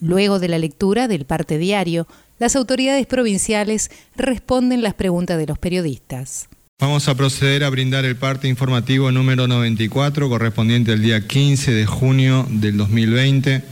Luego 0.00 0.38
de 0.38 0.48
la 0.48 0.58
lectura 0.58 1.08
del 1.08 1.24
parte 1.24 1.58
diario, 1.58 2.06
las 2.38 2.54
autoridades 2.54 3.06
provinciales 3.06 3.90
responden 4.16 4.82
las 4.82 4.94
preguntas 4.94 5.38
de 5.38 5.46
los 5.46 5.58
periodistas. 5.58 6.48
Vamos 6.80 7.08
a 7.08 7.16
proceder 7.16 7.64
a 7.64 7.70
brindar 7.70 8.04
el 8.04 8.14
parte 8.14 8.46
informativo 8.46 9.10
número 9.10 9.48
94 9.48 10.28
correspondiente 10.28 10.92
al 10.92 11.02
día 11.02 11.26
15 11.26 11.72
de 11.72 11.86
junio 11.86 12.46
del 12.48 12.76
2020 12.76 13.64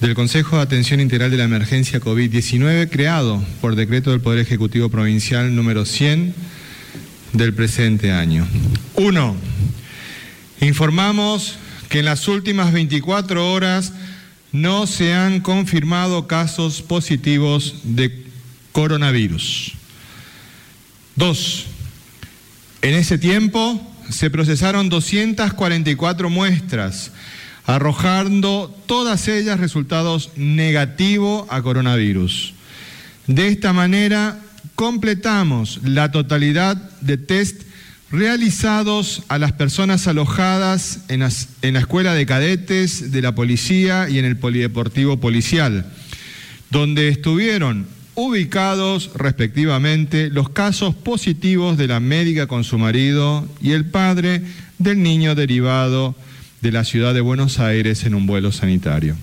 del 0.00 0.14
Consejo 0.14 0.56
de 0.56 0.62
Atención 0.62 1.00
Integral 1.00 1.32
de 1.32 1.38
la 1.38 1.44
Emergencia 1.44 2.00
COVID-19 2.00 2.88
creado 2.88 3.42
por 3.60 3.74
decreto 3.74 4.10
del 4.10 4.20
Poder 4.20 4.38
Ejecutivo 4.38 4.90
Provincial 4.90 5.56
número 5.56 5.84
100 5.84 6.34
del 7.32 7.54
presente 7.54 8.12
año. 8.12 8.46
1. 8.94 9.36
Informamos 10.60 11.58
que 11.88 11.98
en 12.00 12.04
las 12.04 12.28
últimas 12.28 12.72
24 12.72 13.52
horas 13.52 13.92
no 14.52 14.86
se 14.86 15.12
han 15.14 15.40
confirmado 15.40 16.26
casos 16.26 16.82
positivos 16.82 17.74
de 17.84 18.26
coronavirus. 18.72 19.72
Dos, 21.14 21.66
en 22.82 22.94
ese 22.94 23.18
tiempo 23.18 23.80
se 24.10 24.30
procesaron 24.30 24.88
244 24.88 26.30
muestras, 26.30 27.12
arrojando 27.64 28.74
todas 28.86 29.26
ellas 29.28 29.58
resultados 29.58 30.30
negativos 30.36 31.46
a 31.50 31.62
coronavirus. 31.62 32.54
De 33.26 33.48
esta 33.48 33.72
manera, 33.72 34.38
completamos 34.74 35.80
la 35.82 36.12
totalidad 36.12 36.76
de 37.00 37.16
test 37.16 37.62
realizados 38.10 39.22
a 39.28 39.38
las 39.38 39.52
personas 39.52 40.06
alojadas 40.06 41.00
en, 41.08 41.20
la 41.20 41.80
Escuela 41.80 42.14
de 42.14 42.26
Cadetes 42.26 43.10
de 43.10 43.22
la 43.22 43.34
Policía 43.34 44.08
y 44.08 44.18
en 44.18 44.24
el 44.24 44.36
Polideportivo 44.36 45.18
Policial, 45.18 45.86
donde 46.70 47.08
estuvieron 47.08 47.86
ubicados 48.14 49.10
respectivamente 49.14 50.30
los 50.30 50.48
casos 50.48 50.94
positivos 50.94 51.76
de 51.76 51.88
la 51.88 52.00
médica 52.00 52.46
con 52.46 52.64
su 52.64 52.78
marido 52.78 53.46
y 53.60 53.72
el 53.72 53.84
padre 53.84 54.42
del 54.78 55.02
niño 55.02 55.34
derivado 55.34 56.14
de 56.62 56.72
la 56.72 56.84
ciudad 56.84 57.12
de 57.12 57.20
Buenos 57.20 57.58
Aires 57.58 58.04
en 58.04 58.14
un 58.14 58.26
vuelo 58.26 58.52
sanitario. 58.52 59.16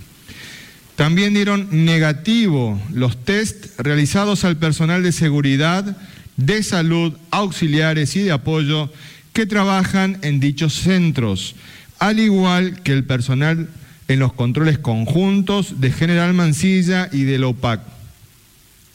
También 0.95 1.33
dieron 1.33 1.85
negativo 1.85 2.79
los 2.93 3.17
test 3.25 3.79
realizados 3.79 4.45
al 4.45 4.57
personal 4.57 5.01
de 5.01 5.11
seguridad 5.11 5.97
de 6.37 6.63
salud, 6.63 7.13
auxiliares 7.31 8.15
y 8.15 8.21
de 8.21 8.31
apoyo 8.31 8.91
que 9.33 9.45
trabajan 9.45 10.19
en 10.21 10.39
dichos 10.39 10.73
centros, 10.73 11.55
al 11.99 12.19
igual 12.19 12.81
que 12.83 12.93
el 12.93 13.03
personal 13.03 13.69
en 14.07 14.19
los 14.19 14.33
controles 14.33 14.77
conjuntos 14.77 15.79
de 15.79 15.91
General 15.91 16.33
Mancilla 16.33 17.09
y 17.11 17.23
del 17.23 17.43
OPAC, 17.43 17.81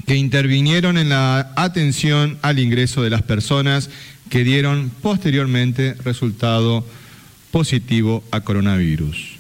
que 0.07 0.17
intervinieron 0.17 0.97
en 0.99 1.09
la 1.09 1.53
atención 1.57 2.39
al 2.43 2.59
ingreso 2.59 3.03
de 3.03 3.11
las 3.11 3.23
personas 3.23 3.91
que 4.31 4.45
dieron 4.45 4.91
posteriormente 5.03 5.95
resultado 6.05 6.87
positivo 7.51 8.23
a 8.31 8.41
coronavirus. 8.41 9.39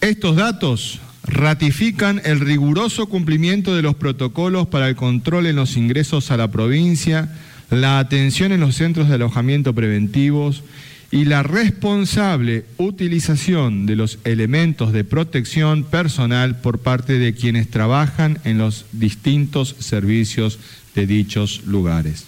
Estos 0.00 0.36
datos 0.36 1.00
ratifican 1.26 2.20
el 2.24 2.40
riguroso 2.40 3.06
cumplimiento 3.06 3.74
de 3.74 3.82
los 3.82 3.94
protocolos 3.94 4.66
para 4.66 4.88
el 4.88 4.96
control 4.96 5.46
en 5.46 5.56
los 5.56 5.76
ingresos 5.76 6.30
a 6.30 6.36
la 6.36 6.50
provincia, 6.50 7.32
la 7.70 7.98
atención 7.98 8.52
en 8.52 8.60
los 8.60 8.76
centros 8.76 9.08
de 9.08 9.14
alojamiento 9.14 9.74
preventivos 9.74 10.62
y 11.10 11.24
la 11.24 11.42
responsable 11.42 12.64
utilización 12.76 13.86
de 13.86 13.96
los 13.96 14.18
elementos 14.24 14.92
de 14.92 15.04
protección 15.04 15.84
personal 15.84 16.60
por 16.60 16.80
parte 16.80 17.18
de 17.18 17.34
quienes 17.34 17.70
trabajan 17.70 18.38
en 18.44 18.58
los 18.58 18.86
distintos 18.92 19.76
servicios 19.78 20.58
de 20.94 21.06
dichos 21.06 21.62
lugares. 21.66 22.24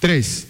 Tres, 0.00 0.48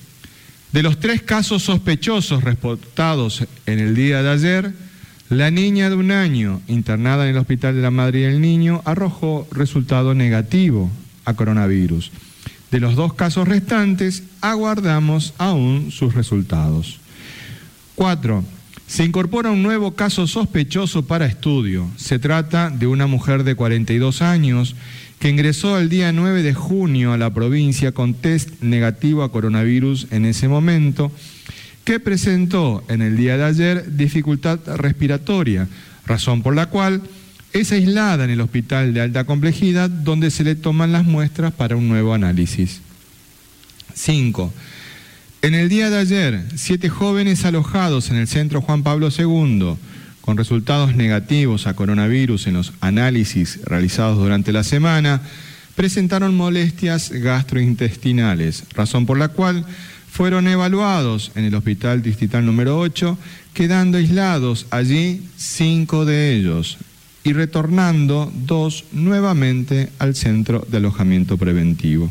de 0.73 0.83
los 0.83 1.01
tres 1.01 1.23
casos 1.23 1.63
sospechosos 1.63 2.45
reportados 2.45 3.45
en 3.67 3.79
el 3.79 3.95
día 3.95 4.23
de 4.23 4.31
ayer, 4.31 4.86
la 5.29 5.51
niña 5.51 5.91
de 5.91 5.97
un 5.97 6.13
año 6.13 6.61
internada 6.69 7.25
en 7.25 7.31
el 7.31 7.39
Hospital 7.39 7.75
de 7.75 7.83
la 7.83 7.91
Madre 7.91 8.21
y 8.21 8.25
el 8.25 8.41
Niño 8.41 8.83
arrojó 8.85 9.47
resultado 9.51 10.15
negativo 10.15 10.91
a 11.25 11.35
coronavirus. 11.35 12.13
De 12.71 12.81
los 12.81 12.95
dos 12.95 13.15
casos 13.15 13.49
restantes, 13.49 14.25
aguardamos 14.41 15.35
aún 15.39 15.91
sus 15.91 16.15
resultados. 16.15 17.01
Cuatro, 17.95 18.45
se 18.87 19.05
incorpora 19.05 19.51
un 19.51 19.63
nuevo 19.63 19.95
caso 19.95 20.29
sospechoso 20.29 21.07
para 21.07 21.27
estudio. 21.27 21.89
Se 21.97 22.21
trata 22.21 22.71
de 22.71 22.87
una 22.87 23.09
mujer 23.09 23.43
de 23.43 23.57
42 23.57 24.23
años 24.23 24.77
que 25.19 25.29
ingresó 25.29 25.79
el 25.79 25.89
día 25.89 26.13
9 26.13 26.43
de 26.43 26.55
junio 26.55 27.13
a 27.13 27.19
la 27.19 27.33
provincia 27.33 27.93
con 27.93 28.15
test 28.15 28.63
negativo 28.63 29.25
a 29.25 29.33
coronavirus 29.33 30.07
en 30.11 30.25
ese 30.25 30.47
momento 30.47 31.11
que 31.87 32.01
presentó 32.01 32.83
en 32.89 33.01
el 33.01 33.17
día 33.17 33.37
de 33.39 33.45
ayer 33.45 33.97
dificultad 33.97 34.59
respiratoria, 34.75 35.69
razón 36.05 36.43
por 36.43 36.57
la 36.57 36.67
cual 36.67 37.01
es 37.53 37.71
aislada 37.71 38.25
en 38.25 38.31
el 38.31 38.41
hospital 38.41 38.93
de 38.93 39.03
alta 39.03 39.23
complejidad 39.23 39.89
donde 39.89 40.33
se 40.33 40.43
le 40.43 40.57
toman 40.57 40.91
las 40.91 41.05
muestras 41.05 41.53
para 41.53 41.77
un 41.77 41.89
nuevo 41.89 42.13
análisis. 42.13 42.81
5. 43.95 44.53
En 45.43 45.55
el 45.55 45.69
día 45.69 45.89
de 45.89 45.99
ayer, 45.99 46.45
siete 46.57 46.89
jóvenes 46.89 47.45
alojados 47.45 48.11
en 48.11 48.17
el 48.17 48.27
centro 48.27 48.61
Juan 48.61 48.83
Pablo 48.83 49.11
II 49.17 49.77
con 50.23 50.37
resultados 50.37 50.97
negativos 50.97 51.69
a 51.69 51.75
coronavirus 51.75 52.49
en 52.49 52.55
los 52.55 52.73
análisis 52.81 53.61
realizados 53.65 54.19
durante 54.19 54.51
la 54.51 54.65
semana, 54.65 55.23
presentaron 55.77 56.37
molestias 56.37 57.13
gastrointestinales, 57.13 58.65
razón 58.75 59.07
por 59.07 59.19
la 59.19 59.29
cual 59.29 59.65
fueron 60.17 60.49
evaluados 60.49 61.31
en 61.35 61.45
el 61.45 61.55
Hospital 61.55 62.01
Distrital 62.01 62.47
número 62.47 62.79
8, 62.79 63.19
quedando 63.53 63.99
aislados 63.99 64.65
allí 64.71 65.21
cinco 65.37 66.07
de 66.07 66.35
ellos 66.35 66.79
y 67.23 67.35
retornando 67.35 68.33
dos 68.35 68.87
nuevamente 68.93 69.91
al 69.99 70.15
centro 70.15 70.67
de 70.71 70.79
alojamiento 70.79 71.37
preventivo. 71.37 72.11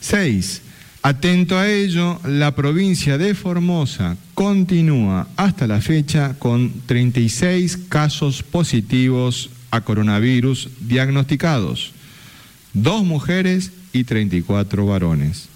Seis, 0.00 0.60
Atento 1.02 1.58
a 1.58 1.68
ello, 1.68 2.20
la 2.24 2.54
provincia 2.54 3.16
de 3.16 3.34
Formosa 3.34 4.18
continúa 4.34 5.26
hasta 5.36 5.66
la 5.66 5.80
fecha 5.80 6.34
con 6.38 6.72
36 6.84 7.76
casos 7.88 8.42
positivos 8.42 9.48
a 9.70 9.80
coronavirus 9.80 10.68
diagnosticados, 10.80 11.92
dos 12.74 13.02
mujeres 13.02 13.72
y 13.94 14.04
34 14.04 14.86
varones. 14.86 15.51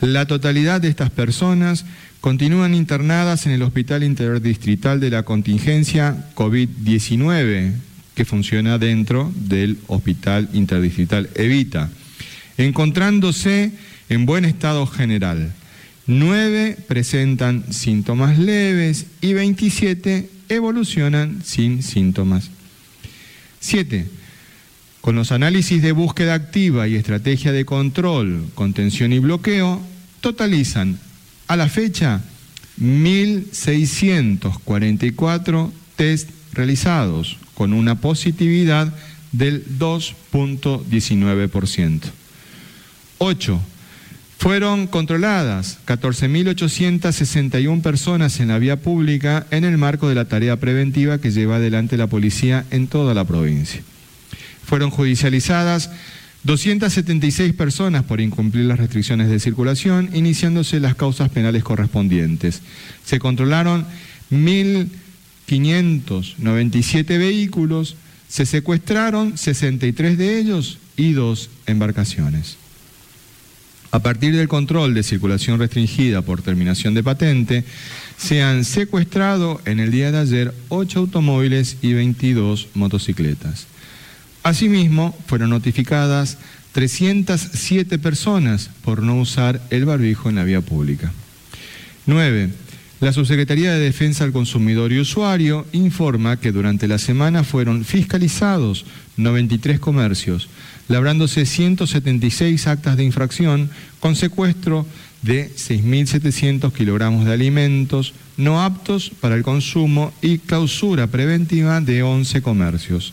La 0.00 0.26
totalidad 0.26 0.80
de 0.80 0.88
estas 0.88 1.10
personas 1.10 1.84
continúan 2.22 2.74
internadas 2.74 3.44
en 3.44 3.52
el 3.52 3.62
Hospital 3.62 4.02
Interdistrital 4.02 4.98
de 4.98 5.10
la 5.10 5.24
Contingencia 5.24 6.30
COVID-19, 6.34 7.72
que 8.14 8.24
funciona 8.24 8.78
dentro 8.78 9.30
del 9.36 9.78
Hospital 9.88 10.48
Interdistrital 10.54 11.28
Evita, 11.34 11.90
encontrándose 12.56 13.72
en 14.08 14.24
buen 14.24 14.46
estado 14.46 14.86
general. 14.86 15.52
Nueve 16.06 16.78
presentan 16.88 17.70
síntomas 17.70 18.38
leves 18.38 19.06
y 19.20 19.34
27 19.34 20.30
evolucionan 20.48 21.42
sin 21.44 21.82
síntomas. 21.82 22.50
Siete, 23.60 24.06
con 25.00 25.14
los 25.14 25.30
análisis 25.30 25.82
de 25.82 25.92
búsqueda 25.92 26.34
activa 26.34 26.88
y 26.88 26.96
estrategia 26.96 27.52
de 27.52 27.64
control, 27.64 28.46
contención 28.54 29.12
y 29.12 29.18
bloqueo, 29.18 29.89
totalizan 30.20 30.98
a 31.48 31.56
la 31.56 31.68
fecha 31.68 32.22
1.644 32.80 35.70
test 35.96 36.30
realizados, 36.52 37.38
con 37.54 37.72
una 37.72 38.00
positividad 38.00 38.92
del 39.32 39.64
2.19%. 39.78 42.00
8. 43.18 43.60
Fueron 44.38 44.86
controladas 44.86 45.78
14.861 45.86 47.82
personas 47.82 48.40
en 48.40 48.48
la 48.48 48.58
vía 48.58 48.80
pública 48.80 49.46
en 49.50 49.64
el 49.64 49.76
marco 49.76 50.08
de 50.08 50.14
la 50.14 50.24
tarea 50.24 50.56
preventiva 50.56 51.18
que 51.18 51.30
lleva 51.30 51.56
adelante 51.56 51.98
la 51.98 52.06
policía 52.06 52.64
en 52.70 52.86
toda 52.86 53.12
la 53.12 53.24
provincia. 53.24 53.82
Fueron 54.64 54.88
judicializadas 54.88 55.90
276 56.44 57.52
personas 57.52 58.04
por 58.04 58.20
incumplir 58.20 58.64
las 58.64 58.78
restricciones 58.78 59.28
de 59.28 59.40
circulación, 59.40 60.08
iniciándose 60.14 60.80
las 60.80 60.94
causas 60.94 61.28
penales 61.30 61.62
correspondientes. 61.62 62.62
Se 63.04 63.18
controlaron 63.18 63.84
1.597 64.30 67.18
vehículos, 67.18 67.96
se 68.28 68.46
secuestraron 68.46 69.36
63 69.36 70.16
de 70.16 70.38
ellos 70.38 70.78
y 70.96 71.12
dos 71.12 71.50
embarcaciones. 71.66 72.56
A 73.92 73.98
partir 73.98 74.36
del 74.36 74.48
control 74.48 74.94
de 74.94 75.02
circulación 75.02 75.58
restringida 75.58 76.22
por 76.22 76.42
terminación 76.42 76.94
de 76.94 77.02
patente, 77.02 77.64
se 78.16 78.40
han 78.40 78.64
secuestrado 78.64 79.60
en 79.64 79.80
el 79.80 79.90
día 79.90 80.12
de 80.12 80.18
ayer 80.18 80.54
8 80.68 81.00
automóviles 81.00 81.76
y 81.82 81.94
22 81.94 82.68
motocicletas. 82.74 83.66
Asimismo, 84.42 85.16
fueron 85.26 85.50
notificadas 85.50 86.38
307 86.72 87.98
personas 87.98 88.70
por 88.82 89.02
no 89.02 89.20
usar 89.20 89.60
el 89.70 89.84
barbijo 89.84 90.28
en 90.28 90.36
la 90.36 90.44
vía 90.44 90.60
pública. 90.60 91.12
9. 92.06 92.50
La 93.00 93.12
Subsecretaría 93.12 93.72
de 93.72 93.80
Defensa 93.80 94.24
al 94.24 94.32
Consumidor 94.32 94.92
y 94.92 95.00
Usuario 95.00 95.66
informa 95.72 96.38
que 96.38 96.52
durante 96.52 96.86
la 96.86 96.98
semana 96.98 97.44
fueron 97.44 97.84
fiscalizados 97.84 98.84
93 99.16 99.80
comercios, 99.80 100.48
labrándose 100.88 101.46
176 101.46 102.66
actas 102.66 102.96
de 102.96 103.04
infracción 103.04 103.70
con 104.00 104.16
secuestro 104.16 104.86
de 105.22 105.50
6.700 105.50 106.72
kilogramos 106.72 107.24
de 107.24 107.32
alimentos 107.32 108.14
no 108.36 108.62
aptos 108.62 109.10
para 109.20 109.34
el 109.34 109.42
consumo 109.42 110.12
y 110.22 110.38
clausura 110.38 111.06
preventiva 111.06 111.80
de 111.80 112.02
11 112.02 112.42
comercios. 112.42 113.12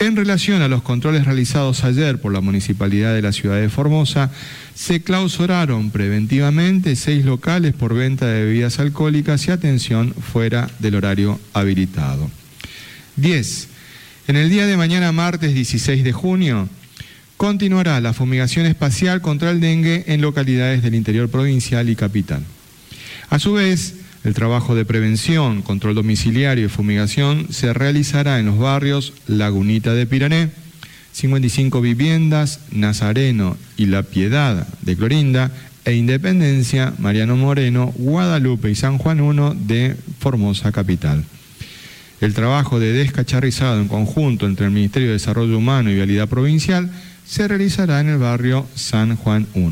En 0.00 0.16
relación 0.16 0.62
a 0.62 0.68
los 0.68 0.82
controles 0.82 1.26
realizados 1.26 1.84
ayer 1.84 2.18
por 2.18 2.32
la 2.32 2.40
Municipalidad 2.40 3.14
de 3.14 3.20
la 3.20 3.32
Ciudad 3.32 3.60
de 3.60 3.68
Formosa, 3.68 4.30
se 4.74 5.02
clausuraron 5.02 5.90
preventivamente 5.90 6.96
seis 6.96 7.26
locales 7.26 7.74
por 7.74 7.92
venta 7.92 8.26
de 8.26 8.44
bebidas 8.44 8.78
alcohólicas 8.78 9.46
y 9.46 9.50
atención 9.50 10.14
fuera 10.14 10.70
del 10.78 10.94
horario 10.94 11.38
habilitado. 11.52 12.30
10. 13.16 13.68
En 14.28 14.36
el 14.36 14.48
día 14.48 14.66
de 14.66 14.78
mañana, 14.78 15.12
martes 15.12 15.52
16 15.52 16.02
de 16.02 16.12
junio, 16.12 16.66
continuará 17.36 18.00
la 18.00 18.14
fumigación 18.14 18.64
espacial 18.64 19.20
contra 19.20 19.50
el 19.50 19.60
dengue 19.60 20.04
en 20.06 20.22
localidades 20.22 20.82
del 20.82 20.94
interior 20.94 21.28
provincial 21.28 21.90
y 21.90 21.94
capital. 21.94 22.42
A 23.28 23.38
su 23.38 23.52
vez, 23.52 23.96
el 24.24 24.34
trabajo 24.34 24.74
de 24.74 24.84
prevención, 24.84 25.62
control 25.62 25.94
domiciliario 25.94 26.66
y 26.66 26.68
fumigación 26.68 27.46
se 27.50 27.72
realizará 27.72 28.38
en 28.38 28.46
los 28.46 28.58
barrios 28.58 29.12
Lagunita 29.26 29.94
de 29.94 30.06
Pirané, 30.06 30.50
55 31.12 31.80
viviendas, 31.80 32.60
Nazareno 32.70 33.56
y 33.76 33.86
La 33.86 34.02
Piedad 34.02 34.68
de 34.82 34.96
Clorinda, 34.96 35.50
e 35.84 35.94
Independencia, 35.94 36.92
Mariano 36.98 37.36
Moreno, 37.36 37.92
Guadalupe 37.96 38.70
y 38.70 38.74
San 38.74 38.98
Juan 38.98 39.18
I 39.18 39.66
de 39.66 39.96
Formosa 40.18 40.72
Capital. 40.72 41.24
El 42.20 42.34
trabajo 42.34 42.78
de 42.78 42.92
descacharrizado 42.92 43.80
en 43.80 43.88
conjunto 43.88 44.46
entre 44.46 44.66
el 44.66 44.72
Ministerio 44.72 45.08
de 45.08 45.14
Desarrollo 45.14 45.56
Humano 45.56 45.90
y 45.90 45.94
Vialidad 45.94 46.28
Provincial 46.28 46.90
se 47.26 47.48
realizará 47.48 48.00
en 48.00 48.08
el 48.08 48.18
barrio 48.18 48.66
San 48.74 49.16
Juan 49.16 49.46
I. 49.54 49.68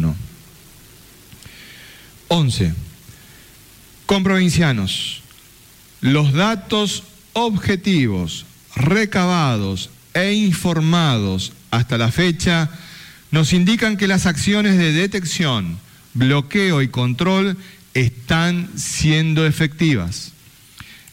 11. 2.29 2.88
Con 4.09 4.25
provincianos, 4.25 5.21
los 6.01 6.33
datos 6.33 7.03
objetivos, 7.35 8.47
recabados 8.75 9.91
e 10.15 10.33
informados 10.33 11.53
hasta 11.71 11.99
la 11.99 12.11
fecha 12.11 12.71
nos 13.33 13.53
indican 13.53 13.99
que 13.99 14.09
las 14.09 14.25
acciones 14.25 14.79
de 14.79 14.93
detección, 14.93 15.79
bloqueo 16.15 16.81
y 16.81 16.89
control 16.89 17.59
están 17.93 18.71
siendo 18.77 19.45
efectivas. 19.45 20.33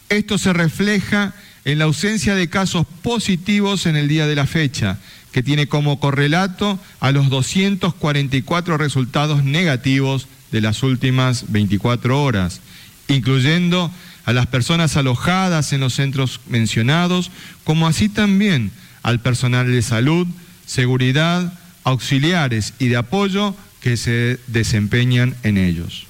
Esto 0.08 0.38
se 0.38 0.54
refleja 0.54 1.34
en 1.66 1.78
la 1.78 1.84
ausencia 1.84 2.34
de 2.34 2.48
casos 2.48 2.86
positivos 3.02 3.84
en 3.84 3.96
el 3.96 4.08
día 4.08 4.26
de 4.26 4.36
la 4.36 4.46
fecha, 4.46 4.96
que 5.32 5.42
tiene 5.42 5.66
como 5.66 6.00
correlato 6.00 6.80
a 6.98 7.12
los 7.12 7.28
244 7.28 8.78
resultados 8.78 9.44
negativos 9.44 10.28
de 10.50 10.62
las 10.62 10.82
últimas 10.82 11.52
24 11.52 12.22
horas 12.22 12.62
incluyendo 13.08 13.90
a 14.24 14.32
las 14.32 14.46
personas 14.46 14.96
alojadas 14.96 15.72
en 15.72 15.80
los 15.80 15.94
centros 15.94 16.40
mencionados, 16.48 17.30
como 17.64 17.86
así 17.86 18.08
también 18.08 18.72
al 19.02 19.20
personal 19.20 19.70
de 19.70 19.82
salud, 19.82 20.26
seguridad, 20.66 21.52
auxiliares 21.84 22.74
y 22.78 22.88
de 22.88 22.96
apoyo 22.96 23.54
que 23.80 23.96
se 23.96 24.40
desempeñan 24.48 25.36
en 25.44 25.58
ellos. 25.58 26.06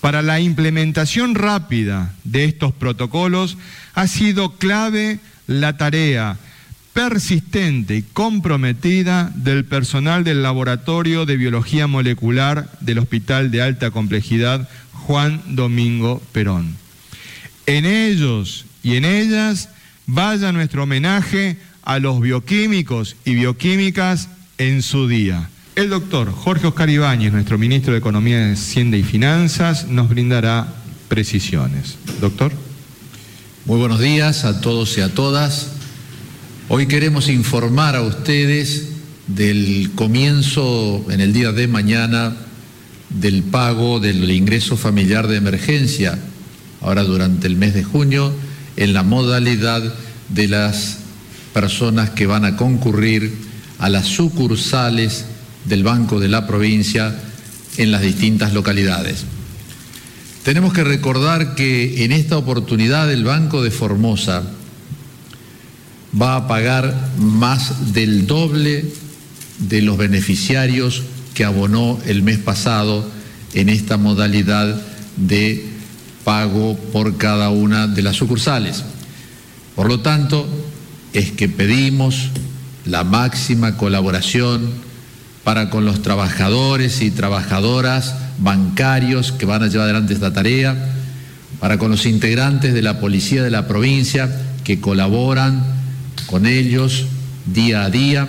Para 0.00 0.20
la 0.20 0.40
implementación 0.40 1.36
rápida 1.36 2.12
de 2.24 2.44
estos 2.44 2.74
protocolos 2.74 3.56
ha 3.94 4.08
sido 4.08 4.56
clave 4.56 5.20
la 5.46 5.76
tarea 5.76 6.36
persistente 6.92 7.96
y 7.96 8.02
comprometida 8.02 9.32
del 9.34 9.64
personal 9.64 10.22
del 10.22 10.42
Laboratorio 10.42 11.26
de 11.26 11.36
Biología 11.36 11.86
Molecular 11.86 12.70
del 12.80 12.98
Hospital 12.98 13.50
de 13.50 13.62
Alta 13.62 13.90
Complejidad 13.90 14.68
Juan 15.06 15.42
Domingo 15.48 16.22
Perón. 16.32 16.76
En 17.66 17.84
ellos 17.84 18.64
y 18.82 18.96
en 18.96 19.04
ellas 19.04 19.68
vaya 20.06 20.52
nuestro 20.52 20.84
homenaje 20.84 21.56
a 21.82 21.98
los 21.98 22.20
bioquímicos 22.20 23.16
y 23.24 23.34
bioquímicas 23.34 24.28
en 24.56 24.82
su 24.82 25.06
día. 25.06 25.50
El 25.76 25.90
doctor 25.90 26.32
Jorge 26.32 26.68
Oscar 26.68 26.88
Ibáñez, 26.88 27.32
nuestro 27.32 27.58
ministro 27.58 27.92
de 27.92 27.98
Economía, 27.98 28.52
Hacienda 28.52 28.96
y 28.96 29.02
Finanzas, 29.02 29.88
nos 29.88 30.08
brindará 30.08 30.72
precisiones. 31.08 31.96
Doctor. 32.20 32.52
Muy 33.66 33.78
buenos 33.78 34.00
días 34.00 34.44
a 34.44 34.60
todos 34.60 34.96
y 34.96 35.00
a 35.00 35.12
todas. 35.12 35.72
Hoy 36.68 36.86
queremos 36.86 37.28
informar 37.28 37.96
a 37.96 38.02
ustedes 38.02 38.88
del 39.26 39.90
comienzo 39.94 41.04
en 41.10 41.20
el 41.20 41.32
día 41.32 41.52
de 41.52 41.66
mañana 41.66 42.36
del 43.20 43.42
pago 43.42 44.00
del 44.00 44.30
ingreso 44.30 44.76
familiar 44.76 45.28
de 45.28 45.36
emergencia, 45.36 46.18
ahora 46.80 47.04
durante 47.04 47.46
el 47.46 47.56
mes 47.56 47.74
de 47.74 47.84
junio, 47.84 48.32
en 48.76 48.92
la 48.92 49.02
modalidad 49.02 49.82
de 50.28 50.48
las 50.48 50.98
personas 51.52 52.10
que 52.10 52.26
van 52.26 52.44
a 52.44 52.56
concurrir 52.56 53.32
a 53.78 53.88
las 53.88 54.06
sucursales 54.06 55.26
del 55.64 55.84
Banco 55.84 56.20
de 56.20 56.28
la 56.28 56.46
provincia 56.46 57.14
en 57.76 57.92
las 57.92 58.02
distintas 58.02 58.52
localidades. 58.52 59.24
Tenemos 60.42 60.72
que 60.72 60.84
recordar 60.84 61.54
que 61.54 62.04
en 62.04 62.12
esta 62.12 62.36
oportunidad 62.36 63.10
el 63.10 63.24
Banco 63.24 63.62
de 63.62 63.70
Formosa 63.70 64.42
va 66.20 66.36
a 66.36 66.48
pagar 66.48 67.12
más 67.18 67.92
del 67.94 68.26
doble 68.26 68.84
de 69.58 69.82
los 69.82 69.96
beneficiarios 69.96 71.02
que 71.34 71.44
abonó 71.44 71.98
el 72.06 72.22
mes 72.22 72.38
pasado 72.38 73.04
en 73.54 73.68
esta 73.68 73.96
modalidad 73.96 74.80
de 75.16 75.66
pago 76.24 76.76
por 76.92 77.16
cada 77.16 77.50
una 77.50 77.86
de 77.86 78.02
las 78.02 78.16
sucursales. 78.16 78.84
Por 79.76 79.88
lo 79.88 80.00
tanto, 80.00 80.46
es 81.12 81.32
que 81.32 81.48
pedimos 81.48 82.30
la 82.86 83.04
máxima 83.04 83.76
colaboración 83.76 84.70
para 85.42 85.70
con 85.70 85.84
los 85.84 86.02
trabajadores 86.02 87.02
y 87.02 87.10
trabajadoras 87.10 88.14
bancarios 88.38 89.32
que 89.32 89.46
van 89.46 89.62
a 89.62 89.66
llevar 89.66 89.84
adelante 89.84 90.14
esta 90.14 90.32
tarea, 90.32 90.92
para 91.60 91.78
con 91.78 91.90
los 91.90 92.06
integrantes 92.06 92.74
de 92.74 92.82
la 92.82 93.00
policía 93.00 93.42
de 93.42 93.50
la 93.50 93.68
provincia 93.68 94.28
que 94.64 94.80
colaboran 94.80 95.64
con 96.26 96.46
ellos 96.46 97.06
día 97.46 97.84
a 97.84 97.90
día 97.90 98.28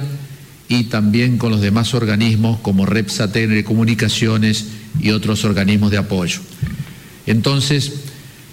y 0.67 0.86
también 0.86 1.38
con 1.38 1.51
los 1.51 1.62
demás 1.62 1.93
organismos 1.93 2.60
como 2.60 2.86
REPSA 2.86 3.31
Telecomunicaciones 3.31 4.65
y 5.00 5.12
otros 5.12 5.45
organismos 5.45 5.91
de 5.91 5.98
apoyo. 5.98 6.39
Entonces, 7.27 7.93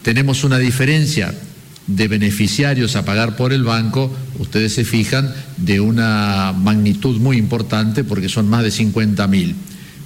tenemos 0.02 0.44
una 0.44 0.58
diferencia 0.58 1.34
de 1.86 2.08
beneficiarios 2.08 2.96
a 2.96 3.04
pagar 3.04 3.36
por 3.36 3.52
el 3.52 3.62
banco, 3.64 4.10
ustedes 4.38 4.72
se 4.74 4.84
fijan, 4.84 5.32
de 5.56 5.80
una 5.80 6.54
magnitud 6.56 7.18
muy 7.18 7.36
importante 7.36 8.04
porque 8.04 8.28
son 8.28 8.48
más 8.48 8.62
de 8.62 8.70
50 8.70 9.26
mil. 9.26 9.56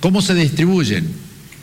¿Cómo 0.00 0.22
se 0.22 0.34
distribuyen 0.34 1.06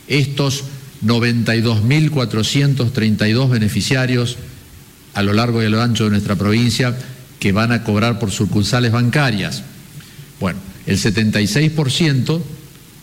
estos 0.08 0.66
92.432 1.06 3.50
beneficiarios 3.50 4.38
a 5.14 5.24
lo 5.24 5.34
largo 5.34 5.62
y 5.62 5.66
a 5.66 5.70
lo 5.70 5.82
ancho 5.82 6.06
de 6.06 6.12
nuestra 6.12 6.36
provincia 6.36 6.96
que 7.40 7.52
van 7.52 7.72
a 7.72 7.84
cobrar 7.84 8.20
por 8.20 8.32
sucursales 8.32 8.92
bancarias? 8.92 9.64
Bueno, 10.44 10.60
el 10.86 11.00
76% 11.00 12.42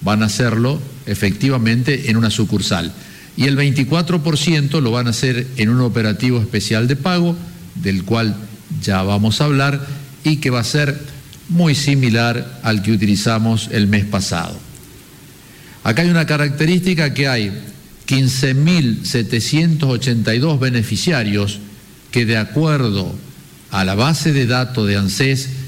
van 0.02 0.22
a 0.22 0.26
hacerlo 0.26 0.78
efectivamente 1.06 2.10
en 2.10 2.18
una 2.18 2.28
sucursal 2.28 2.92
y 3.34 3.46
el 3.46 3.56
24% 3.56 4.82
lo 4.82 4.90
van 4.90 5.06
a 5.06 5.10
hacer 5.10 5.46
en 5.56 5.70
un 5.70 5.80
operativo 5.80 6.38
especial 6.38 6.86
de 6.86 6.96
pago, 6.96 7.34
del 7.76 8.04
cual 8.04 8.36
ya 8.82 9.02
vamos 9.04 9.40
a 9.40 9.46
hablar, 9.46 9.86
y 10.22 10.36
que 10.36 10.50
va 10.50 10.60
a 10.60 10.64
ser 10.64 11.00
muy 11.48 11.74
similar 11.74 12.60
al 12.62 12.82
que 12.82 12.92
utilizamos 12.92 13.70
el 13.72 13.86
mes 13.86 14.04
pasado. 14.04 14.58
Acá 15.82 16.02
hay 16.02 16.10
una 16.10 16.26
característica 16.26 17.14
que 17.14 17.26
hay 17.26 17.52
15.782 18.06 20.58
beneficiarios 20.58 21.58
que 22.10 22.26
de 22.26 22.36
acuerdo 22.36 23.14
a 23.70 23.86
la 23.86 23.94
base 23.94 24.34
de 24.34 24.44
datos 24.44 24.86
de 24.86 24.98
ANSES 24.98 25.59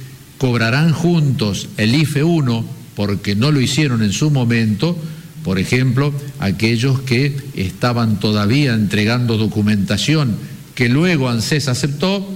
cobrarán 0.43 0.91
juntos 0.91 1.69
el 1.77 1.95
IFE 1.95 2.25
1 2.25 2.65
porque 2.97 3.37
no 3.37 3.53
lo 3.53 3.61
hicieron 3.61 4.03
en 4.03 4.13
su 4.13 4.29
momento, 4.29 4.99
por 5.45 5.61
ejemplo, 5.61 6.13
aquellos 6.41 6.99
que 7.03 7.37
estaban 7.55 8.19
todavía 8.19 8.75
entregando 8.75 9.39
documentación 9.39 10.35
que 10.75 10.89
luego 10.89 11.29
ANSES 11.29 11.69
aceptó, 11.69 12.29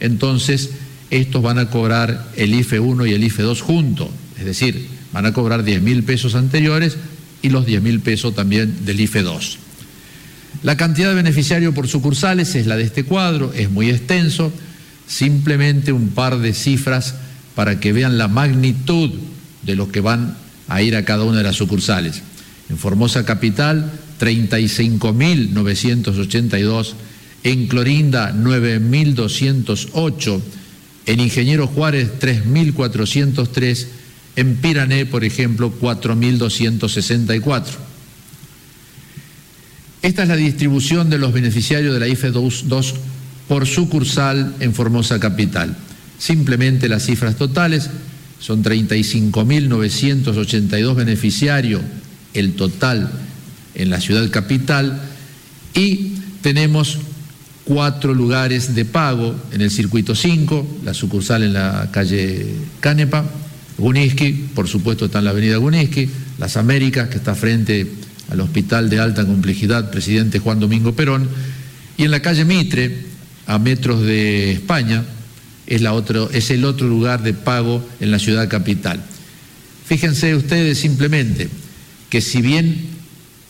entonces 0.00 0.68
estos 1.08 1.40
van 1.40 1.58
a 1.58 1.70
cobrar 1.70 2.28
el 2.36 2.52
IFE 2.52 2.78
1 2.78 3.06
y 3.06 3.14
el 3.14 3.24
IFE 3.24 3.44
2 3.44 3.62
juntos, 3.62 4.10
es 4.38 4.44
decir, 4.44 4.88
van 5.14 5.24
a 5.24 5.32
cobrar 5.32 5.64
10 5.64 5.80
mil 5.80 6.02
pesos 6.02 6.34
anteriores 6.34 6.98
y 7.40 7.48
los 7.48 7.64
10 7.64 7.80
mil 7.80 8.00
pesos 8.00 8.34
también 8.34 8.84
del 8.84 9.00
IFE 9.00 9.22
2. 9.22 9.58
La 10.62 10.76
cantidad 10.76 11.08
de 11.08 11.14
beneficiarios 11.14 11.74
por 11.74 11.88
sucursales 11.88 12.54
es 12.54 12.66
la 12.66 12.76
de 12.76 12.82
este 12.82 13.04
cuadro, 13.04 13.54
es 13.54 13.70
muy 13.70 13.88
extenso, 13.88 14.52
simplemente 15.06 15.92
un 15.92 16.08
par 16.08 16.38
de 16.38 16.52
cifras 16.52 17.14
para 17.56 17.80
que 17.80 17.92
vean 17.92 18.18
la 18.18 18.28
magnitud 18.28 19.10
de 19.62 19.74
los 19.74 19.88
que 19.88 20.00
van 20.00 20.36
a 20.68 20.82
ir 20.82 20.94
a 20.94 21.04
cada 21.04 21.24
una 21.24 21.38
de 21.38 21.44
las 21.44 21.56
sucursales. 21.56 22.22
En 22.68 22.76
Formosa 22.76 23.24
Capital, 23.24 23.90
35.982, 24.20 26.92
en 27.44 27.66
Clorinda, 27.66 28.34
9.208, 28.34 30.40
en 31.06 31.20
Ingeniero 31.20 31.66
Juárez, 31.66 32.10
3.403, 32.20 33.86
en 34.36 34.56
Pirané, 34.56 35.06
por 35.06 35.24
ejemplo, 35.24 35.72
4.264. 35.80 37.64
Esta 40.02 40.24
es 40.24 40.28
la 40.28 40.36
distribución 40.36 41.08
de 41.08 41.16
los 41.18 41.32
beneficiarios 41.32 41.94
de 41.94 42.00
la 42.00 42.08
IFE 42.08 42.32
2 42.32 42.64
por 43.48 43.66
sucursal 43.66 44.54
en 44.60 44.74
Formosa 44.74 45.18
Capital. 45.18 45.74
Simplemente 46.18 46.88
las 46.88 47.04
cifras 47.04 47.36
totales 47.36 47.90
son 48.40 48.62
35.982 48.62 50.94
beneficiarios, 50.94 51.82
el 52.34 52.54
total 52.54 53.10
en 53.74 53.90
la 53.90 54.00
ciudad 54.00 54.30
capital, 54.30 55.00
y 55.74 56.12
tenemos 56.42 56.98
cuatro 57.64 58.14
lugares 58.14 58.74
de 58.74 58.84
pago 58.84 59.34
en 59.52 59.60
el 59.60 59.70
circuito 59.70 60.14
5, 60.14 60.80
la 60.84 60.94
sucursal 60.94 61.42
en 61.42 61.52
la 61.52 61.90
calle 61.90 62.46
Canepa, 62.80 63.24
Guniski, 63.78 64.32
por 64.54 64.68
supuesto 64.68 65.06
está 65.06 65.18
en 65.18 65.24
la 65.24 65.32
avenida 65.32 65.56
Guniski, 65.56 66.08
Las 66.38 66.56
Américas, 66.56 67.08
que 67.08 67.16
está 67.16 67.34
frente 67.34 67.90
al 68.30 68.40
Hospital 68.40 68.88
de 68.88 69.00
Alta 69.00 69.26
Complejidad, 69.26 69.90
presidente 69.90 70.38
Juan 70.38 70.60
Domingo 70.60 70.94
Perón, 70.94 71.28
y 71.96 72.04
en 72.04 72.10
la 72.10 72.20
calle 72.20 72.44
Mitre, 72.44 73.06
a 73.46 73.58
metros 73.58 74.02
de 74.02 74.52
España, 74.52 75.04
es, 75.66 76.50
el 76.50 76.64
otro 76.64 76.86
lugar 76.86 77.22
de 77.22 77.34
pago 77.34 77.86
en 78.00 78.10
la 78.10 78.18
ciudad 78.18 78.48
capital. 78.48 79.02
Fíjense 79.86 80.34
ustedes 80.34 80.78
simplemente 80.78 81.48
que 82.10 82.20
si 82.20 82.40
bien 82.40 82.96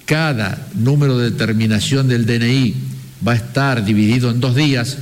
cada 0.05 0.69
número 0.75 1.19
de 1.19 1.31
terminación 1.31 2.09
del 2.09 2.27
DNI 2.27 2.75
va 3.27 3.33
a 3.33 3.37
estar 3.37 3.85
dividido 3.85 4.31
en 4.31 4.41
dos 4.41 4.55
días, 4.55 4.99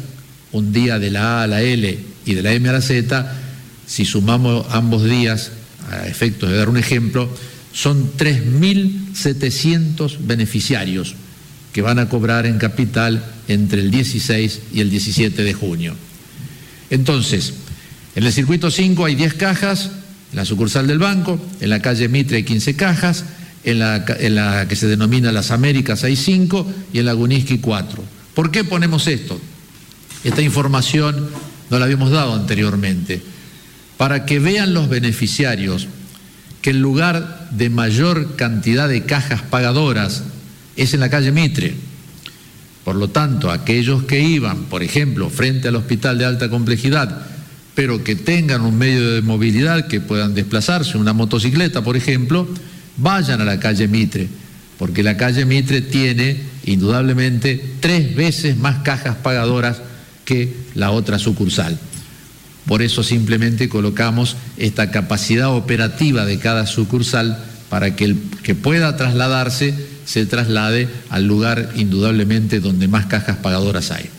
un 0.53 0.73
día 0.73 0.99
de 0.99 1.11
la 1.11 1.41
A 1.41 1.43
a 1.45 1.47
la 1.47 1.63
L 1.63 1.99
y 2.25 2.35
de 2.35 2.43
la 2.43 2.53
M 2.53 2.69
a 2.69 2.73
la 2.73 2.81
Z, 2.81 3.33
si 3.87 4.05
sumamos 4.05 4.67
ambos 4.71 5.05
días, 5.05 5.53
a 5.91 6.07
efectos 6.07 6.51
de 6.51 6.57
dar 6.57 6.69
un 6.69 6.79
ejemplo, 6.79 7.29
son 7.73 8.13
3.700 8.17 10.19
beneficiarios 10.21 11.17
que 11.73 11.83
van 11.83 11.99
a 11.99 12.09
cobrar 12.09 12.47
en 12.47 12.59
capital 12.59 13.25
entre 13.49 13.81
el 13.81 13.91
16 13.91 14.61
y 14.73 14.81
el 14.81 14.91
17 14.91 15.43
de 15.43 15.53
junio. 15.53 15.97
Entonces, 16.95 17.55
en 18.15 18.23
el 18.23 18.33
circuito 18.33 18.71
5 18.71 19.05
hay 19.05 19.17
10 19.17 19.35
cajas, 19.35 19.91
en 20.31 20.37
la 20.37 20.45
sucursal 20.45 20.87
del 20.87 21.01
banco, 21.01 21.41
en 21.61 21.71
la 21.71 21.83
calle 21.83 22.09
Mitre 22.09 22.37
hay 22.37 22.45
15 22.45 22.77
cajas, 22.77 23.25
en 23.65 23.81
la, 23.81 24.67
que 24.69 24.77
se 24.77 24.87
denomina 24.87 25.33
Las 25.33 25.51
Américas 25.51 26.05
hay 26.05 26.15
5 26.15 26.73
y 26.93 27.01
en 27.01 27.07
la 27.07 27.13
Guniski 27.15 27.59
4. 27.59 28.01
¿Por 28.33 28.53
qué 28.53 28.63
ponemos 28.63 29.09
esto? 29.09 29.41
Esta 30.23 30.41
información 30.41 31.31
no 31.69 31.79
la 31.81 31.87
habíamos 31.87 32.13
dado 32.13 32.33
anteriormente, 32.35 33.21
para 33.97 34.25
que 34.25 34.39
vean 34.39 34.73
los 34.73 34.89
beneficiarios 34.89 35.89
que 36.63 36.71
el 36.71 36.79
lugar 36.79 37.49
de 37.51 37.71
mayor 37.71 38.37
cantidad 38.37 38.89
de 38.89 39.03
cajas 39.03 39.43
pagadoras 39.43 40.23
es 40.77 40.95
en 40.95 41.01
la 41.01 41.11
calle 41.11 41.33
Mitre. 41.33 41.75
Por 42.85 42.97
lo 42.97 43.09
tanto, 43.09 43.51
aquellos 43.51 44.05
que 44.05 44.21
iban, 44.21 44.65
por 44.65 44.83
ejemplo, 44.83 45.31
frente 45.31 45.69
al 45.69 45.77
hospital 45.77 46.19
de 46.19 46.27
alta 46.27 46.51
complejidad, 46.51 47.27
pero 47.75 48.05
que 48.05 48.15
tengan 48.15 48.61
un 48.61 48.77
medio 48.77 49.13
de 49.13 49.23
movilidad 49.23 49.89
que 49.89 50.01
puedan 50.01 50.35
desplazarse, 50.35 50.99
una 50.99 51.15
motocicleta, 51.15 51.83
por 51.83 51.97
ejemplo, 51.97 52.47
vayan 52.99 53.41
a 53.41 53.45
la 53.45 53.59
calle 53.59 53.89
Mitre, 53.89 54.29
porque 54.79 55.03
la 55.03 55.17
calle 55.17 55.47
Mitre 55.47 55.81
tiene 55.81 56.37
indudablemente 56.67 57.75
tres 57.81 58.15
veces 58.15 58.57
más 58.59 58.83
cajas 58.83 59.17
pagadoras 59.17 59.81
que 60.25 60.53
la 60.75 60.91
otra 60.91 61.19
sucursal. 61.19 61.79
Por 62.67 62.83
eso 62.83 63.03
simplemente 63.03 63.69
colocamos 63.69 64.37
esta 64.57 64.91
capacidad 64.91 65.51
operativa 65.55 66.25
de 66.25 66.39
cada 66.39 66.67
sucursal 66.67 67.39
para 67.69 67.97
que 67.97 68.05
el 68.05 68.17
que 68.43 68.55
pueda 68.55 68.97
trasladarse 68.97 69.75
se 70.05 70.27
traslade 70.27 70.89
al 71.11 71.27
lugar 71.27 71.73
indudablemente 71.77 72.61
donde 72.61 72.87
más 72.89 73.07
cajas 73.07 73.39
pagadoras 73.39 73.91
hay. 73.91 74.11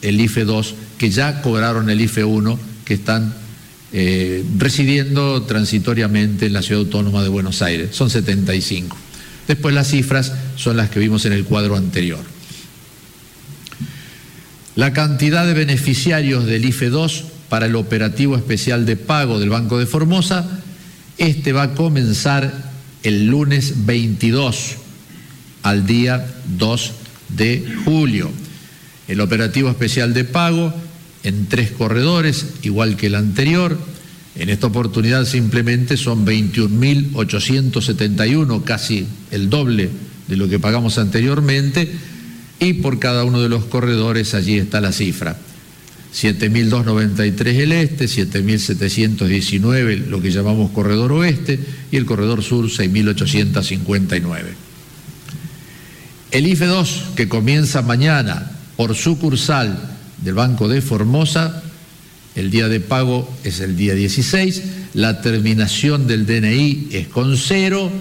el 0.01 0.19
IFE 0.19 0.45
2, 0.45 0.75
que 0.97 1.12
ya 1.12 1.41
cobraron 1.41 1.89
el 1.89 2.01
IFE 2.01 2.23
1, 2.23 2.59
que 2.85 2.95
están 2.95 3.33
eh, 3.91 4.43
residiendo 4.57 5.43
transitoriamente 5.43 6.47
en 6.47 6.53
la 6.53 6.62
ciudad 6.62 6.81
autónoma 6.81 7.21
de 7.21 7.29
Buenos 7.29 7.62
Aires. 7.62 7.95
Son 7.95 8.09
75. 8.09 8.97
Después 9.47 9.75
las 9.75 9.89
cifras 9.89 10.33
son 10.55 10.77
las 10.77 10.89
que 10.89 11.00
vimos 11.00 11.25
en 11.25 11.33
el 11.33 11.45
cuadro 11.45 11.75
anterior. 11.75 12.21
La 14.75 14.93
cantidad 14.93 15.45
de 15.45 15.53
beneficiarios 15.53 16.45
del 16.45 16.65
IFE 16.65 16.89
2 16.89 17.25
para 17.50 17.67
el 17.67 17.75
operativo 17.75 18.35
especial 18.35 18.85
de 18.85 18.95
pago 18.95 19.39
del 19.39 19.50
Banco 19.50 19.77
de 19.77 19.85
Formosa. 19.85 20.59
Este 21.17 21.53
va 21.53 21.63
a 21.63 21.73
comenzar 21.75 22.71
el 23.03 23.27
lunes 23.27 23.85
22 23.85 24.77
al 25.62 25.85
día 25.85 26.25
2 26.57 26.91
de 27.36 27.63
julio. 27.86 28.32
El 29.08 29.22
operativo 29.22 29.70
especial 29.70 30.13
de 30.13 30.24
pago 30.24 30.74
en 31.24 31.48
tres 31.48 31.72
corredores, 31.72 32.46
igual 32.63 32.98
que 32.98 33.08
el 33.08 33.16
anterior. 33.16 33.75
En 34.36 34.50
esta 34.50 34.68
oportunidad 34.68 35.25
simplemente 35.25 35.98
son 35.98 36.25
21.871, 36.25 38.63
casi 38.63 39.08
el 39.32 39.50
doble 39.50 39.90
de 40.28 40.38
lo 40.38 40.48
que 40.50 40.60
pagamos 40.60 40.98
anteriormente, 40.98 41.92
y 42.60 42.74
por 42.74 43.00
cada 43.00 43.24
uno 43.24 43.42
de 43.42 43.50
los 43.50 43.66
corredores 43.66 44.34
allí 44.34 44.58
está 44.58 44.82
la 44.82 44.92
cifra. 44.92 45.38
7.293 46.13 47.60
el 47.60 47.72
este, 47.72 48.06
7.719 48.06 50.08
lo 50.08 50.22
que 50.22 50.32
llamamos 50.32 50.72
corredor 50.72 51.12
oeste 51.12 51.60
y 51.92 51.98
el 51.98 52.06
corredor 52.06 52.44
sur 52.44 52.66
6.859. 52.66 54.73
El 56.34 56.48
IFE 56.48 56.66
2, 56.66 57.04
que 57.16 57.30
comienza 57.30 57.84
mañana 57.84 58.52
por 58.75 58.96
sucursal 58.96 59.78
del 60.18 60.34
Banco 60.34 60.68
de 60.68 60.82
Formosa, 60.82 61.62
el 62.34 62.50
día 62.50 62.70
de 62.70 62.80
pago 62.80 63.32
es 63.44 63.60
el 63.60 63.78
día 63.78 63.94
16, 63.94 64.63
la 64.96 65.22
terminación 65.22 66.08
del 66.08 66.25
DNI 66.25 66.88
es 66.92 67.08
con 67.08 67.38
cero 67.38 67.92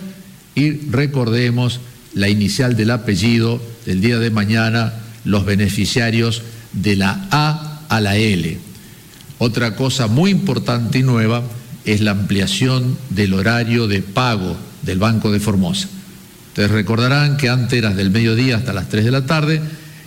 y 0.55 0.71
recordemos 0.89 1.81
la 2.15 2.31
inicial 2.31 2.75
del 2.75 2.93
apellido 2.93 3.61
del 3.85 4.01
día 4.01 4.19
de 4.19 4.31
mañana, 4.31 4.95
los 5.27 5.45
beneficiarios 5.45 6.41
de 6.73 6.97
la 6.97 7.29
A 7.31 7.83
a 7.91 8.01
la 8.01 8.17
L. 8.17 8.57
Otra 9.37 9.77
cosa 9.77 10.07
muy 10.07 10.31
importante 10.31 11.01
y 11.01 11.03
nueva 11.03 11.43
es 11.85 12.01
la 12.01 12.13
ampliación 12.13 12.97
del 13.11 13.35
horario 13.35 13.89
de 13.89 14.01
pago 14.01 14.57
del 14.81 14.99
Banco 14.99 15.31
de 15.31 15.39
Formosa. 15.39 15.89
Ustedes 16.53 16.71
recordarán 16.71 17.39
que 17.39 17.49
antes 17.49 17.79
era 17.79 17.95
del 17.95 18.11
mediodía 18.11 18.59
hasta 18.59 18.75
las 18.75 18.91
3 18.91 19.07
de 19.07 19.11
la 19.11 19.25
tarde 19.25 19.63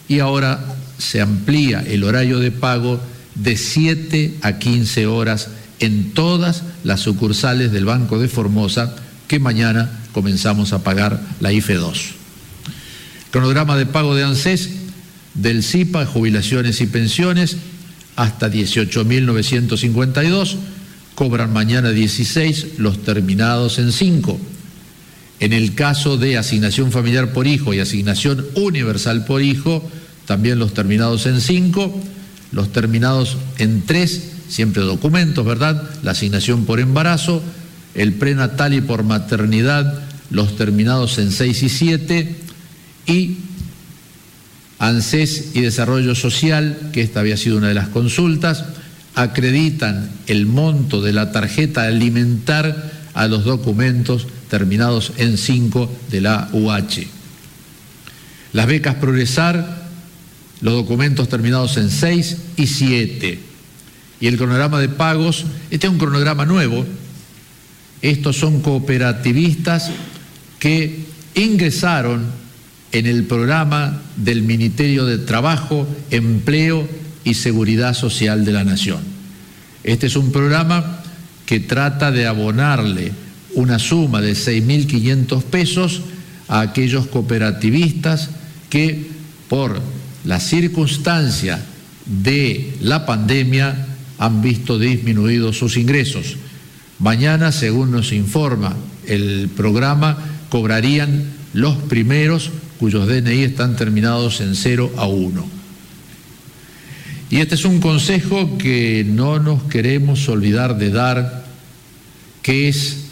y 0.07 0.19
ahora 0.19 0.63
se 0.99 1.19
amplía 1.19 1.81
el 1.81 2.03
horario 2.03 2.37
de 2.37 2.51
pago 2.51 3.01
de 3.33 3.57
7 3.57 4.35
a 4.43 4.59
15 4.59 5.07
horas 5.07 5.47
en 5.79 6.13
todas 6.13 6.61
las 6.83 6.99
sucursales 6.99 7.71
del 7.71 7.85
Banco 7.85 8.19
de 8.19 8.27
Formosa 8.27 8.95
que 9.27 9.39
mañana 9.39 9.89
comenzamos 10.11 10.71
a 10.71 10.83
pagar 10.83 11.19
la 11.39 11.51
IFE 11.51 11.73
2. 11.73 12.11
Cronograma 13.31 13.75
de 13.75 13.87
pago 13.87 14.13
de 14.13 14.25
ANSES 14.25 14.69
del 15.33 15.63
CIPA, 15.63 16.05
jubilaciones 16.05 16.79
y 16.79 16.85
pensiones, 16.85 17.57
hasta 18.15 18.51
18.952, 18.51 20.57
cobran 21.15 21.51
mañana 21.51 21.89
16 21.89 22.77
los 22.77 23.01
terminados 23.01 23.79
en 23.79 23.91
5. 23.91 24.39
En 25.45 25.53
el 25.53 25.75
caso 25.75 26.17
de 26.17 26.39
asignación 26.39 26.91
familiar 26.91 27.31
por 27.31 27.45
hijo 27.45 27.71
y 27.71 27.79
asignación 27.79 28.47
universal 28.55 29.25
por 29.25 29.43
hijo, 29.43 29.87
también 30.25 30.57
los 30.57 30.73
terminados 30.73 31.27
en 31.27 31.39
5, 31.39 32.01
los 32.51 32.73
terminados 32.73 33.37
en 33.59 33.83
3, 33.85 34.31
siempre 34.49 34.81
documentos, 34.81 35.45
¿verdad? 35.45 35.87
La 36.01 36.13
asignación 36.13 36.65
por 36.65 36.79
embarazo, 36.79 37.43
el 37.93 38.13
prenatal 38.13 38.73
y 38.73 38.81
por 38.81 39.03
maternidad, 39.03 40.01
los 40.31 40.55
terminados 40.55 41.19
en 41.19 41.31
6 41.31 41.61
y 41.61 41.69
7, 41.69 42.35
y 43.05 43.37
ANSES 44.79 45.51
y 45.53 45.61
Desarrollo 45.61 46.15
Social, 46.15 46.89
que 46.91 47.01
esta 47.01 47.19
había 47.19 47.37
sido 47.37 47.57
una 47.57 47.67
de 47.67 47.75
las 47.75 47.89
consultas, 47.89 48.65
acreditan 49.13 50.09
el 50.25 50.47
monto 50.47 51.03
de 51.03 51.13
la 51.13 51.31
tarjeta 51.31 51.83
alimentar 51.83 52.93
a 53.13 53.27
los 53.27 53.45
documentos 53.45 54.25
terminados 54.49 55.13
en 55.17 55.37
5 55.37 55.91
de 56.11 56.21
la 56.21 56.49
UH. 56.51 57.07
Las 58.53 58.67
becas 58.67 58.95
Progresar, 58.95 59.85
los 60.61 60.73
documentos 60.73 61.27
terminados 61.27 61.77
en 61.77 61.89
6 61.89 62.37
y 62.57 62.67
7. 62.67 63.39
Y 64.21 64.27
el 64.27 64.37
cronograma 64.37 64.79
de 64.79 64.89
pagos, 64.89 65.45
este 65.69 65.87
es 65.87 65.93
un 65.93 65.99
cronograma 65.99 66.45
nuevo. 66.45 66.85
Estos 68.01 68.37
son 68.37 68.61
cooperativistas 68.61 69.91
que 70.59 71.05
ingresaron 71.35 72.25
en 72.91 73.05
el 73.07 73.25
programa 73.25 74.01
del 74.15 74.41
Ministerio 74.41 75.05
de 75.05 75.17
Trabajo, 75.17 75.85
Empleo 76.11 76.87
y 77.25 77.33
Seguridad 77.33 77.93
Social 77.93 78.45
de 78.45 78.53
la 78.53 78.63
Nación. 78.63 78.99
Este 79.83 80.07
es 80.07 80.15
un 80.15 80.31
programa 80.31 81.01
que 81.45 81.59
trata 81.59 82.11
de 82.11 82.25
abonarle 82.25 83.11
una 83.55 83.79
suma 83.79 84.21
de 84.21 84.33
6.500 84.33 85.43
pesos 85.43 86.01
a 86.47 86.61
aquellos 86.61 87.07
cooperativistas 87.07 88.29
que 88.69 89.07
por 89.49 89.81
la 90.23 90.39
circunstancia 90.39 91.63
de 92.05 92.75
la 92.81 93.05
pandemia 93.05 93.87
han 94.17 94.41
visto 94.41 94.77
disminuidos 94.77 95.57
sus 95.57 95.77
ingresos. 95.77 96.37
Mañana, 96.99 97.51
según 97.51 97.91
nos 97.91 98.11
informa 98.11 98.75
el 99.07 99.49
programa, 99.49 100.17
cobrarían 100.49 101.23
los 101.53 101.75
primeros 101.77 102.51
cuyos 102.79 103.07
DNI 103.07 103.43
están 103.43 103.75
terminados 103.75 104.41
en 104.41 104.55
0 104.55 104.93
a 104.97 105.07
1. 105.07 105.45
Y 107.29 107.37
este 107.37 107.55
es 107.55 107.65
un 107.65 107.79
consejo 107.79 108.57
que 108.57 109.05
no 109.07 109.39
nos 109.39 109.63
queremos 109.63 110.27
olvidar 110.29 110.77
de 110.77 110.91
dar, 110.91 111.45
que 112.41 112.69
es 112.69 113.04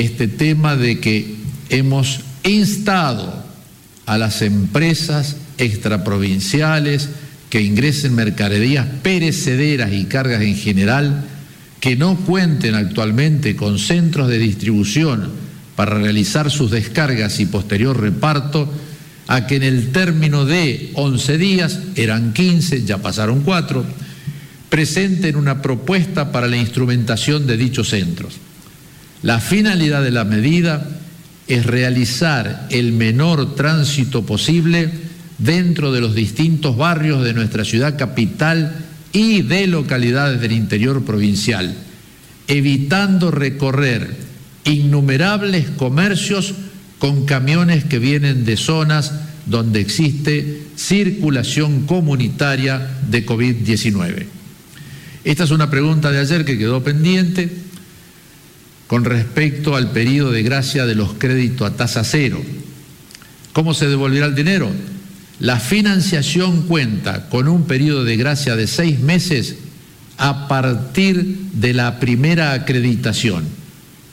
este 0.00 0.28
tema 0.28 0.76
de 0.76 1.00
que 1.00 1.36
hemos 1.70 2.20
instado 2.42 3.44
a 4.04 4.18
las 4.18 4.42
empresas 4.42 5.36
extraprovinciales 5.56 7.08
que 7.48 7.62
ingresen 7.62 8.14
mercaderías 8.14 8.86
perecederas 9.02 9.92
y 9.92 10.04
cargas 10.04 10.42
en 10.42 10.54
general, 10.54 11.24
que 11.80 11.96
no 11.96 12.16
cuenten 12.16 12.74
actualmente 12.74 13.56
con 13.56 13.78
centros 13.78 14.28
de 14.28 14.38
distribución 14.38 15.30
para 15.76 15.98
realizar 15.98 16.50
sus 16.50 16.70
descargas 16.70 17.40
y 17.40 17.46
posterior 17.46 17.98
reparto, 17.98 18.70
a 19.28 19.46
que 19.46 19.56
en 19.56 19.62
el 19.62 19.92
término 19.92 20.44
de 20.44 20.90
11 20.94 21.38
días, 21.38 21.80
eran 21.96 22.32
15, 22.32 22.84
ya 22.84 22.98
pasaron 22.98 23.40
4, 23.40 23.84
presenten 24.68 25.36
una 25.36 25.62
propuesta 25.62 26.30
para 26.32 26.46
la 26.48 26.56
instrumentación 26.58 27.46
de 27.46 27.56
dichos 27.56 27.88
centros. 27.88 28.34
La 29.22 29.40
finalidad 29.40 30.02
de 30.02 30.10
la 30.10 30.24
medida 30.24 30.86
es 31.48 31.64
realizar 31.64 32.66
el 32.70 32.92
menor 32.92 33.54
tránsito 33.54 34.26
posible 34.26 34.90
dentro 35.38 35.92
de 35.92 36.00
los 36.00 36.14
distintos 36.14 36.76
barrios 36.76 37.24
de 37.24 37.34
nuestra 37.34 37.64
ciudad 37.64 37.98
capital 37.98 38.74
y 39.12 39.42
de 39.42 39.66
localidades 39.66 40.40
del 40.40 40.52
interior 40.52 41.04
provincial, 41.04 41.74
evitando 42.48 43.30
recorrer 43.30 44.14
innumerables 44.64 45.70
comercios 45.70 46.54
con 46.98 47.24
camiones 47.24 47.84
que 47.84 47.98
vienen 47.98 48.44
de 48.44 48.56
zonas 48.56 49.12
donde 49.46 49.80
existe 49.80 50.62
circulación 50.76 51.86
comunitaria 51.86 52.98
de 53.08 53.24
COVID-19. 53.24 54.26
Esta 55.24 55.44
es 55.44 55.50
una 55.50 55.70
pregunta 55.70 56.10
de 56.10 56.18
ayer 56.18 56.44
que 56.44 56.58
quedó 56.58 56.82
pendiente 56.82 57.50
con 58.86 59.04
respecto 59.04 59.74
al 59.74 59.90
periodo 59.90 60.30
de 60.30 60.42
gracia 60.42 60.86
de 60.86 60.94
los 60.94 61.14
créditos 61.14 61.68
a 61.68 61.76
tasa 61.76 62.04
cero. 62.04 62.40
¿Cómo 63.52 63.74
se 63.74 63.88
devolverá 63.88 64.26
el 64.26 64.34
dinero? 64.34 64.70
La 65.40 65.58
financiación 65.58 66.62
cuenta 66.62 67.28
con 67.28 67.48
un 67.48 67.64
periodo 67.64 68.04
de 68.04 68.16
gracia 68.16 68.56
de 68.56 68.66
seis 68.66 69.00
meses 69.00 69.56
a 70.18 70.48
partir 70.48 71.38
de 71.52 71.74
la 71.74 71.98
primera 71.98 72.52
acreditación. 72.52 73.44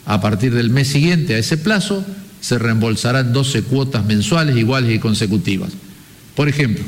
A 0.05 0.19
partir 0.19 0.53
del 0.53 0.69
mes 0.69 0.89
siguiente 0.89 1.35
a 1.35 1.37
ese 1.37 1.57
plazo 1.57 2.05
se 2.41 2.57
reembolsarán 2.57 3.31
12 3.31 3.63
cuotas 3.63 4.05
mensuales 4.05 4.57
iguales 4.57 4.93
y 4.93 4.99
consecutivas. 4.99 5.71
Por 6.35 6.49
ejemplo, 6.49 6.83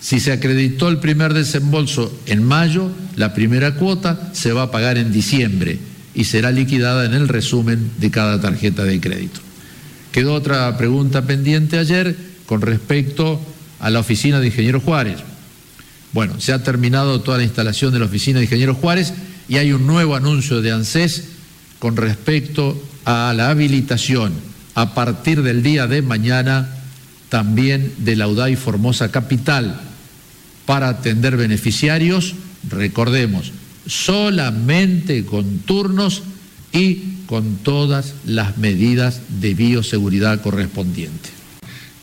si 0.00 0.18
se 0.18 0.32
acreditó 0.32 0.88
el 0.88 0.98
primer 0.98 1.34
desembolso 1.34 2.16
en 2.26 2.42
mayo, 2.42 2.90
la 3.16 3.34
primera 3.34 3.74
cuota 3.74 4.30
se 4.32 4.52
va 4.52 4.62
a 4.62 4.70
pagar 4.70 4.96
en 4.96 5.12
diciembre 5.12 5.78
y 6.18 6.24
será 6.24 6.50
liquidada 6.50 7.04
en 7.04 7.14
el 7.14 7.28
resumen 7.28 7.92
de 7.98 8.10
cada 8.10 8.40
tarjeta 8.40 8.82
de 8.82 9.00
crédito. 9.00 9.38
Quedó 10.10 10.34
otra 10.34 10.76
pregunta 10.76 11.22
pendiente 11.26 11.78
ayer 11.78 12.16
con 12.44 12.60
respecto 12.60 13.40
a 13.78 13.88
la 13.88 14.00
oficina 14.00 14.40
de 14.40 14.48
Ingeniero 14.48 14.80
Juárez. 14.80 15.18
Bueno, 16.12 16.40
se 16.40 16.52
ha 16.52 16.64
terminado 16.64 17.20
toda 17.20 17.38
la 17.38 17.44
instalación 17.44 17.92
de 17.92 18.00
la 18.00 18.06
oficina 18.06 18.40
de 18.40 18.46
Ingeniero 18.46 18.74
Juárez 18.74 19.14
y 19.48 19.58
hay 19.58 19.70
un 19.70 19.86
nuevo 19.86 20.16
anuncio 20.16 20.60
de 20.60 20.72
ANSES 20.72 21.22
con 21.78 21.96
respecto 21.96 22.76
a 23.04 23.32
la 23.36 23.50
habilitación 23.50 24.32
a 24.74 24.94
partir 24.94 25.44
del 25.44 25.62
día 25.62 25.86
de 25.86 26.02
mañana 26.02 26.68
también 27.28 27.94
de 27.98 28.16
la 28.16 28.26
UDAI 28.26 28.56
Formosa 28.56 29.12
Capital 29.12 29.80
para 30.66 30.88
atender 30.88 31.36
beneficiarios, 31.36 32.34
recordemos, 32.68 33.52
solamente 33.88 35.24
con 35.24 35.58
turnos 35.60 36.22
y 36.72 37.02
con 37.26 37.56
todas 37.56 38.14
las 38.24 38.56
medidas 38.56 39.20
de 39.40 39.54
bioseguridad 39.54 40.40
correspondientes. 40.40 41.32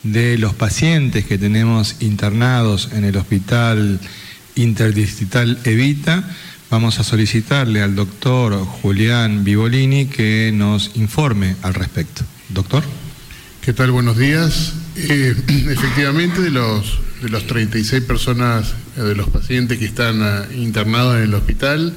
De 0.02 0.36
los 0.38 0.54
pacientes 0.54 1.24
que 1.24 1.38
tenemos 1.38 1.96
internados 2.00 2.90
en 2.92 3.04
el 3.04 3.16
Hospital 3.16 3.98
Interdistrital 4.54 5.58
Evita, 5.64 6.28
Vamos 6.68 6.98
a 6.98 7.04
solicitarle 7.04 7.80
al 7.80 7.94
doctor 7.94 8.58
Julián 8.58 9.44
Vivolini 9.44 10.06
que 10.06 10.50
nos 10.52 10.90
informe 10.96 11.54
al 11.62 11.74
respecto. 11.74 12.24
Doctor. 12.48 12.82
¿Qué 13.60 13.72
tal? 13.72 13.92
Buenos 13.92 14.18
días. 14.18 14.74
Eh, 14.96 15.34
efectivamente, 15.70 16.40
de 16.40 16.50
los, 16.50 16.98
de 17.22 17.28
los 17.28 17.46
36 17.46 18.02
personas, 18.04 18.74
eh, 18.96 19.02
de 19.02 19.14
los 19.14 19.28
pacientes 19.28 19.78
que 19.78 19.84
están 19.84 20.22
ah, 20.22 20.46
internados 20.54 21.16
en 21.16 21.22
el 21.24 21.34
hospital, 21.34 21.94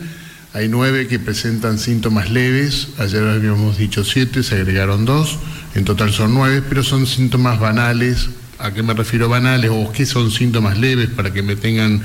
hay 0.54 0.68
nueve 0.68 1.08
que 1.08 1.20
presentan 1.20 1.78
síntomas 1.78 2.30
leves. 2.30 2.90
Ayer 2.98 3.24
habíamos 3.24 3.78
dicho 3.78 4.04
siete, 4.04 4.44
se 4.44 4.56
agregaron 4.56 5.06
dos. 5.06 5.38
En 5.76 5.86
total 5.86 6.12
son 6.12 6.34
nueve, 6.34 6.64
pero 6.68 6.84
son 6.84 7.06
síntomas 7.06 7.60
banales. 7.60 8.30
¿A 8.58 8.74
qué 8.74 8.84
me 8.84 8.94
refiero 8.94 9.30
banales? 9.30 9.70
¿O 9.72 9.92
qué 9.92 10.06
son 10.06 10.32
síntomas 10.32 10.78
leves 10.78 11.10
para 11.10 11.32
que 11.32 11.44
me 11.44 11.56
tengan 11.56 12.02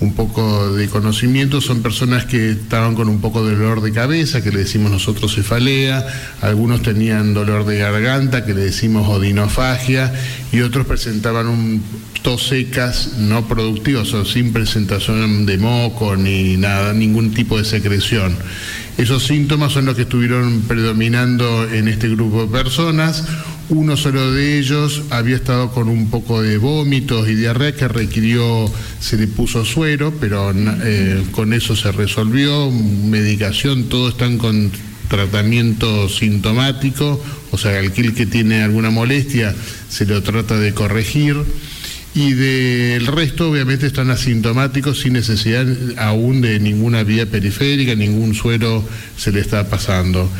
un 0.00 0.14
poco 0.14 0.72
de 0.72 0.88
conocimiento, 0.88 1.60
son 1.60 1.82
personas 1.82 2.24
que 2.24 2.50
estaban 2.50 2.94
con 2.94 3.08
un 3.08 3.20
poco 3.20 3.46
de 3.46 3.54
dolor 3.54 3.80
de 3.80 3.92
cabeza, 3.92 4.42
que 4.42 4.50
le 4.50 4.60
decimos 4.60 4.90
nosotros 4.90 5.34
cefalea, 5.34 6.06
algunos 6.40 6.82
tenían 6.82 7.32
dolor 7.32 7.64
de 7.64 7.78
garganta, 7.78 8.44
que 8.44 8.54
le 8.54 8.62
decimos 8.62 9.08
odinofagia, 9.08 10.12
y 10.52 10.60
otros 10.60 10.86
presentaban 10.86 11.46
un 11.46 11.82
tos 12.22 12.48
secas 12.48 13.18
no 13.18 13.46
productivas, 13.46 14.12
o 14.14 14.24
sin 14.24 14.52
presentación 14.52 15.44
de 15.44 15.58
moco 15.58 16.16
ni 16.16 16.56
nada, 16.56 16.92
ningún 16.94 17.34
tipo 17.34 17.58
de 17.58 17.64
secreción. 17.64 18.36
Esos 18.96 19.26
síntomas 19.26 19.72
son 19.72 19.86
los 19.86 19.94
que 19.94 20.02
estuvieron 20.02 20.62
predominando 20.62 21.68
en 21.68 21.88
este 21.88 22.08
grupo 22.08 22.46
de 22.46 22.48
personas. 22.48 23.24
Uno 23.70 23.96
solo 23.96 24.32
de 24.32 24.58
ellos 24.58 25.04
había 25.08 25.36
estado 25.36 25.70
con 25.70 25.88
un 25.88 26.10
poco 26.10 26.42
de 26.42 26.58
vómitos 26.58 27.28
y 27.28 27.34
diarrea 27.34 27.74
que 27.74 27.88
requirió, 27.88 28.70
se 29.00 29.16
le 29.16 29.26
puso 29.26 29.64
suero, 29.64 30.12
pero 30.20 30.52
eh, 30.54 31.22
con 31.30 31.54
eso 31.54 31.74
se 31.74 31.90
resolvió, 31.90 32.70
medicación, 32.70 33.88
todos 33.88 34.12
están 34.12 34.36
con 34.36 34.70
tratamiento 35.08 36.10
sintomático, 36.10 37.22
o 37.52 37.58
sea, 37.58 37.80
aquel 37.80 38.12
que 38.14 38.26
tiene 38.26 38.62
alguna 38.62 38.90
molestia 38.90 39.54
se 39.88 40.04
lo 40.04 40.22
trata 40.22 40.58
de 40.58 40.74
corregir 40.74 41.36
y 42.14 42.32
del 42.32 43.06
resto 43.06 43.50
obviamente 43.50 43.86
están 43.86 44.10
asintomáticos 44.10 45.00
sin 45.00 45.14
necesidad 45.14 45.66
aún 45.96 46.40
de 46.40 46.60
ninguna 46.60 47.02
vía 47.02 47.26
periférica, 47.26 47.94
ningún 47.96 48.34
suero 48.34 48.86
se 49.16 49.32
le 49.32 49.40
está 49.40 49.68
pasando. 49.68 50.30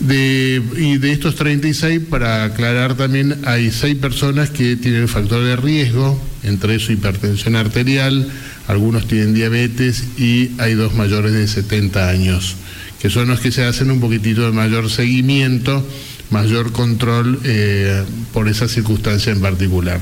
Y 0.00 0.98
de 0.98 1.12
estos 1.12 1.36
36, 1.36 2.00
para 2.10 2.44
aclarar 2.44 2.94
también, 2.94 3.36
hay 3.44 3.70
6 3.70 3.96
personas 3.96 4.50
que 4.50 4.76
tienen 4.76 5.08
factor 5.08 5.42
de 5.42 5.56
riesgo, 5.56 6.20
entre 6.42 6.74
eso 6.74 6.92
hipertensión 6.92 7.56
arterial, 7.56 8.28
algunos 8.66 9.06
tienen 9.06 9.34
diabetes 9.34 10.04
y 10.18 10.50
hay 10.58 10.74
dos 10.74 10.94
mayores 10.94 11.32
de 11.32 11.46
70 11.46 12.08
años, 12.08 12.56
que 13.00 13.10
son 13.10 13.28
los 13.28 13.40
que 13.40 13.52
se 13.52 13.64
hacen 13.64 13.90
un 13.90 14.00
poquitito 14.00 14.42
de 14.42 14.52
mayor 14.52 14.90
seguimiento, 14.90 15.86
mayor 16.30 16.72
control 16.72 17.38
eh, 17.44 18.02
por 18.32 18.48
esa 18.48 18.68
circunstancia 18.68 19.32
en 19.32 19.40
particular. 19.40 20.00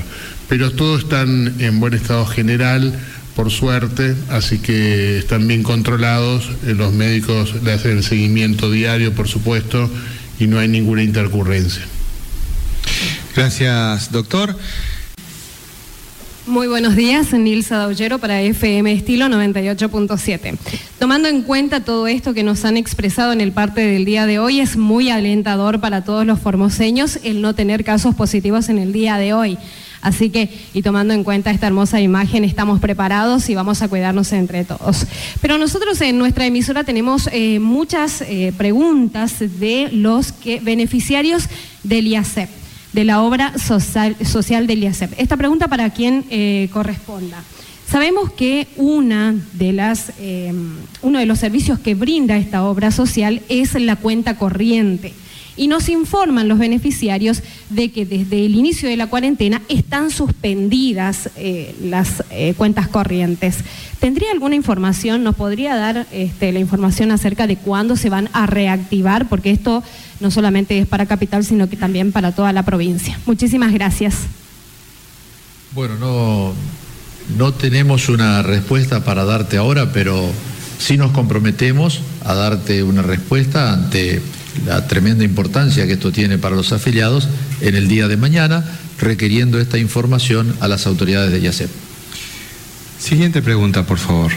Pero 0.49 0.71
todos 0.71 1.03
están 1.03 1.55
en 1.59 1.79
buen 1.79 1.93
estado 1.93 2.25
general, 2.25 2.97
por 3.35 3.51
suerte, 3.51 4.15
así 4.29 4.59
que 4.59 5.17
están 5.17 5.47
bien 5.47 5.63
controlados, 5.63 6.49
eh, 6.65 6.73
los 6.75 6.93
médicos 6.93 7.55
le 7.63 7.73
hacen 7.73 7.97
el 7.97 8.03
seguimiento 8.03 8.69
diario, 8.69 9.13
por 9.13 9.27
supuesto, 9.27 9.89
y 10.39 10.47
no 10.47 10.59
hay 10.59 10.67
ninguna 10.67 11.03
intercurrencia. 11.03 11.83
Gracias, 13.35 14.11
doctor. 14.11 14.55
Muy 16.45 16.67
buenos 16.67 16.97
días, 16.97 17.31
Nilsa 17.31 17.77
Daullero 17.77 18.19
para 18.19 18.41
FM 18.41 18.91
Estilo 18.91 19.27
98.7. 19.27 20.57
Tomando 20.99 21.29
en 21.29 21.41
cuenta 21.41 21.85
todo 21.85 22.05
esto 22.05 22.33
que 22.33 22.43
nos 22.43 22.65
han 22.65 22.75
expresado 22.75 23.31
en 23.31 23.39
el 23.39 23.53
parte 23.53 23.79
del 23.79 24.03
día 24.03 24.25
de 24.25 24.39
hoy, 24.39 24.59
es 24.59 24.75
muy 24.75 25.09
alentador 25.09 25.79
para 25.79 26.03
todos 26.03 26.25
los 26.25 26.39
formoseños 26.39 27.17
el 27.23 27.41
no 27.41 27.55
tener 27.55 27.85
casos 27.85 28.13
positivos 28.13 28.67
en 28.67 28.77
el 28.77 28.91
día 28.91 29.17
de 29.17 29.33
hoy. 29.33 29.57
Así 30.03 30.29
que, 30.29 30.49
y 30.73 30.81
tomando 30.81 31.13
en 31.13 31.23
cuenta 31.23 31.49
esta 31.49 31.67
hermosa 31.67 32.01
imagen, 32.01 32.43
estamos 32.43 32.81
preparados 32.81 33.49
y 33.49 33.55
vamos 33.55 33.81
a 33.81 33.87
cuidarnos 33.87 34.33
entre 34.33 34.65
todos. 34.65 35.07
Pero 35.41 35.57
nosotros 35.57 35.99
en 36.01 36.17
nuestra 36.17 36.45
emisora 36.45 36.83
tenemos 36.83 37.29
eh, 37.31 37.59
muchas 37.59 38.21
eh, 38.21 38.53
preguntas 38.57 39.35
de 39.39 39.87
los 39.93 40.33
beneficiarios 40.61 41.45
del 41.83 42.07
IACEP, 42.07 42.49
de 42.91 43.05
la 43.05 43.21
obra 43.21 43.57
social, 43.57 44.17
social 44.25 44.67
del 44.67 44.83
IACEP. 44.83 45.13
Esta 45.17 45.37
pregunta 45.37 45.69
para 45.69 45.89
quien 45.91 46.25
eh, 46.29 46.67
corresponda. 46.73 47.41
Sabemos 47.89 48.29
que 48.33 48.67
una 48.75 49.33
de 49.53 49.71
las, 49.71 50.13
uno 51.01 51.19
de 51.19 51.25
los 51.27 51.37
servicios 51.37 51.77
que 51.77 51.93
brinda 51.93 52.37
esta 52.37 52.63
obra 52.63 52.89
social 52.91 53.43
es 53.49 53.75
la 53.75 53.97
cuenta 53.97 54.35
corriente 54.37 55.13
y 55.55 55.67
nos 55.67 55.89
informan 55.89 56.47
los 56.47 56.57
beneficiarios 56.57 57.43
de 57.69 57.91
que 57.91 58.05
desde 58.05 58.45
el 58.45 58.55
inicio 58.55 58.89
de 58.89 58.97
la 58.97 59.07
cuarentena 59.07 59.61
están 59.69 60.09
suspendidas 60.09 61.29
eh, 61.35 61.75
las 61.81 62.23
eh, 62.31 62.53
cuentas 62.57 62.87
corrientes. 62.87 63.57
¿Tendría 63.99 64.31
alguna 64.31 64.55
información? 64.55 65.23
¿Nos 65.23 65.35
podría 65.35 65.75
dar 65.75 66.07
este, 66.11 66.51
la 66.51 66.59
información 66.59 67.11
acerca 67.11 67.47
de 67.47 67.57
cuándo 67.57 67.95
se 67.95 68.09
van 68.09 68.29
a 68.33 68.45
reactivar? 68.47 69.29
Porque 69.29 69.51
esto 69.51 69.83
no 70.19 70.31
solamente 70.31 70.79
es 70.79 70.87
para 70.87 71.05
Capital, 71.05 71.45
sino 71.45 71.69
que 71.69 71.77
también 71.77 72.11
para 72.11 72.31
toda 72.31 72.51
la 72.51 72.63
provincia. 72.63 73.19
Muchísimas 73.25 73.71
gracias. 73.73 74.15
Bueno, 75.73 75.95
no, 75.99 76.53
no 77.37 77.53
tenemos 77.53 78.09
una 78.09 78.43
respuesta 78.43 79.03
para 79.03 79.25
darte 79.25 79.57
ahora, 79.57 79.91
pero 79.91 80.29
sí 80.77 80.97
nos 80.97 81.11
comprometemos 81.11 82.01
a 82.25 82.33
darte 82.33 82.83
una 82.83 83.01
respuesta 83.01 83.73
ante 83.73 84.21
la 84.65 84.87
tremenda 84.87 85.23
importancia 85.23 85.87
que 85.87 85.93
esto 85.93 86.11
tiene 86.11 86.37
para 86.37 86.55
los 86.55 86.71
afiliados 86.71 87.27
en 87.61 87.75
el 87.75 87.87
día 87.87 88.07
de 88.07 88.17
mañana, 88.17 88.63
requiriendo 88.99 89.59
esta 89.59 89.77
información 89.77 90.55
a 90.59 90.67
las 90.67 90.87
autoridades 90.87 91.31
de 91.31 91.41
YACEP. 91.41 91.69
Siguiente 92.99 93.41
pregunta, 93.41 93.85
por 93.85 93.97
favor. 93.97 94.31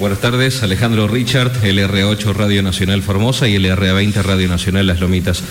Buenas 0.00 0.20
tardes, 0.20 0.64
Alejandro 0.64 1.06
Richard, 1.06 1.62
LRA8 1.62 2.34
Radio 2.34 2.62
Nacional 2.62 3.02
Formosa 3.02 3.46
y 3.46 3.54
LRA20 3.54 4.22
Radio 4.22 4.48
Nacional 4.48 4.88
Las 4.88 4.98
Lomitas. 4.98 5.44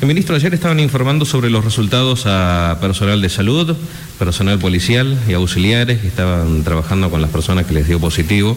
El 0.00 0.06
ministro 0.06 0.36
ayer 0.36 0.52
estaban 0.54 0.78
informando 0.78 1.24
sobre 1.24 1.50
los 1.50 1.64
resultados 1.64 2.24
a 2.26 2.78
personal 2.80 3.20
de 3.20 3.30
salud, 3.30 3.74
personal 4.18 4.58
policial 4.58 5.18
y 5.26 5.32
auxiliares 5.32 6.00
que 6.00 6.06
estaban 6.06 6.62
trabajando 6.62 7.10
con 7.10 7.20
las 7.20 7.30
personas 7.30 7.66
que 7.66 7.74
les 7.74 7.88
dio 7.88 7.98
positivo. 7.98 8.56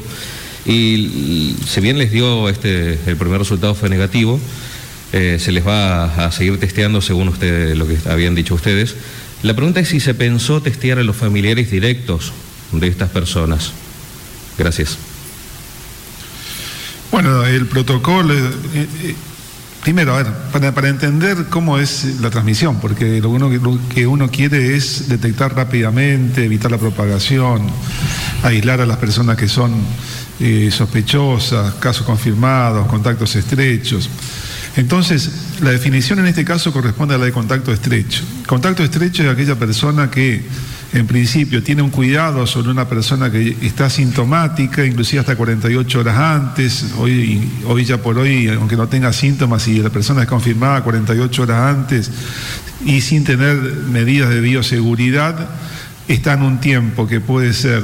Y 0.65 1.55
si 1.65 1.81
bien 1.81 1.97
les 1.97 2.11
dio 2.11 2.49
este, 2.49 2.99
el 3.05 3.17
primer 3.17 3.39
resultado 3.39 3.75
fue 3.75 3.89
negativo, 3.89 4.39
eh, 5.11 5.37
se 5.39 5.51
les 5.51 5.65
va 5.65 6.25
a, 6.25 6.31
seguir 6.31 6.59
testeando 6.59 7.01
según 7.01 7.29
usted, 7.29 7.75
lo 7.75 7.87
que 7.87 7.97
habían 8.09 8.35
dicho 8.35 8.53
ustedes. 8.53 8.95
La 9.41 9.55
pregunta 9.55 9.79
es 9.79 9.89
si 9.89 9.99
se 9.99 10.13
pensó 10.13 10.61
testear 10.61 10.99
a 10.99 11.03
los 11.03 11.15
familiares 11.15 11.71
directos 11.71 12.33
de 12.71 12.87
estas 12.87 13.09
personas. 13.09 13.71
Gracias. 14.57 14.97
Bueno, 17.11 17.43
el 17.45 17.65
protocolo, 17.65 18.33
eh, 18.35 18.51
eh, 18.75 19.15
primero, 19.81 20.13
a 20.13 20.21
ver, 20.21 20.33
para, 20.51 20.75
para, 20.75 20.89
entender 20.89 21.47
cómo 21.49 21.79
es 21.79 22.19
la 22.21 22.29
transmisión, 22.29 22.79
porque 22.79 23.19
lo, 23.19 23.29
uno, 23.29 23.49
lo 23.49 23.79
que 23.89 24.05
uno 24.05 24.29
quiere 24.29 24.75
es 24.75 25.09
detectar 25.09 25.55
rápidamente, 25.55 26.45
evitar 26.45 26.69
la 26.69 26.77
propagación, 26.77 27.67
aislar 28.43 28.81
a 28.81 28.85
las 28.85 28.97
personas 28.97 29.37
que 29.37 29.47
son 29.47 29.71
eh, 30.39 30.69
sospechosas, 30.71 31.73
casos 31.75 32.05
confirmados, 32.05 32.87
contactos 32.87 33.35
estrechos. 33.35 34.09
Entonces, 34.75 35.29
la 35.61 35.71
definición 35.71 36.19
en 36.19 36.27
este 36.27 36.45
caso 36.45 36.71
corresponde 36.71 37.15
a 37.15 37.17
la 37.17 37.25
de 37.25 37.31
contacto 37.31 37.73
estrecho. 37.73 38.23
Contacto 38.47 38.83
estrecho 38.83 39.23
es 39.23 39.29
aquella 39.29 39.55
persona 39.55 40.09
que, 40.09 40.41
en 40.93 41.07
principio, 41.07 41.61
tiene 41.61 41.81
un 41.81 41.89
cuidado 41.89 42.47
sobre 42.47 42.69
una 42.69 42.87
persona 42.87 43.29
que 43.29 43.57
está 43.61 43.89
sintomática, 43.89 44.85
inclusive 44.85 45.19
hasta 45.19 45.35
48 45.35 45.99
horas 45.99 46.17
antes, 46.17 46.85
hoy, 46.97 47.51
hoy 47.65 47.83
ya 47.83 47.97
por 47.97 48.17
hoy, 48.17 48.47
aunque 48.47 48.77
no 48.77 48.87
tenga 48.87 49.11
síntomas 49.11 49.67
y 49.67 49.81
la 49.81 49.89
persona 49.89 50.21
es 50.21 50.27
confirmada 50.27 50.83
48 50.83 51.43
horas 51.43 51.75
antes 51.75 52.11
y 52.85 53.01
sin 53.01 53.23
tener 53.25 53.57
medidas 53.57 54.29
de 54.29 54.39
bioseguridad, 54.39 55.49
está 56.07 56.33
en 56.33 56.43
un 56.43 56.59
tiempo 56.59 57.07
que 57.07 57.19
puede 57.19 57.53
ser 57.53 57.83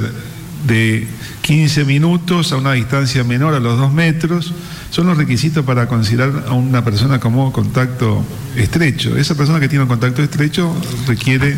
de 0.66 1.06
15 1.42 1.84
minutos 1.84 2.52
a 2.52 2.56
una 2.56 2.72
distancia 2.72 3.24
menor 3.24 3.54
a 3.54 3.60
los 3.60 3.78
2 3.78 3.92
metros, 3.92 4.52
son 4.90 5.06
los 5.06 5.16
requisitos 5.16 5.64
para 5.64 5.88
considerar 5.88 6.44
a 6.48 6.52
una 6.52 6.84
persona 6.84 7.20
como 7.20 7.52
contacto 7.52 8.24
estrecho. 8.56 9.16
Esa 9.16 9.34
persona 9.34 9.60
que 9.60 9.68
tiene 9.68 9.82
un 9.82 9.88
contacto 9.88 10.22
estrecho 10.22 10.74
requiere 11.06 11.56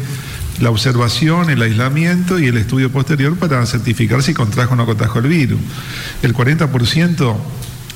la 0.61 0.71
observación, 0.71 1.51
el 1.51 1.62
aislamiento 1.62 2.38
y 2.38 2.47
el 2.47 2.57
estudio 2.57 2.90
posterior 2.90 3.37
para 3.37 3.64
certificar 3.64 4.23
si 4.23 4.35
contrajo 4.35 4.75
o 4.75 4.77
no 4.77 4.87
contrajo 4.87 5.21
el 5.21 5.29
virus. 5.29 5.61
El 6.23 6.35
40% 6.35 7.37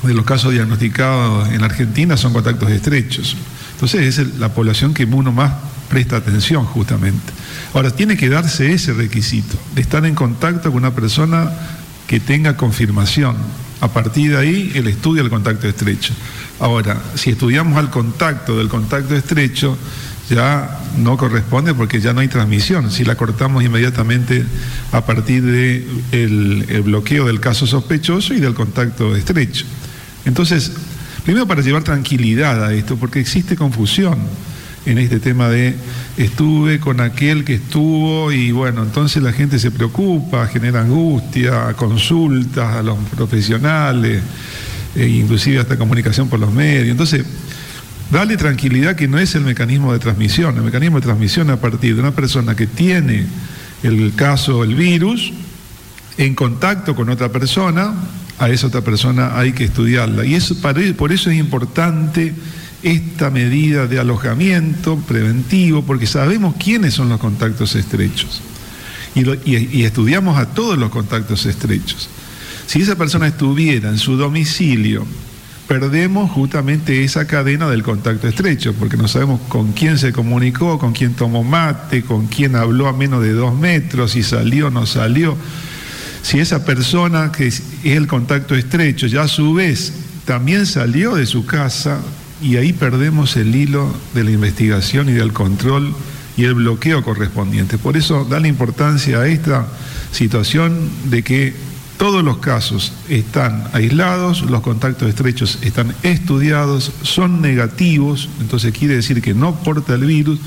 de 0.03 0.13
los 0.13 0.25
casos 0.25 0.51
diagnosticados 0.51 1.49
en 1.49 1.63
Argentina 1.63 2.17
son 2.17 2.33
contactos 2.33 2.71
estrechos. 2.71 3.35
Entonces 3.73 4.17
es 4.17 4.37
la 4.39 4.53
población 4.53 4.93
que 4.93 5.05
uno 5.05 5.31
más 5.31 5.51
presta 5.93 6.17
atención 6.17 6.65
justamente. 6.65 7.31
Ahora, 7.71 7.91
tiene 7.91 8.17
que 8.17 8.27
darse 8.27 8.73
ese 8.73 8.93
requisito, 8.93 9.59
de 9.75 9.81
estar 9.81 10.03
en 10.07 10.15
contacto 10.15 10.71
con 10.71 10.79
una 10.79 10.95
persona 10.95 11.51
que 12.07 12.19
tenga 12.19 12.57
confirmación. 12.57 13.35
A 13.79 13.89
partir 13.89 14.31
de 14.31 14.37
ahí, 14.37 14.71
el 14.73 14.87
estudio 14.87 15.21
del 15.21 15.29
contacto 15.29 15.67
estrecho. 15.67 16.15
Ahora, 16.59 16.99
si 17.13 17.29
estudiamos 17.29 17.77
al 17.77 17.91
contacto 17.91 18.57
del 18.57 18.69
contacto 18.69 19.15
estrecho, 19.15 19.77
ya 20.31 20.79
no 20.97 21.15
corresponde 21.15 21.75
porque 21.75 22.01
ya 22.01 22.11
no 22.11 22.21
hay 22.21 22.27
transmisión. 22.27 22.89
Si 22.89 23.05
la 23.05 23.13
cortamos 23.13 23.63
inmediatamente 23.63 24.43
a 24.91 25.05
partir 25.05 25.43
del 25.43 25.85
de 26.09 26.73
el 26.73 26.81
bloqueo 26.81 27.27
del 27.27 27.39
caso 27.39 27.67
sospechoso 27.67 28.33
y 28.33 28.39
del 28.39 28.55
contacto 28.55 29.15
estrecho. 29.15 29.65
Entonces, 30.25 30.71
primero 31.23 31.45
para 31.45 31.61
llevar 31.61 31.83
tranquilidad 31.83 32.65
a 32.65 32.73
esto, 32.73 32.95
porque 32.95 33.19
existe 33.19 33.55
confusión 33.55 34.17
en 34.85 34.97
este 34.97 35.19
tema 35.19 35.49
de 35.49 35.75
estuve 36.17 36.79
con 36.79 36.99
aquel 36.99 37.43
que 37.43 37.55
estuvo 37.55 38.31
y 38.31 38.51
bueno, 38.51 38.83
entonces 38.83 39.23
la 39.23 39.31
gente 39.31 39.59
se 39.59 39.71
preocupa, 39.71 40.47
genera 40.47 40.81
angustia, 40.81 41.73
consultas 41.73 42.75
a 42.75 42.83
los 42.83 42.97
profesionales, 43.15 44.21
e 44.95 45.07
inclusive 45.07 45.59
hasta 45.59 45.77
comunicación 45.77 46.29
por 46.29 46.39
los 46.39 46.51
medios. 46.51 46.89
Entonces, 46.89 47.25
dale 48.11 48.37
tranquilidad 48.37 48.95
que 48.95 49.07
no 49.07 49.19
es 49.19 49.35
el 49.35 49.43
mecanismo 49.43 49.93
de 49.93 49.99
transmisión, 49.99 50.55
el 50.57 50.63
mecanismo 50.63 50.97
de 50.97 51.03
transmisión 51.03 51.49
a 51.49 51.57
partir 51.57 51.95
de 51.95 52.01
una 52.01 52.11
persona 52.11 52.55
que 52.55 52.67
tiene 52.67 53.25
el 53.83 54.13
caso, 54.15 54.63
el 54.63 54.75
virus, 54.75 55.33
en 56.17 56.35
contacto 56.35 56.95
con 56.95 57.09
otra 57.09 57.29
persona, 57.29 57.93
a 58.39 58.49
esa 58.49 58.67
otra 58.67 58.81
persona 58.81 59.37
hay 59.37 59.53
que 59.53 59.63
estudiarla. 59.63 60.25
Y 60.25 60.35
eso, 60.35 60.55
por 60.97 61.11
eso 61.11 61.29
es 61.29 61.37
importante 61.37 62.33
esta 62.83 63.29
medida 63.29 63.87
de 63.87 63.99
alojamiento 63.99 64.97
preventivo, 64.97 65.83
porque 65.83 66.05
sabemos 66.05 66.55
quiénes 66.61 66.93
son 66.93 67.09
los 67.09 67.19
contactos 67.19 67.75
estrechos. 67.75 68.41
Y, 69.15 69.83
estudiamos 69.83 70.37
a 70.37 70.47
todos 70.47 70.77
los 70.77 70.89
contactos 70.89 71.45
estrechos. 71.45 72.09
Si 72.67 72.81
esa 72.81 72.95
persona 72.95 73.27
estuviera 73.27 73.89
en 73.89 73.97
su 73.97 74.17
domicilio, 74.17 75.05
perdemos 75.67 76.31
justamente 76.31 77.03
esa 77.03 77.25
cadena 77.25 77.69
del 77.69 77.83
contacto 77.83 78.27
estrecho, 78.27 78.73
porque 78.73 78.97
no 78.97 79.07
sabemos 79.07 79.39
con 79.47 79.71
quién 79.71 79.97
se 79.97 80.11
comunicó, 80.11 80.77
con 80.77 80.93
quién 80.93 81.13
tomó 81.13 81.43
mate, 81.43 82.03
con 82.03 82.27
quién 82.27 82.55
habló 82.55 82.87
a 82.87 82.93
menos 82.93 83.21
de 83.21 83.31
dos 83.31 83.57
metros, 83.57 84.11
si 84.11 84.23
salió 84.23 84.67
o 84.67 84.71
no 84.71 84.85
salió. 84.85 85.37
Si 86.21 86.39
esa 86.39 86.65
persona 86.65 87.31
que 87.31 87.47
es 87.47 87.63
el 87.83 88.07
contacto 88.07 88.55
estrecho 88.55 89.07
ya 89.07 89.23
a 89.23 89.27
su 89.27 89.53
vez 89.53 89.93
también 90.25 90.65
salió 90.65 91.15
de 91.15 91.25
su 91.25 91.45
casa, 91.45 91.99
y 92.43 92.57
ahí 92.57 92.73
perdemos 92.73 93.37
el 93.37 93.55
hilo 93.55 93.91
de 94.13 94.23
la 94.25 94.31
investigación 94.31 95.09
y 95.09 95.13
del 95.13 95.31
control 95.31 95.95
y 96.35 96.43
el 96.43 96.55
bloqueo 96.55 97.03
correspondiente. 97.03 97.77
Por 97.77 97.95
eso 97.95 98.25
da 98.25 98.39
la 98.39 98.47
importancia 98.47 99.19
a 99.19 99.27
esta 99.27 99.67
situación 100.11 100.89
de 101.05 101.23
que 101.23 101.53
todos 101.97 102.23
los 102.23 102.39
casos 102.39 102.91
están 103.07 103.65
aislados, 103.71 104.41
los 104.41 104.61
contactos 104.61 105.07
estrechos 105.07 105.59
están 105.61 105.95
estudiados, 106.03 106.91
son 107.03 107.41
negativos, 107.41 108.29
entonces 108.41 108.77
quiere 108.77 108.95
decir 108.95 109.21
que 109.21 109.33
no 109.33 109.55
porta 109.55 109.93
el 109.93 110.05
virus 110.05 110.39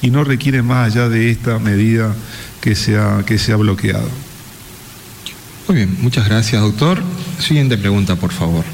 y 0.00 0.10
no 0.10 0.24
requiere 0.24 0.62
más 0.62 0.92
allá 0.92 1.08
de 1.08 1.30
esta 1.30 1.58
medida 1.58 2.14
que 2.60 2.74
se 2.74 2.96
ha, 2.96 3.22
que 3.26 3.38
se 3.38 3.54
bloqueado. 3.54 4.08
Muy 5.68 5.76
bien, 5.76 5.96
muchas 6.00 6.26
gracias 6.28 6.62
doctor. 6.62 7.02
Siguiente 7.38 7.76
pregunta, 7.76 8.16
por 8.16 8.32
favor. 8.32 8.64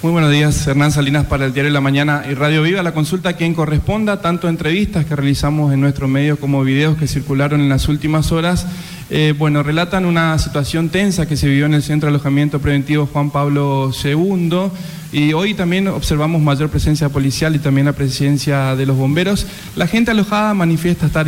Muy 0.00 0.12
buenos 0.12 0.30
días, 0.30 0.64
Hernán 0.64 0.92
Salinas 0.92 1.26
para 1.26 1.44
el 1.44 1.52
Diario 1.52 1.70
de 1.70 1.74
la 1.74 1.80
Mañana 1.80 2.22
y 2.30 2.34
Radio 2.34 2.62
Viva. 2.62 2.84
La 2.84 2.94
consulta 2.94 3.30
a 3.30 3.32
quien 3.32 3.52
corresponda, 3.52 4.20
tanto 4.20 4.48
entrevistas 4.48 5.04
que 5.04 5.16
realizamos 5.16 5.72
en 5.72 5.80
nuestro 5.80 6.06
medio 6.06 6.38
como 6.38 6.62
videos 6.62 6.96
que 6.96 7.08
circularon 7.08 7.60
en 7.60 7.68
las 7.68 7.88
últimas 7.88 8.30
horas, 8.30 8.64
eh, 9.10 9.34
bueno, 9.36 9.64
relatan 9.64 10.04
una 10.04 10.38
situación 10.38 10.88
tensa 10.88 11.26
que 11.26 11.36
se 11.36 11.48
vivió 11.48 11.66
en 11.66 11.74
el 11.74 11.82
Centro 11.82 12.06
de 12.08 12.14
Alojamiento 12.14 12.60
Preventivo 12.60 13.08
Juan 13.12 13.30
Pablo 13.30 13.90
II 14.04 14.70
y 15.10 15.32
hoy 15.32 15.54
también 15.54 15.88
observamos 15.88 16.40
mayor 16.42 16.68
presencia 16.68 17.08
policial 17.08 17.56
y 17.56 17.58
también 17.58 17.86
la 17.86 17.94
presencia 17.94 18.76
de 18.76 18.86
los 18.86 18.96
bomberos. 18.96 19.46
La 19.74 19.88
gente 19.88 20.12
alojada 20.12 20.54
manifiesta 20.54 21.06
estar 21.06 21.26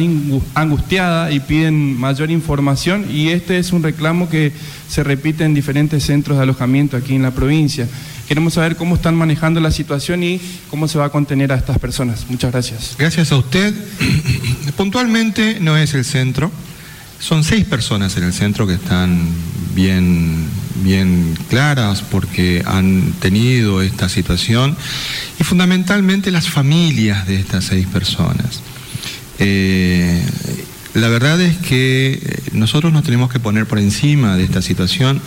angustiada 0.55 1.33
y 1.33 1.41
piden 1.41 1.99
mayor 1.99 2.31
información 2.31 3.07
y 3.11 3.31
este 3.31 3.59
es 3.59 3.73
un 3.73 3.83
reclamo 3.83 4.29
que 4.29 4.53
se 4.89 5.03
repite 5.03 5.43
en 5.45 5.55
diferentes 5.55 6.05
centros 6.05 6.37
de 6.37 6.45
alojamiento 6.45 6.97
aquí 6.97 7.17
en 7.17 7.23
la 7.23 7.33
provincia. 7.33 7.89
Queremos 8.31 8.55
saber 8.55 8.77
cómo 8.77 8.95
están 8.95 9.17
manejando 9.17 9.59
la 9.59 9.73
situación 9.73 10.23
y 10.23 10.41
cómo 10.69 10.87
se 10.87 10.99
va 10.99 11.07
a 11.07 11.09
contener 11.09 11.51
a 11.51 11.57
estas 11.57 11.81
personas. 11.81 12.27
Muchas 12.29 12.53
gracias. 12.53 12.95
Gracias 12.97 13.33
a 13.33 13.37
usted. 13.37 13.75
Puntualmente 14.77 15.59
no 15.59 15.77
es 15.77 15.95
el 15.95 16.05
centro. 16.05 16.53
Son 17.19 17.43
seis 17.43 17.65
personas 17.65 18.17
en 18.17 18.23
el 18.23 18.33
centro 18.33 18.69
que 18.69 18.75
están 18.75 19.27
bien, 19.75 20.47
bien 20.85 21.37
claras 21.49 22.03
porque 22.03 22.63
han 22.67 23.15
tenido 23.19 23.83
esta 23.83 24.09
situación 24.09 24.77
y 25.41 25.43
fundamentalmente 25.43 26.31
las 26.31 26.49
familias 26.49 27.27
de 27.27 27.35
estas 27.41 27.65
seis 27.65 27.89
personas. 27.89 28.63
Eh, 29.41 30.25
la 30.95 31.09
verdad 31.09 31.41
es 31.41 31.57
que 31.57 32.45
nosotros 32.53 32.93
nos 32.93 33.03
tenemos 33.03 33.29
que 33.29 33.41
poner 33.41 33.67
por 33.67 33.81
encima 33.81 34.37
de 34.37 34.45
esta 34.45 34.63
situación. 34.63 35.21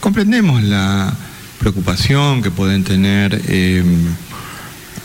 Comprendemos 0.00 0.64
la, 0.64 1.16
preocupación 1.58 2.42
que 2.42 2.50
pueden 2.50 2.84
tener 2.84 3.40
eh, 3.48 3.84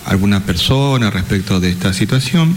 algunas 0.06 0.44
personas 0.44 1.13
respecto 1.13 1.60
de 1.60 1.70
esta 1.70 1.94
situación, 1.94 2.56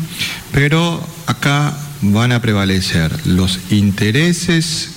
pero 0.53 1.05
acá 1.27 1.77
van 2.03 2.33
a 2.33 2.41
prevalecer 2.41 3.27
los 3.27 3.59
intereses 3.71 4.91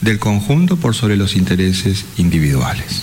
del 0.00 0.18
conjunto 0.18 0.76
por 0.76 0.94
sobre 0.94 1.16
los 1.16 1.34
intereses 1.34 2.04
individuales. 2.16 3.02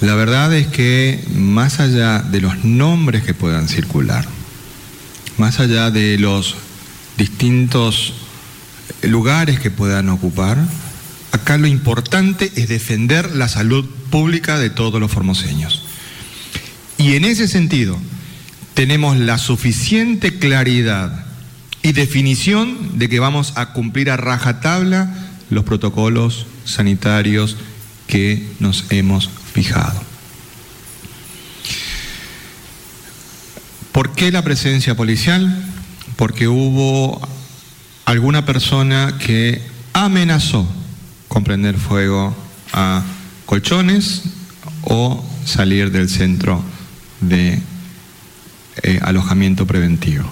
La 0.00 0.14
verdad 0.14 0.54
es 0.54 0.66
que 0.66 1.22
más 1.34 1.78
allá 1.78 2.20
de 2.20 2.40
los 2.40 2.64
nombres 2.64 3.22
que 3.22 3.34
puedan 3.34 3.68
circular, 3.68 4.26
más 5.36 5.60
allá 5.60 5.90
de 5.90 6.16
los 6.18 6.56
distintos 7.18 8.14
lugares 9.02 9.60
que 9.60 9.70
puedan 9.70 10.08
ocupar, 10.08 10.56
Acá 11.32 11.58
lo 11.58 11.66
importante 11.66 12.52
es 12.56 12.68
defender 12.68 13.34
la 13.36 13.48
salud 13.48 13.84
pública 14.10 14.58
de 14.58 14.70
todos 14.70 15.00
los 15.00 15.10
formoseños. 15.10 15.82
Y 16.98 17.14
en 17.14 17.24
ese 17.24 17.48
sentido, 17.48 17.98
tenemos 18.74 19.16
la 19.16 19.38
suficiente 19.38 20.38
claridad 20.38 21.24
y 21.82 21.92
definición 21.92 22.98
de 22.98 23.08
que 23.08 23.20
vamos 23.20 23.52
a 23.56 23.72
cumplir 23.72 24.10
a 24.10 24.16
rajatabla 24.16 25.14
los 25.50 25.64
protocolos 25.64 26.46
sanitarios 26.64 27.56
que 28.06 28.48
nos 28.58 28.84
hemos 28.90 29.30
fijado. 29.52 30.00
¿Por 33.92 34.12
qué 34.12 34.30
la 34.30 34.42
presencia 34.42 34.96
policial? 34.96 35.64
Porque 36.16 36.48
hubo 36.48 37.20
alguna 38.04 38.46
persona 38.46 39.18
que 39.18 39.62
amenazó 39.92 40.68
con 41.30 41.44
prender 41.44 41.78
fuego 41.78 42.34
a 42.72 43.04
colchones 43.46 44.22
o 44.82 45.24
salir 45.44 45.92
del 45.92 46.08
centro 46.08 46.60
de 47.20 47.62
eh, 48.82 48.98
alojamiento 49.00 49.64
preventivo. 49.64 50.28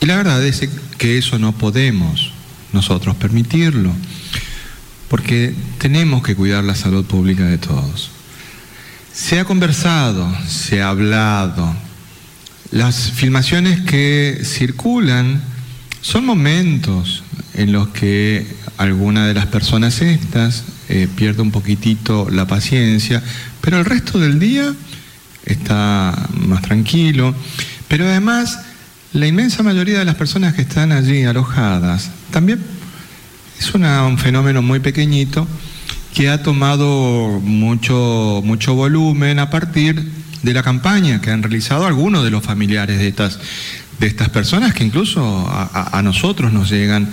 Y 0.00 0.06
la 0.06 0.16
verdad 0.16 0.44
es 0.44 0.68
que 0.98 1.16
eso 1.16 1.38
no 1.38 1.52
podemos 1.52 2.32
nosotros 2.72 3.14
permitirlo, 3.14 3.92
porque 5.08 5.54
tenemos 5.78 6.24
que 6.24 6.34
cuidar 6.34 6.64
la 6.64 6.74
salud 6.74 7.04
pública 7.04 7.44
de 7.44 7.58
todos. 7.58 8.10
Se 9.12 9.38
ha 9.38 9.44
conversado, 9.44 10.28
se 10.48 10.82
ha 10.82 10.88
hablado, 10.88 11.72
las 12.72 13.12
filmaciones 13.12 13.80
que 13.82 14.42
circulan 14.44 15.40
son 16.00 16.24
momentos 16.24 17.22
en 17.54 17.72
los 17.72 17.88
que 17.88 18.46
alguna 18.76 19.26
de 19.26 19.34
las 19.34 19.46
personas 19.46 20.00
estas 20.00 20.64
eh, 20.88 21.08
pierde 21.16 21.42
un 21.42 21.50
poquitito 21.50 22.28
la 22.30 22.46
paciencia, 22.46 23.22
pero 23.60 23.78
el 23.78 23.84
resto 23.84 24.18
del 24.18 24.38
día 24.38 24.72
está 25.44 26.28
más 26.32 26.62
tranquilo. 26.62 27.34
Pero 27.88 28.06
además, 28.06 28.60
la 29.12 29.26
inmensa 29.26 29.62
mayoría 29.62 29.98
de 29.98 30.04
las 30.04 30.14
personas 30.14 30.54
que 30.54 30.62
están 30.62 30.92
allí 30.92 31.24
alojadas 31.24 32.10
también 32.30 32.60
es 33.58 33.74
un 33.74 34.18
fenómeno 34.18 34.62
muy 34.62 34.80
pequeñito 34.80 35.46
que 36.14 36.28
ha 36.28 36.42
tomado 36.42 37.40
mucho, 37.42 38.42
mucho 38.44 38.74
volumen 38.74 39.38
a 39.38 39.50
partir 39.50 40.10
de 40.42 40.52
la 40.52 40.62
campaña 40.62 41.20
que 41.20 41.30
han 41.30 41.42
realizado 41.42 41.86
algunos 41.86 42.24
de 42.24 42.30
los 42.30 42.44
familiares 42.44 42.98
de 42.98 43.08
estas, 43.08 43.38
de 43.98 44.06
estas 44.06 44.28
personas 44.28 44.74
que 44.74 44.84
incluso 44.84 45.46
a 45.50 46.00
nosotros 46.02 46.52
nos 46.52 46.70
llegan 46.70 47.10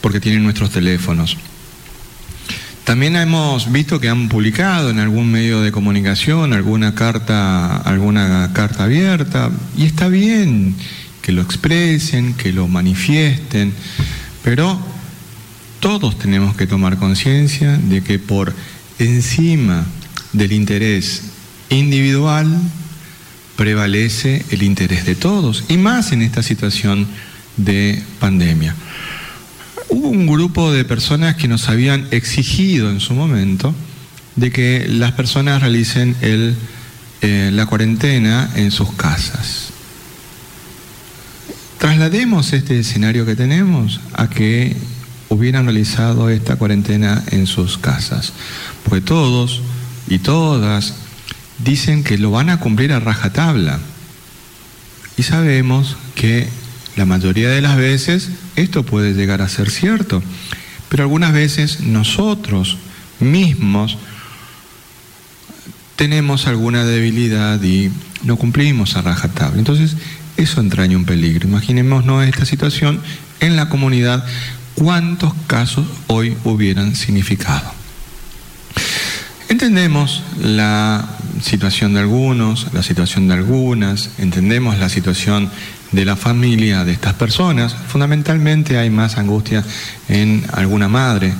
porque 0.00 0.20
tienen 0.20 0.42
nuestros 0.42 0.70
teléfonos. 0.70 1.36
También 2.84 3.16
hemos 3.16 3.72
visto 3.72 3.98
que 3.98 4.10
han 4.10 4.28
publicado 4.28 4.90
en 4.90 4.98
algún 4.98 5.30
medio 5.32 5.62
de 5.62 5.72
comunicación 5.72 6.52
alguna 6.52 6.94
carta, 6.94 7.78
alguna 7.78 8.50
carta 8.52 8.84
abierta, 8.84 9.50
y 9.74 9.86
está 9.86 10.08
bien 10.08 10.74
que 11.22 11.32
lo 11.32 11.40
expresen, 11.40 12.34
que 12.34 12.52
lo 12.52 12.68
manifiesten, 12.68 13.72
pero 14.42 14.78
todos 15.80 16.18
tenemos 16.18 16.54
que 16.56 16.66
tomar 16.66 16.98
conciencia 16.98 17.78
de 17.78 18.02
que 18.02 18.18
por 18.18 18.54
encima 18.98 19.86
del 20.34 20.52
interés 20.52 21.22
individual 21.70 22.54
prevalece 23.56 24.44
el 24.50 24.62
interés 24.62 25.06
de 25.06 25.14
todos, 25.14 25.64
y 25.68 25.76
más 25.76 26.12
en 26.12 26.22
esta 26.22 26.42
situación 26.42 27.06
de 27.56 28.02
pandemia. 28.18 28.74
Hubo 29.88 30.08
un 30.08 30.26
grupo 30.26 30.72
de 30.72 30.84
personas 30.84 31.36
que 31.36 31.48
nos 31.48 31.68
habían 31.68 32.08
exigido 32.10 32.90
en 32.90 33.00
su 33.00 33.14
momento 33.14 33.74
de 34.36 34.50
que 34.50 34.86
las 34.88 35.12
personas 35.12 35.62
realicen 35.62 36.16
eh, 36.20 37.50
la 37.52 37.66
cuarentena 37.66 38.50
en 38.56 38.70
sus 38.70 38.92
casas. 38.92 39.70
Traslademos 41.78 42.52
este 42.52 42.78
escenario 42.78 43.26
que 43.26 43.36
tenemos 43.36 44.00
a 44.14 44.28
que 44.28 44.76
hubieran 45.28 45.64
realizado 45.64 46.28
esta 46.28 46.56
cuarentena 46.56 47.22
en 47.30 47.46
sus 47.46 47.78
casas, 47.78 48.32
pues 48.88 49.04
todos 49.04 49.62
y 50.08 50.18
todas 50.18 50.94
dicen 51.64 52.04
que 52.04 52.18
lo 52.18 52.30
van 52.30 52.50
a 52.50 52.60
cumplir 52.60 52.92
a 52.92 53.00
rajatabla. 53.00 53.80
Y 55.16 55.22
sabemos 55.22 55.96
que 56.14 56.48
la 56.96 57.06
mayoría 57.06 57.48
de 57.48 57.60
las 57.60 57.76
veces 57.76 58.30
esto 58.56 58.84
puede 58.84 59.14
llegar 59.14 59.42
a 59.42 59.48
ser 59.48 59.70
cierto, 59.70 60.22
pero 60.88 61.04
algunas 61.04 61.32
veces 61.32 61.80
nosotros 61.80 62.76
mismos 63.20 63.98
tenemos 65.96 66.46
alguna 66.46 66.84
debilidad 66.84 67.62
y 67.62 67.90
no 68.22 68.36
cumplimos 68.36 68.96
a 68.96 69.02
rajatabla. 69.02 69.58
Entonces, 69.58 69.96
eso 70.36 70.60
entraña 70.60 70.96
un 70.96 71.04
peligro. 71.04 71.48
Imaginémonos 71.48 72.24
esta 72.24 72.44
situación 72.44 73.00
en 73.40 73.56
la 73.56 73.68
comunidad, 73.68 74.24
cuántos 74.74 75.32
casos 75.46 75.86
hoy 76.08 76.36
hubieran 76.44 76.96
significado. 76.96 77.72
Entendemos 79.48 80.22
la 80.42 81.13
situación 81.42 81.94
de 81.94 82.00
algunos, 82.00 82.72
la 82.72 82.82
situación 82.82 83.28
de 83.28 83.34
algunas, 83.34 84.10
entendemos 84.18 84.78
la 84.78 84.88
situación 84.88 85.50
de 85.92 86.04
la 86.04 86.16
familia 86.16 86.84
de 86.84 86.92
estas 86.92 87.14
personas. 87.14 87.74
Fundamentalmente 87.88 88.78
hay 88.78 88.90
más 88.90 89.16
angustia 89.16 89.64
en 90.08 90.44
alguna 90.52 90.88
madre. 90.88 91.32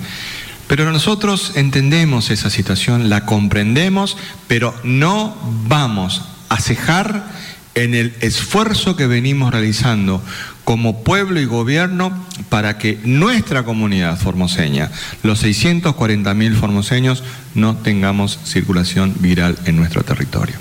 Pero 0.66 0.90
nosotros 0.90 1.52
entendemos 1.57 2.30
esa 2.30 2.50
situación, 2.50 3.11
la 3.11 3.26
comprendemos, 3.26 4.16
pero 4.48 4.74
no 4.83 5.37
vamos 5.68 6.22
a 6.48 6.59
cejar 6.59 7.26
en 7.74 7.94
el 7.94 8.14
esfuerzo 8.20 8.96
que 8.96 9.07
venimos 9.07 9.52
realizando 9.52 10.22
como 10.64 11.05
pueblo 11.05 11.40
y 11.40 11.44
gobierno 11.44 12.12
para 12.48 12.79
que 12.79 12.98
nuestra 13.05 13.64
comunidad 13.64 14.18
formoseña, 14.18 14.90
los 15.22 15.44
640.000 15.44 16.55
formoseños, 16.55 17.22
no 17.55 17.77
tengamos 17.77 18.38
circulación 18.44 19.14
viral 19.20 19.59
en 19.66 19.77
nuestro 19.77 20.03
territorio. 20.03 20.57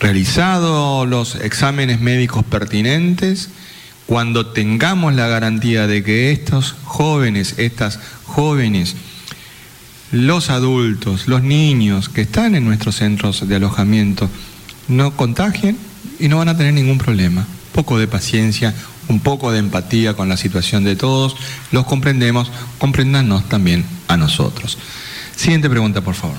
Realizados 0.00 1.08
los 1.08 1.36
exámenes 1.36 2.00
médicos 2.00 2.44
pertinentes, 2.44 3.50
cuando 4.06 4.46
tengamos 4.46 5.14
la 5.14 5.28
garantía 5.28 5.86
de 5.86 6.02
que 6.02 6.32
estos 6.32 6.74
jóvenes, 6.84 7.54
estas 7.58 8.00
jóvenes, 8.24 8.96
los 10.10 10.50
adultos, 10.50 11.28
los 11.28 11.42
niños 11.42 12.08
que 12.08 12.22
están 12.22 12.54
en 12.54 12.64
nuestros 12.64 12.96
centros 12.96 13.46
de 13.46 13.56
alojamiento, 13.56 14.28
no 14.88 15.16
contagien 15.16 15.78
y 16.18 16.28
no 16.28 16.38
van 16.38 16.48
a 16.48 16.56
tener 16.56 16.74
ningún 16.74 16.98
problema. 16.98 17.46
Poco 17.72 17.98
de 17.98 18.06
paciencia, 18.06 18.74
un 19.08 19.20
poco 19.20 19.52
de 19.52 19.58
empatía 19.58 20.14
con 20.14 20.28
la 20.28 20.36
situación 20.36 20.84
de 20.84 20.96
todos, 20.96 21.36
los 21.70 21.86
comprendemos, 21.86 22.50
compréndanos 22.78 23.48
también 23.48 23.84
a 24.08 24.16
nosotros. 24.16 24.78
Siguiente 25.36 25.68
pregunta, 25.68 26.00
por 26.00 26.14
favor. 26.14 26.36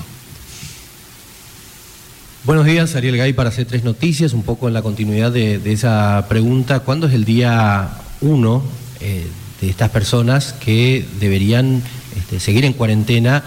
Buenos 2.44 2.66
días, 2.66 2.94
Ariel 2.94 3.16
Gay 3.16 3.32
para 3.32 3.48
hacer 3.48 3.66
tres 3.66 3.84
noticias, 3.84 4.34
un 4.34 4.42
poco 4.42 4.68
en 4.68 4.74
la 4.74 4.82
continuidad 4.82 5.32
de, 5.32 5.60
esa 5.64 6.26
pregunta. 6.28 6.80
¿Cuándo 6.80 7.06
es 7.06 7.14
el 7.14 7.24
día 7.24 7.88
uno 8.20 8.62
eh, 9.00 9.26
de 9.60 9.70
estas 9.70 9.88
personas 9.90 10.52
que 10.52 11.06
deberían 11.18 11.82
este, 12.16 12.40
seguir 12.40 12.66
en 12.66 12.74
cuarentena? 12.74 13.42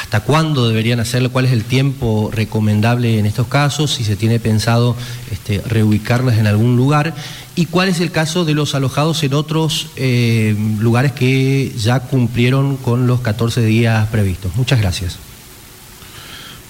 ¿Hasta 0.00 0.20
cuándo 0.20 0.68
deberían 0.68 1.00
hacerlo? 1.00 1.30
¿Cuál 1.30 1.46
es 1.46 1.52
el 1.52 1.64
tiempo 1.64 2.30
recomendable 2.32 3.18
en 3.18 3.26
estos 3.26 3.48
casos? 3.48 3.92
Si 3.94 4.04
se 4.04 4.14
tiene 4.14 4.38
pensado 4.38 4.96
este, 5.32 5.60
reubicarlas 5.66 6.38
en 6.38 6.46
algún 6.46 6.76
lugar. 6.76 7.14
¿Y 7.56 7.66
cuál 7.66 7.88
es 7.88 7.98
el 8.00 8.12
caso 8.12 8.44
de 8.44 8.54
los 8.54 8.76
alojados 8.76 9.22
en 9.24 9.34
otros 9.34 9.88
eh, 9.96 10.56
lugares 10.78 11.10
que 11.10 11.72
ya 11.76 11.98
cumplieron 12.00 12.76
con 12.76 13.08
los 13.08 13.20
14 13.22 13.62
días 13.62 14.06
previstos? 14.08 14.54
Muchas 14.54 14.80
gracias. 14.80 15.18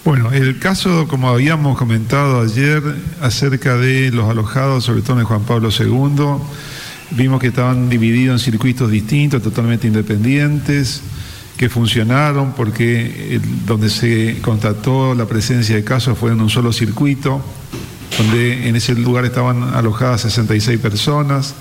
Bueno, 0.06 0.32
el 0.32 0.58
caso, 0.58 1.06
como 1.06 1.28
habíamos 1.28 1.76
comentado 1.76 2.40
ayer, 2.40 2.82
acerca 3.20 3.76
de 3.76 4.10
los 4.10 4.30
alojados, 4.30 4.84
sobre 4.84 5.02
todo 5.02 5.20
en 5.20 5.26
Juan 5.26 5.42
Pablo 5.42 5.68
II, 5.68 6.40
vimos 7.10 7.40
que 7.40 7.48
estaban 7.48 7.90
divididos 7.90 8.40
en 8.40 8.52
circuitos 8.52 8.90
distintos, 8.90 9.42
totalmente 9.42 9.86
independientes, 9.86 11.02
que 11.58 11.68
funcionaron 11.68 12.52
porque 12.52 13.40
donde 13.66 13.90
se 13.90 14.38
constató 14.40 15.14
la 15.14 15.26
presencia 15.26 15.74
de 15.74 15.82
casos 15.82 16.16
fue 16.16 16.30
en 16.30 16.40
un 16.40 16.48
solo 16.48 16.72
circuito, 16.72 17.42
donde 18.16 18.68
en 18.68 18.76
ese 18.76 18.94
lugar 18.94 19.24
estaban 19.24 19.74
alojadas 19.74 20.22
66 20.22 20.78
personas. 20.78 21.54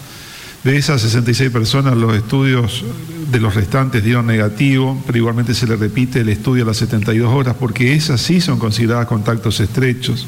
De 0.64 0.78
esas 0.78 1.02
66 1.02 1.50
personas, 1.50 1.98
los 1.98 2.16
estudios 2.16 2.86
de 3.32 3.40
los 3.40 3.56
restantes 3.56 4.04
dieron 4.04 4.28
negativo, 4.28 5.02
pero 5.06 5.18
igualmente 5.18 5.56
se 5.56 5.66
le 5.66 5.76
repite 5.76 6.22
el 6.22 6.30
estudio 6.30 6.64
a 6.64 6.68
las 6.68 6.78
72 6.78 7.34
horas, 7.34 7.56
porque 7.60 7.94
esas 7.94 8.22
sí 8.22 8.40
son 8.40 8.60
consideradas 8.60 9.08
contactos 9.08 9.60
estrechos. 9.60 10.28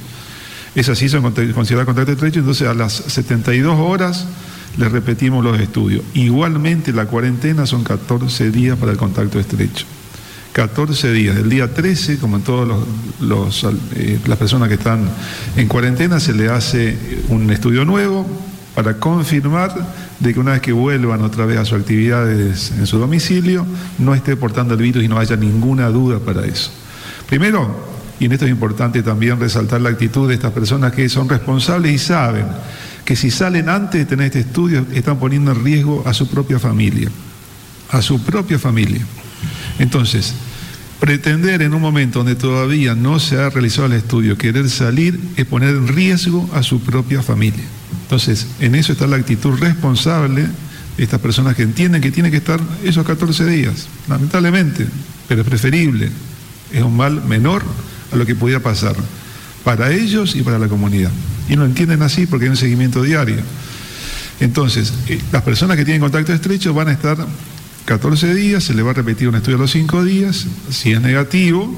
Esas 0.74 0.98
sí 0.98 1.10
son 1.10 1.22
consideradas 1.22 1.86
contactos 1.86 2.16
estrechos, 2.16 2.40
entonces 2.40 2.68
a 2.68 2.74
las 2.74 2.94
72 2.94 3.78
horas 3.80 4.26
le 4.78 4.90
repetimos 4.90 5.44
los 5.44 5.60
estudios. 5.60 6.04
Igualmente 6.14 6.94
la 6.94 7.06
cuarentena 7.06 7.66
son 7.66 7.84
14 7.84 8.52
días 8.52 8.78
para 8.78 8.92
el 8.92 8.98
contacto 8.98 9.40
estrecho. 9.40 9.86
14 10.54 11.12
días. 11.12 11.38
El 11.38 11.50
día 11.50 11.74
13, 11.74 12.18
como 12.18 12.38
en 12.38 12.44
todas 12.44 12.68
los, 13.20 13.68
eh, 13.96 14.20
las 14.26 14.38
personas 14.38 14.68
que 14.68 14.76
están 14.76 15.10
en 15.56 15.68
cuarentena, 15.68 16.20
se 16.20 16.34
le 16.34 16.50
hace 16.50 16.98
un 17.30 17.50
estudio 17.52 17.86
nuevo 17.86 18.26
para 18.76 18.98
confirmar 18.98 19.76
de 20.20 20.34
que 20.34 20.40
una 20.40 20.52
vez 20.54 20.62
que 20.62 20.72
vuelvan 20.72 21.22
otra 21.22 21.46
vez 21.46 21.58
a 21.58 21.66
sus 21.66 21.80
actividades 21.80 22.72
en 22.72 22.88
su 22.88 22.98
domicilio, 22.98 23.66
no 24.00 24.14
esté 24.14 24.36
portando 24.36 24.74
el 24.74 24.82
virus 24.82 25.04
y 25.04 25.08
no 25.08 25.20
haya 25.20 25.36
ninguna 25.36 25.90
duda 25.90 26.20
para 26.20 26.46
eso. 26.46 26.72
Primero, 27.28 27.70
y 28.20 28.26
en 28.26 28.32
esto 28.32 28.46
es 28.46 28.52
importante 28.52 29.02
también 29.02 29.40
resaltar 29.40 29.82
la 29.82 29.90
actitud 29.90 30.28
de 30.28 30.34
estas 30.34 30.52
personas 30.52 30.92
que 30.92 31.08
son 31.08 31.30
responsables 31.30 31.92
y 31.92 31.98
saben 31.98 32.46
que 33.10 33.16
si 33.16 33.32
salen 33.32 33.70
antes 33.70 34.02
de 34.02 34.06
tener 34.06 34.28
este 34.28 34.42
estudio 34.42 34.86
están 34.94 35.18
poniendo 35.18 35.52
en 35.52 35.64
riesgo 35.64 36.04
a 36.06 36.14
su 36.14 36.28
propia 36.30 36.60
familia, 36.60 37.10
a 37.90 38.04
su 38.04 38.22
propia 38.22 38.60
familia. 38.60 39.02
Entonces, 39.80 40.36
pretender 41.00 41.64
en 41.64 41.74
un 41.74 41.82
momento 41.82 42.20
donde 42.20 42.36
todavía 42.36 42.94
no 42.94 43.20
se 43.20 43.40
ha 43.40 43.50
realizado 43.50 43.88
el 43.88 43.94
estudio 43.94 44.38
querer 44.38 44.70
salir 44.70 45.20
es 45.38 45.46
poner 45.48 45.70
en 45.70 45.88
riesgo 45.88 46.48
a 46.54 46.62
su 46.62 46.82
propia 46.82 47.24
familia. 47.24 47.64
Entonces, 48.04 48.46
en 48.60 48.76
eso 48.76 48.94
está 48.94 49.08
la 49.08 49.16
actitud 49.16 49.58
responsable 49.58 50.44
de 50.96 51.04
estas 51.04 51.20
personas 51.20 51.56
que 51.56 51.64
entienden 51.64 52.04
que 52.04 52.12
tienen 52.12 52.30
que 52.30 52.38
estar 52.38 52.62
esos 52.84 53.08
14 53.08 53.44
días, 53.48 53.88
lamentablemente, 54.08 54.86
pero 55.28 55.42
es 55.42 55.48
preferible, 55.48 56.12
es 56.72 56.84
un 56.84 56.96
mal 56.96 57.24
menor 57.26 57.64
a 58.14 58.16
lo 58.16 58.24
que 58.28 58.36
podía 58.36 58.62
pasar 58.62 58.96
para 59.64 59.92
ellos 59.92 60.36
y 60.36 60.42
para 60.42 60.60
la 60.60 60.68
comunidad. 60.68 61.12
Y 61.48 61.56
lo 61.56 61.66
entienden 61.66 62.02
así 62.02 62.26
porque 62.26 62.46
hay 62.46 62.52
un 62.52 62.58
seguimiento 62.58 63.02
diario. 63.02 63.38
Entonces, 64.40 64.94
eh, 65.08 65.20
las 65.32 65.44
personas 65.44 65.78
que 65.78 65.84
tienen 65.84 66.02
contacto 66.02 66.34
estrecho 66.34 66.74
van 66.74 66.88
a 66.88 66.92
estar 66.94 67.18
14 67.86 68.34
días, 68.36 68.64
se 68.64 68.74
le 68.74 68.84
va 68.84 68.92
a 68.92 68.94
repetir 68.94 69.28
un 69.28 69.36
estudio 69.36 69.58
a 69.58 69.62
los 69.62 69.72
5 69.72 70.04
días, 70.04 70.46
si 70.70 70.92
es 70.92 71.02
negativo, 71.02 71.76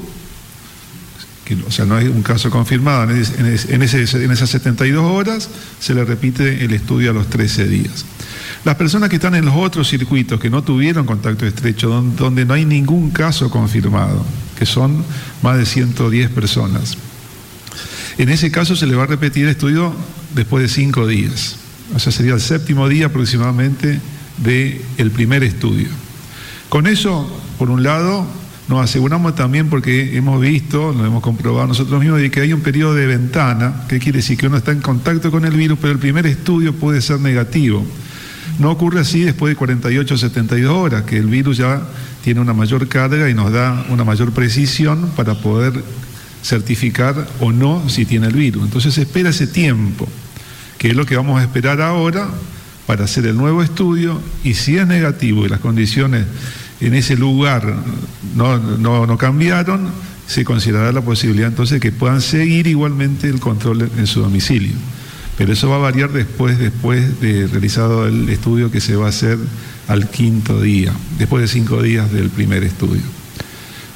o 1.66 1.70
sea, 1.70 1.84
no 1.84 1.96
hay 1.96 2.06
un 2.06 2.22
caso 2.22 2.50
confirmado, 2.50 3.10
en, 3.10 3.82
esas 3.82 4.50
72 4.50 5.04
horas 5.04 5.48
se 5.80 5.94
le 5.94 6.04
repite 6.04 6.64
el 6.64 6.72
estudio 6.72 7.10
a 7.10 7.14
los 7.14 7.28
13 7.28 7.66
días. 7.66 8.04
Las 8.64 8.76
personas 8.76 9.08
que 9.10 9.16
están 9.16 9.34
en 9.34 9.44
los 9.44 9.56
otros 9.56 9.88
circuitos 9.88 10.40
que 10.40 10.48
no 10.48 10.62
tuvieron 10.62 11.04
contacto 11.04 11.46
estrecho, 11.46 11.88
donde, 12.16 12.44
no 12.44 12.54
hay 12.54 12.64
ningún 12.64 13.10
caso 13.10 13.50
confirmado, 13.50 14.24
que 14.56 14.66
son 14.66 15.04
más 15.42 15.58
de 15.58 15.66
110 15.66 16.30
personas, 16.30 16.96
en 18.18 18.28
ese 18.28 18.50
caso 18.50 18.76
se 18.76 18.86
le 18.86 18.94
va 18.94 19.04
a 19.04 19.06
repetir 19.06 19.44
el 19.44 19.50
estudio 19.50 19.94
después 20.34 20.62
de 20.62 20.68
5 20.68 21.06
días. 21.06 21.56
O 21.94 21.98
sea, 21.98 22.12
sería 22.12 22.34
el 22.34 22.40
séptimo 22.40 22.88
día 22.88 23.06
aproximadamente 23.06 24.00
del 24.38 25.10
primer 25.10 25.42
estudio. 25.44 25.88
Con 26.68 26.86
eso, 26.86 27.28
por 27.58 27.70
un 27.70 27.82
lado, 27.82 28.26
nos 28.68 28.82
aseguramos 28.82 29.34
también 29.34 29.68
porque 29.68 30.16
hemos 30.16 30.40
visto, 30.40 30.92
lo 30.92 31.04
hemos 31.04 31.22
comprobado 31.22 31.66
nosotros 31.66 32.00
mismos, 32.00 32.20
de 32.20 32.30
que 32.30 32.40
hay 32.40 32.52
un 32.52 32.60
periodo 32.60 32.94
de 32.94 33.06
ventana, 33.06 33.84
que 33.88 33.98
quiere 33.98 34.18
decir 34.18 34.38
que 34.38 34.46
uno 34.46 34.56
está 34.56 34.72
en 34.72 34.80
contacto 34.80 35.30
con 35.30 35.44
el 35.44 35.52
virus, 35.52 35.78
pero 35.80 35.92
el 35.92 35.98
primer 35.98 36.26
estudio 36.26 36.72
puede 36.72 37.02
ser 37.02 37.20
negativo. 37.20 37.84
No 38.58 38.70
ocurre 38.70 39.00
así 39.00 39.20
después 39.20 39.50
de 39.50 39.56
48 39.56 40.14
o 40.14 40.16
72 40.16 40.72
horas, 40.72 41.02
que 41.02 41.18
el 41.18 41.26
virus 41.26 41.58
ya 41.58 41.82
tiene 42.22 42.40
una 42.40 42.54
mayor 42.54 42.88
carga 42.88 43.28
y 43.28 43.34
nos 43.34 43.52
da 43.52 43.84
una 43.90 44.04
mayor 44.04 44.32
precisión 44.32 45.10
para 45.16 45.34
poder 45.34 45.82
certificar 46.42 47.28
o 47.40 47.52
no 47.52 47.88
si 47.88 48.04
tiene 48.04 48.26
el 48.26 48.34
virus. 48.34 48.64
Entonces 48.64 48.96
espera 48.98 49.30
ese 49.30 49.46
tiempo, 49.46 50.08
que 50.78 50.90
es 50.90 50.96
lo 50.96 51.06
que 51.06 51.16
vamos 51.16 51.40
a 51.40 51.42
esperar 51.42 51.80
ahora 51.80 52.28
para 52.86 53.04
hacer 53.04 53.26
el 53.26 53.36
nuevo 53.36 53.62
estudio 53.62 54.20
y 54.42 54.54
si 54.54 54.76
es 54.76 54.86
negativo 54.86 55.46
y 55.46 55.48
las 55.48 55.60
condiciones 55.60 56.26
en 56.80 56.94
ese 56.94 57.16
lugar 57.16 57.76
no, 58.34 58.58
no, 58.58 59.06
no 59.06 59.18
cambiaron, 59.18 59.88
se 60.26 60.44
considerará 60.44 60.92
la 60.92 61.00
posibilidad 61.00 61.48
entonces 61.48 61.80
que 61.80 61.92
puedan 61.92 62.20
seguir 62.20 62.66
igualmente 62.66 63.28
el 63.28 63.38
control 63.38 63.88
en 63.96 64.06
su 64.06 64.20
domicilio. 64.20 64.72
Pero 65.38 65.52
eso 65.52 65.68
va 65.68 65.76
a 65.76 65.78
variar 65.78 66.10
después, 66.10 66.58
después 66.58 67.20
de 67.20 67.46
realizado 67.46 68.06
el 68.06 68.28
estudio 68.28 68.70
que 68.70 68.80
se 68.80 68.96
va 68.96 69.06
a 69.06 69.08
hacer 69.10 69.38
al 69.88 70.08
quinto 70.10 70.60
día, 70.60 70.92
después 71.18 71.42
de 71.42 71.48
cinco 71.48 71.82
días 71.82 72.12
del 72.12 72.30
primer 72.30 72.64
estudio. 72.64 73.21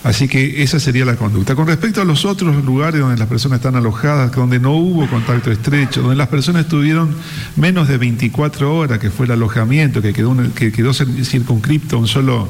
Así 0.07 0.29
que 0.29 0.63
esa 0.63 0.79
sería 0.79 1.05
la 1.05 1.17
conducta. 1.17 1.57
Con 1.57 1.67
respecto 1.67 2.01
a 2.01 2.05
los 2.05 2.25
otros 2.25 2.65
lugares 2.65 3.01
donde 3.01 3.19
las 3.19 3.27
personas 3.27 3.57
están 3.57 3.75
alojadas, 3.75 4.31
donde 4.31 4.61
no 4.61 4.77
hubo 4.77 5.05
contacto 5.09 5.51
estrecho, 5.51 6.01
donde 6.01 6.15
las 6.15 6.29
personas 6.29 6.63
estuvieron 6.63 7.13
menos 7.57 7.89
de 7.89 7.99
24 7.99 8.73
horas, 8.73 9.01
que 9.01 9.11
fue 9.11 9.27
el 9.27 9.33
alojamiento, 9.33 10.01
que 10.01 10.13
quedó, 10.13 10.37
que 10.55 10.71
quedó 10.71 10.95
circunscripto 10.95 11.97
a 11.97 11.99
un, 11.99 12.07
solo, 12.07 12.49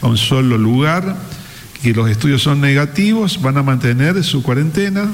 a 0.00 0.06
un 0.06 0.16
solo 0.16 0.56
lugar, 0.56 1.14
que 1.82 1.92
los 1.92 2.08
estudios 2.08 2.42
son 2.42 2.62
negativos, 2.62 3.42
van 3.42 3.58
a 3.58 3.62
mantener 3.62 4.24
su 4.24 4.42
cuarentena, 4.42 5.06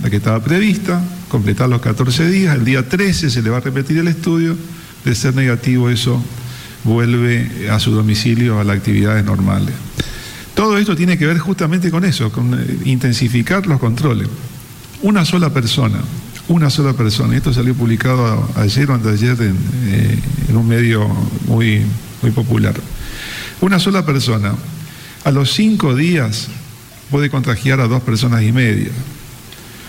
la 0.00 0.10
que 0.10 0.18
estaba 0.18 0.38
prevista, 0.44 1.02
completar 1.28 1.68
los 1.68 1.80
14 1.80 2.30
días, 2.30 2.54
el 2.54 2.64
día 2.64 2.88
13 2.88 3.30
se 3.30 3.42
le 3.42 3.50
va 3.50 3.56
a 3.56 3.60
repetir 3.60 3.98
el 3.98 4.06
estudio, 4.06 4.56
de 5.04 5.14
ser 5.16 5.34
negativo 5.34 5.90
eso 5.90 6.22
vuelve 6.84 7.68
a 7.68 7.80
su 7.80 7.90
domicilio 7.90 8.60
a 8.60 8.64
las 8.64 8.76
actividades 8.76 9.24
normales. 9.24 9.74
Todo 10.54 10.76
esto 10.78 10.94
tiene 10.94 11.16
que 11.16 11.26
ver 11.26 11.38
justamente 11.38 11.90
con 11.90 12.04
eso, 12.04 12.30
con 12.30 12.54
eh, 12.54 12.78
intensificar 12.84 13.66
los 13.66 13.80
controles. 13.80 14.28
Una 15.02 15.24
sola 15.24 15.50
persona, 15.50 16.00
una 16.48 16.70
sola 16.70 16.92
persona, 16.92 17.36
esto 17.36 17.52
salió 17.52 17.74
publicado 17.74 18.48
ayer 18.56 18.90
o 18.90 18.94
antes 18.94 19.20
de 19.20 19.30
ayer 19.30 19.42
en, 19.42 19.56
eh, 19.86 20.18
en 20.48 20.56
un 20.56 20.68
medio 20.68 21.08
muy, 21.46 21.82
muy 22.20 22.30
popular. 22.30 22.74
Una 23.60 23.78
sola 23.78 24.04
persona, 24.04 24.54
a 25.24 25.30
los 25.30 25.52
cinco 25.52 25.94
días 25.94 26.48
puede 27.10 27.30
contagiar 27.30 27.80
a 27.80 27.88
dos 27.88 28.02
personas 28.02 28.42
y 28.42 28.52
media. 28.52 28.90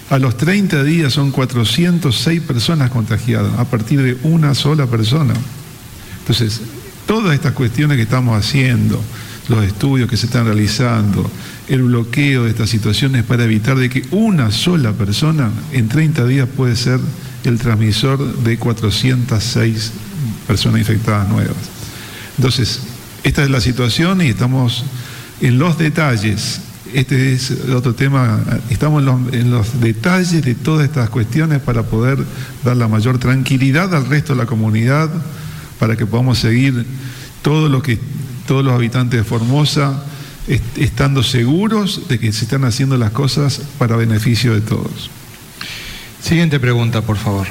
A 0.10 0.20
los 0.20 0.38
30 0.38 0.84
días 0.84 1.14
son 1.14 1.32
406 1.32 2.42
personas 2.42 2.92
contagiadas 2.92 3.58
a 3.58 3.66
partir 3.66 4.02
de 4.02 4.18
una 4.24 4.54
sola 4.54 4.86
persona. 4.86 5.34
Entonces, 6.20 6.62
todas 7.08 7.34
estas 7.34 7.54
cuestiones 7.54 7.98
que 7.98 8.04
estamos 8.04 8.38
haciendo, 8.38 9.02
los 9.50 9.64
estudios 9.64 10.10
que 10.10 10.18
se 10.18 10.28
están 10.28 10.46
realizando, 10.46 11.30
el 11.68 11.84
bloqueo 11.84 12.44
de 12.44 12.52
estas 12.52 12.70
situaciones 12.70 13.24
para 13.24 13.44
evitar 13.44 13.78
de 13.78 13.90
que 13.90 14.04
una 14.12 14.52
sola 14.52 14.94
persona 14.94 15.52
en 15.72 15.88
30 15.88 16.26
días 16.26 16.48
puede 16.56 16.76
ser 16.76 17.00
el 17.44 17.60
transmisor 17.60 18.38
de 18.44 18.58
406 18.58 19.92
personas 20.48 20.80
infectadas 20.80 21.28
nuevas. 21.30 21.56
Entonces, 22.38 22.82
esta 23.24 23.44
es 23.44 23.50
la 23.50 23.62
situación 23.62 24.22
y 24.22 24.28
estamos 24.28 24.86
en 25.42 25.60
los 25.60 25.78
detalles. 25.78 26.62
Este 26.94 27.34
es 27.34 27.52
otro 27.74 27.96
tema, 27.96 28.40
estamos 28.70 29.00
en 29.00 29.06
los, 29.06 29.34
en 29.34 29.52
los 29.52 29.82
detalles 29.82 30.44
de 30.44 30.56
todas 30.56 30.86
estas 30.86 31.10
cuestiones 31.10 31.60
para 31.60 31.84
poder 31.84 32.20
dar 32.64 32.78
la 32.78 32.88
mayor 32.88 33.18
tranquilidad 33.18 33.94
al 33.96 34.06
resto 34.08 34.34
de 34.34 34.40
la 34.40 34.46
comunidad, 34.46 35.10
para 35.80 35.96
que 35.96 36.06
podamos 36.06 36.40
seguir 36.40 36.86
todo 37.42 37.68
lo 37.68 37.82
que 37.82 38.00
todos 38.46 38.64
los 38.64 38.74
habitantes 38.74 39.20
de 39.20 39.24
Formosa 39.24 40.04
estando 40.76 41.24
seguros 41.24 42.08
de 42.08 42.20
que 42.20 42.32
se 42.34 42.44
están 42.44 42.66
haciendo 42.66 42.98
las 42.98 43.12
cosas 43.12 43.62
para 43.78 43.96
beneficio 43.96 44.54
de 44.54 44.62
todos. 44.62 45.10
Siguiente 46.22 46.60
pregunta, 46.60 47.02
por 47.02 47.18
favor. 47.18 47.48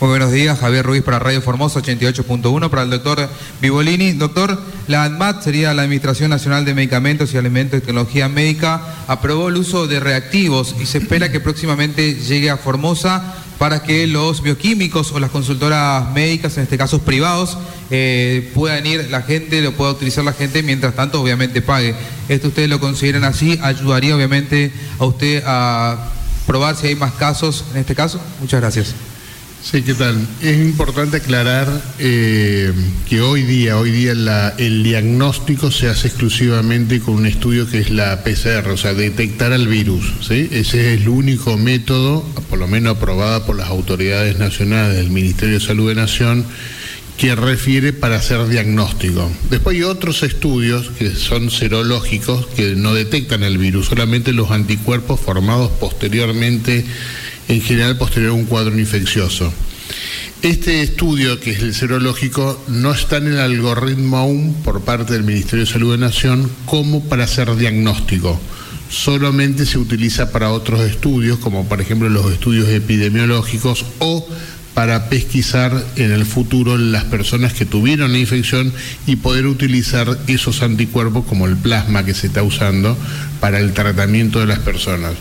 Muy 0.00 0.10
buenos 0.10 0.30
días, 0.30 0.60
Javier 0.60 0.86
Ruiz 0.86 1.02
para 1.02 1.18
Radio 1.18 1.42
Formosa 1.42 1.80
88.1 1.80 2.70
para 2.70 2.82
el 2.82 2.90
doctor 2.90 3.28
Vivolini. 3.60 4.12
Doctor, 4.12 4.56
la 4.86 5.02
ANMAT 5.02 5.42
sería 5.42 5.74
la 5.74 5.82
Administración 5.82 6.30
Nacional 6.30 6.64
de 6.64 6.72
Medicamentos 6.72 7.34
y 7.34 7.36
Alimentos 7.36 7.78
y 7.78 7.80
Tecnología 7.80 8.28
Médica, 8.28 8.80
aprobó 9.08 9.48
el 9.48 9.56
uso 9.56 9.88
de 9.88 9.98
reactivos 9.98 10.76
y 10.80 10.86
se 10.86 10.98
espera 10.98 11.32
que 11.32 11.40
próximamente 11.40 12.14
llegue 12.14 12.48
a 12.48 12.56
Formosa 12.56 13.34
para 13.58 13.82
que 13.82 14.06
los 14.06 14.40
bioquímicos 14.40 15.10
o 15.10 15.18
las 15.18 15.32
consultoras 15.32 16.12
médicas, 16.12 16.56
en 16.58 16.62
este 16.62 16.78
caso 16.78 17.00
privados, 17.00 17.58
eh, 17.90 18.52
puedan 18.54 18.86
ir 18.86 19.08
la 19.10 19.22
gente, 19.22 19.60
lo 19.62 19.72
pueda 19.72 19.90
utilizar 19.90 20.22
la 20.22 20.32
gente, 20.32 20.62
mientras 20.62 20.94
tanto 20.94 21.20
obviamente 21.20 21.60
pague. 21.60 21.96
¿Esto 22.28 22.48
ustedes 22.48 22.68
lo 22.68 22.78
consideran 22.78 23.24
así? 23.24 23.58
¿Ayudaría 23.60 24.14
obviamente 24.14 24.70
a 25.00 25.04
usted 25.04 25.42
a 25.44 26.12
probar 26.46 26.76
si 26.76 26.86
hay 26.86 26.94
más 26.94 27.14
casos 27.14 27.64
en 27.72 27.78
este 27.78 27.96
caso? 27.96 28.20
Muchas 28.40 28.60
gracias. 28.60 28.94
Sí, 29.70 29.82
¿qué 29.82 29.92
tal? 29.92 30.16
Es 30.40 30.56
importante 30.56 31.18
aclarar 31.18 31.68
eh, 31.98 32.72
que 33.06 33.20
hoy 33.20 33.42
día, 33.42 33.76
hoy 33.76 33.90
día 33.90 34.54
el 34.56 34.82
diagnóstico 34.82 35.70
se 35.70 35.88
hace 35.88 36.08
exclusivamente 36.08 37.00
con 37.00 37.16
un 37.16 37.26
estudio 37.26 37.68
que 37.68 37.80
es 37.80 37.90
la 37.90 38.24
PCR, 38.24 38.70
o 38.70 38.78
sea, 38.78 38.94
detectar 38.94 39.52
al 39.52 39.68
virus. 39.68 40.10
¿sí? 40.26 40.48
Ese 40.52 40.94
es 40.94 41.02
el 41.02 41.10
único 41.10 41.58
método, 41.58 42.24
por 42.48 42.58
lo 42.58 42.66
menos 42.66 42.96
aprobado 42.96 43.44
por 43.44 43.56
las 43.56 43.68
autoridades 43.68 44.38
nacionales 44.38 44.96
del 44.96 45.10
Ministerio 45.10 45.58
de 45.58 45.66
Salud 45.66 45.90
de 45.90 45.96
Nación, 45.96 46.46
que 47.18 47.34
refiere 47.34 47.92
para 47.92 48.16
hacer 48.16 48.48
diagnóstico. 48.48 49.30
Después 49.50 49.76
hay 49.76 49.82
otros 49.82 50.22
estudios 50.22 50.92
que 50.98 51.10
son 51.10 51.50
serológicos 51.50 52.46
que 52.46 52.74
no 52.74 52.94
detectan 52.94 53.42
el 53.42 53.58
virus, 53.58 53.88
solamente 53.88 54.32
los 54.32 54.50
anticuerpos 54.50 55.20
formados 55.20 55.70
posteriormente 55.72 56.86
en 57.48 57.60
general 57.60 57.96
posterior 57.96 58.30
a 58.30 58.34
un 58.34 58.44
cuadro 58.44 58.78
infeccioso. 58.78 59.52
Este 60.42 60.82
estudio, 60.82 61.40
que 61.40 61.50
es 61.50 61.60
el 61.60 61.74
serológico, 61.74 62.62
no 62.68 62.92
está 62.92 63.16
en 63.16 63.26
el 63.26 63.40
algoritmo 63.40 64.18
aún 64.18 64.54
por 64.62 64.82
parte 64.82 65.14
del 65.14 65.24
Ministerio 65.24 65.64
de 65.64 65.72
Salud 65.72 65.92
de 65.92 65.98
Nación 65.98 66.48
como 66.64 67.02
para 67.02 67.24
hacer 67.24 67.56
diagnóstico. 67.56 68.38
Solamente 68.88 69.66
se 69.66 69.78
utiliza 69.78 70.30
para 70.30 70.52
otros 70.52 70.80
estudios, 70.82 71.38
como 71.38 71.68
por 71.68 71.80
ejemplo 71.80 72.08
los 72.08 72.30
estudios 72.30 72.68
epidemiológicos 72.68 73.84
o 73.98 74.26
para 74.74 75.08
pesquisar 75.08 75.84
en 75.96 76.12
el 76.12 76.24
futuro 76.24 76.78
las 76.78 77.02
personas 77.02 77.52
que 77.52 77.66
tuvieron 77.66 78.12
la 78.12 78.18
infección 78.18 78.72
y 79.08 79.16
poder 79.16 79.48
utilizar 79.48 80.16
esos 80.28 80.62
anticuerpos 80.62 81.24
como 81.24 81.48
el 81.48 81.56
plasma 81.56 82.04
que 82.04 82.14
se 82.14 82.28
está 82.28 82.44
usando 82.44 82.96
para 83.40 83.58
el 83.58 83.72
tratamiento 83.72 84.38
de 84.38 84.46
las 84.46 84.60
personas. 84.60 85.14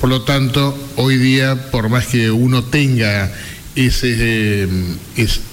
Por 0.00 0.08
lo 0.08 0.22
tanto, 0.22 0.76
hoy 0.96 1.18
día, 1.18 1.70
por 1.70 1.90
más 1.90 2.06
que 2.06 2.30
uno 2.30 2.64
tenga 2.64 3.30
ese, 3.76 4.16
eh, 4.18 4.68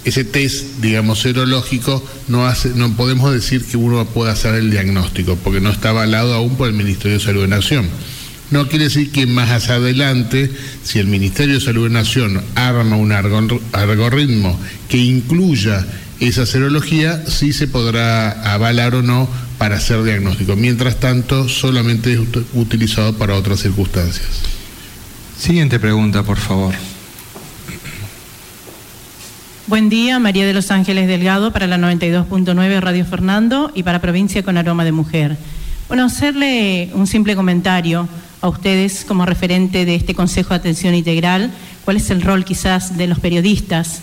ese 0.05 0.23
test, 0.23 0.79
digamos, 0.81 1.19
serológico, 1.19 2.01
no, 2.29 2.49
no 2.75 2.95
podemos 2.95 3.33
decir 3.33 3.65
que 3.65 3.75
uno 3.75 4.05
pueda 4.05 4.31
hacer 4.31 4.55
el 4.55 4.71
diagnóstico, 4.71 5.35
porque 5.43 5.59
no 5.59 5.69
está 5.69 5.89
avalado 5.89 6.33
aún 6.33 6.55
por 6.55 6.69
el 6.69 6.73
Ministerio 6.73 7.17
de 7.17 7.23
Salud 7.23 7.41
de 7.41 7.49
Nación. 7.49 7.89
No 8.49 8.69
quiere 8.69 8.85
decir 8.85 9.11
que 9.11 9.27
más 9.27 9.69
adelante, 9.69 10.49
si 10.81 10.99
el 10.99 11.07
Ministerio 11.07 11.55
de 11.55 11.61
Salud 11.61 11.83
de 11.83 11.93
Nación 11.93 12.41
arma 12.55 12.95
un 12.95 13.11
algoritmo 13.11 14.57
que 14.87 14.97
incluya 14.97 15.85
esa 16.21 16.45
serología, 16.45 17.25
sí 17.27 17.51
se 17.51 17.67
podrá 17.67 18.53
avalar 18.53 18.95
o 18.95 19.03
no 19.03 19.29
para 19.57 19.77
hacer 19.77 20.03
diagnóstico. 20.03 20.55
Mientras 20.55 20.99
tanto, 20.99 21.49
solamente 21.49 22.13
es 22.13 22.19
utilizado 22.53 23.13
para 23.13 23.35
otras 23.35 23.59
circunstancias. 23.59 24.43
Siguiente 25.37 25.79
pregunta, 25.79 26.23
por 26.23 26.37
favor. 26.37 26.73
Buen 29.67 29.89
día, 29.89 30.17
María 30.19 30.45
de 30.45 30.53
los 30.53 30.71
Ángeles 30.71 31.07
Delgado 31.07 31.51
para 31.51 31.67
la 31.67 31.77
92.9 31.77 32.79
Radio 32.79 33.05
Fernando 33.05 33.71
y 33.75 33.83
para 33.83 33.99
Provincia 33.99 34.41
con 34.41 34.57
Aroma 34.57 34.85
de 34.85 34.93
Mujer. 34.93 35.37
Bueno, 35.89 36.05
hacerle 36.05 36.89
un 36.93 37.05
simple 37.05 37.35
comentario 37.35 38.07
a 38.41 38.47
ustedes 38.47 39.03
como 39.05 39.25
referente 39.25 39.85
de 39.85 39.95
este 39.95 40.15
Consejo 40.15 40.49
de 40.49 40.55
Atención 40.55 40.95
Integral, 40.95 41.51
cuál 41.83 41.97
es 41.97 42.09
el 42.09 42.21
rol 42.21 42.45
quizás 42.45 42.97
de 42.97 43.07
los 43.07 43.19
periodistas. 43.19 44.01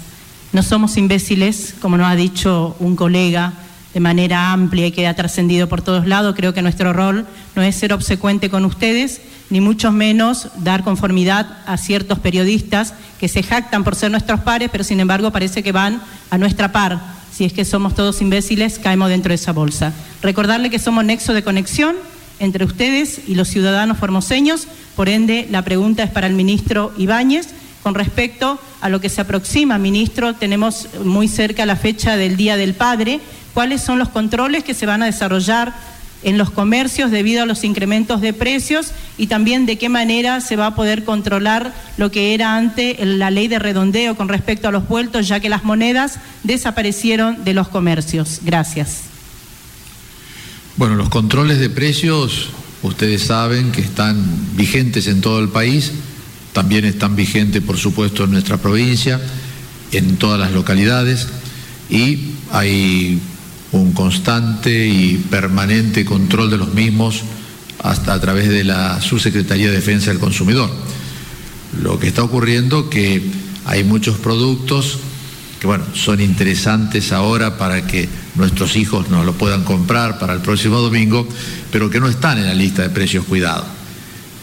No 0.53 0.63
somos 0.63 0.97
imbéciles, 0.97 1.75
como 1.81 1.97
nos 1.97 2.09
ha 2.09 2.15
dicho 2.15 2.77
un 2.79 2.95
colega, 2.95 3.55
de 3.95 4.01
manera 4.01 4.53
amplia 4.53 4.89
y 4.89 4.93
que 4.93 5.07
ha 5.07 5.15
trascendido 5.15 5.69
por 5.69 5.81
todos 5.81 6.07
lados. 6.07 6.35
Creo 6.37 6.53
que 6.53 6.63
nuestro 6.63 6.93
rol 6.93 7.27
no 7.55 7.63
es 7.63 7.77
ser 7.77 7.93
obsecuente 7.93 8.51
con 8.51 8.65
ustedes, 8.65 9.21
ni 9.51 9.61
mucho 9.61 9.93
menos 9.93 10.49
dar 10.57 10.83
conformidad 10.83 11.59
a 11.65 11.77
ciertos 11.77 12.19
periodistas 12.19 12.93
que 13.21 13.29
se 13.29 13.45
jactan 13.45 13.85
por 13.85 13.95
ser 13.95 14.11
nuestros 14.11 14.41
pares, 14.41 14.69
pero 14.73 14.83
sin 14.83 14.99
embargo 14.99 15.31
parece 15.31 15.63
que 15.63 15.71
van 15.71 16.03
a 16.31 16.39
nuestra 16.39 16.73
par. 16.73 17.01
Si 17.33 17.45
es 17.45 17.53
que 17.53 17.65
somos 17.65 17.95
todos 17.95 18.21
imbéciles, 18.21 18.81
caemos 18.81 19.09
dentro 19.09 19.31
de 19.31 19.37
esa 19.37 19.53
bolsa. 19.53 19.93
Recordarle 20.23 20.71
que 20.71 20.79
somos 20.79 21.05
nexo 21.05 21.33
de 21.33 21.45
conexión 21.45 21.95
entre 22.41 22.65
ustedes 22.65 23.21
y 23.29 23.37
los 23.37 23.49
ciudadanos 23.49 23.99
formoseños, 23.99 24.67
por 24.97 25.09
ende 25.09 25.47
la 25.51 25.63
pregunta 25.63 26.03
es 26.03 26.11
para 26.11 26.27
el 26.27 26.35
ministro 26.35 26.93
Ibáñez. 26.99 27.49
Con 27.83 27.95
respecto 27.95 28.59
a 28.81 28.89
lo 28.89 29.01
que 29.01 29.11
se 29.11 29.21
aproxima, 29.21 29.77
ministro, 29.77 30.35
tenemos 30.35 30.89
muy 31.05 31.29
cerca 31.29 31.67
la 31.67 31.77
fecha 31.77 32.17
del 32.17 32.37
Día 32.37 32.57
del 32.57 32.73
Padre 32.73 33.21
cuáles 33.55 33.81
son 33.81 33.99
los 33.99 34.09
controles 34.09 34.65
que 34.65 34.75
se 34.75 34.85
van 34.85 35.03
a 35.03 35.07
desarrollar 35.07 35.73
en 36.25 36.39
los 36.39 36.51
comercios 36.51 37.11
debido 37.11 37.43
a 37.43 37.47
los 37.47 37.65
incrementos 37.65 38.21
de 38.21 38.33
precios 38.33 38.93
y 39.19 39.29
también 39.29 39.67
de 39.67 39.79
qué 39.79 39.89
manera 39.89 40.41
se 40.41 40.57
va 40.57 40.69
a 40.69 40.75
poder 40.75 41.05
controlar 41.05 41.73
lo 41.97 42.11
que 42.11 42.35
era 42.35 42.57
antes 42.57 42.97
la 43.01 43.31
ley 43.31 43.47
de 43.47 43.59
redondeo 43.59 44.17
con 44.17 44.29
respecto 44.29 44.69
a 44.69 44.73
los 44.73 44.89
vueltos, 44.89 45.29
ya 45.29 45.41
que 45.41 45.49
las 45.49 45.65
monedas 45.65 46.19
desaparecieron 46.43 47.45
de 47.45 47.55
los 47.55 47.69
comercios. 47.69 48.41
Gracias. 48.43 49.03
Bueno, 50.77 50.97
los 50.97 51.11
controles 51.11 51.61
de 51.61 51.71
precios, 51.71 52.49
ustedes 52.83 53.23
saben 53.23 53.71
que 53.71 53.83
están 53.83 54.57
vigentes 54.57 55.07
en 55.07 55.21
todo 55.21 55.39
el 55.39 55.51
país, 55.51 55.93
también 56.53 56.85
están 56.85 57.17
vigentes, 57.17 57.63
por 57.63 57.77
supuesto, 57.77 58.25
en 58.25 58.33
nuestra 58.33 58.57
provincia, 58.57 59.21
en 59.93 60.17
todas 60.17 60.41
las 60.41 60.53
localidades, 60.53 61.29
y 61.91 62.31
hay 62.51 63.21
un 63.79 63.93
constante 63.93 64.87
y 64.87 65.17
permanente 65.31 66.05
control 66.05 66.51
de 66.51 66.59
los 66.59 66.75
mismos 66.75 67.23
hasta 67.83 68.15
a 68.15 68.21
través 68.21 68.49
de 68.49 68.65
la 68.65 69.01
Subsecretaría 69.01 69.67
de 69.67 69.77
Defensa 69.77 70.11
del 70.11 70.21
Consumidor. 70.21 70.71
Lo 71.83 71.99
que 71.99 72.09
está 72.09 72.23
ocurriendo 72.23 72.89
que 72.89 73.23
hay 73.65 73.85
muchos 73.85 74.19
productos 74.19 74.99
que 75.61 75.67
bueno, 75.67 75.85
son 75.95 76.21
interesantes 76.21 77.11
ahora 77.11 77.57
para 77.57 77.87
que 77.87 78.09
nuestros 78.35 78.77
hijos 78.77 79.09
nos 79.09 79.25
lo 79.25 79.33
puedan 79.33 79.65
comprar 79.65 80.19
para 80.19 80.35
el 80.35 80.41
próximo 80.41 80.79
domingo, 80.79 81.27
pero 81.73 81.89
que 81.89 82.01
no 82.01 82.09
están 82.09 82.39
en 82.39 82.47
la 82.47 82.55
lista 82.55 82.83
de 82.83 82.91
precios 82.91 83.25
cuidados. 83.25 83.65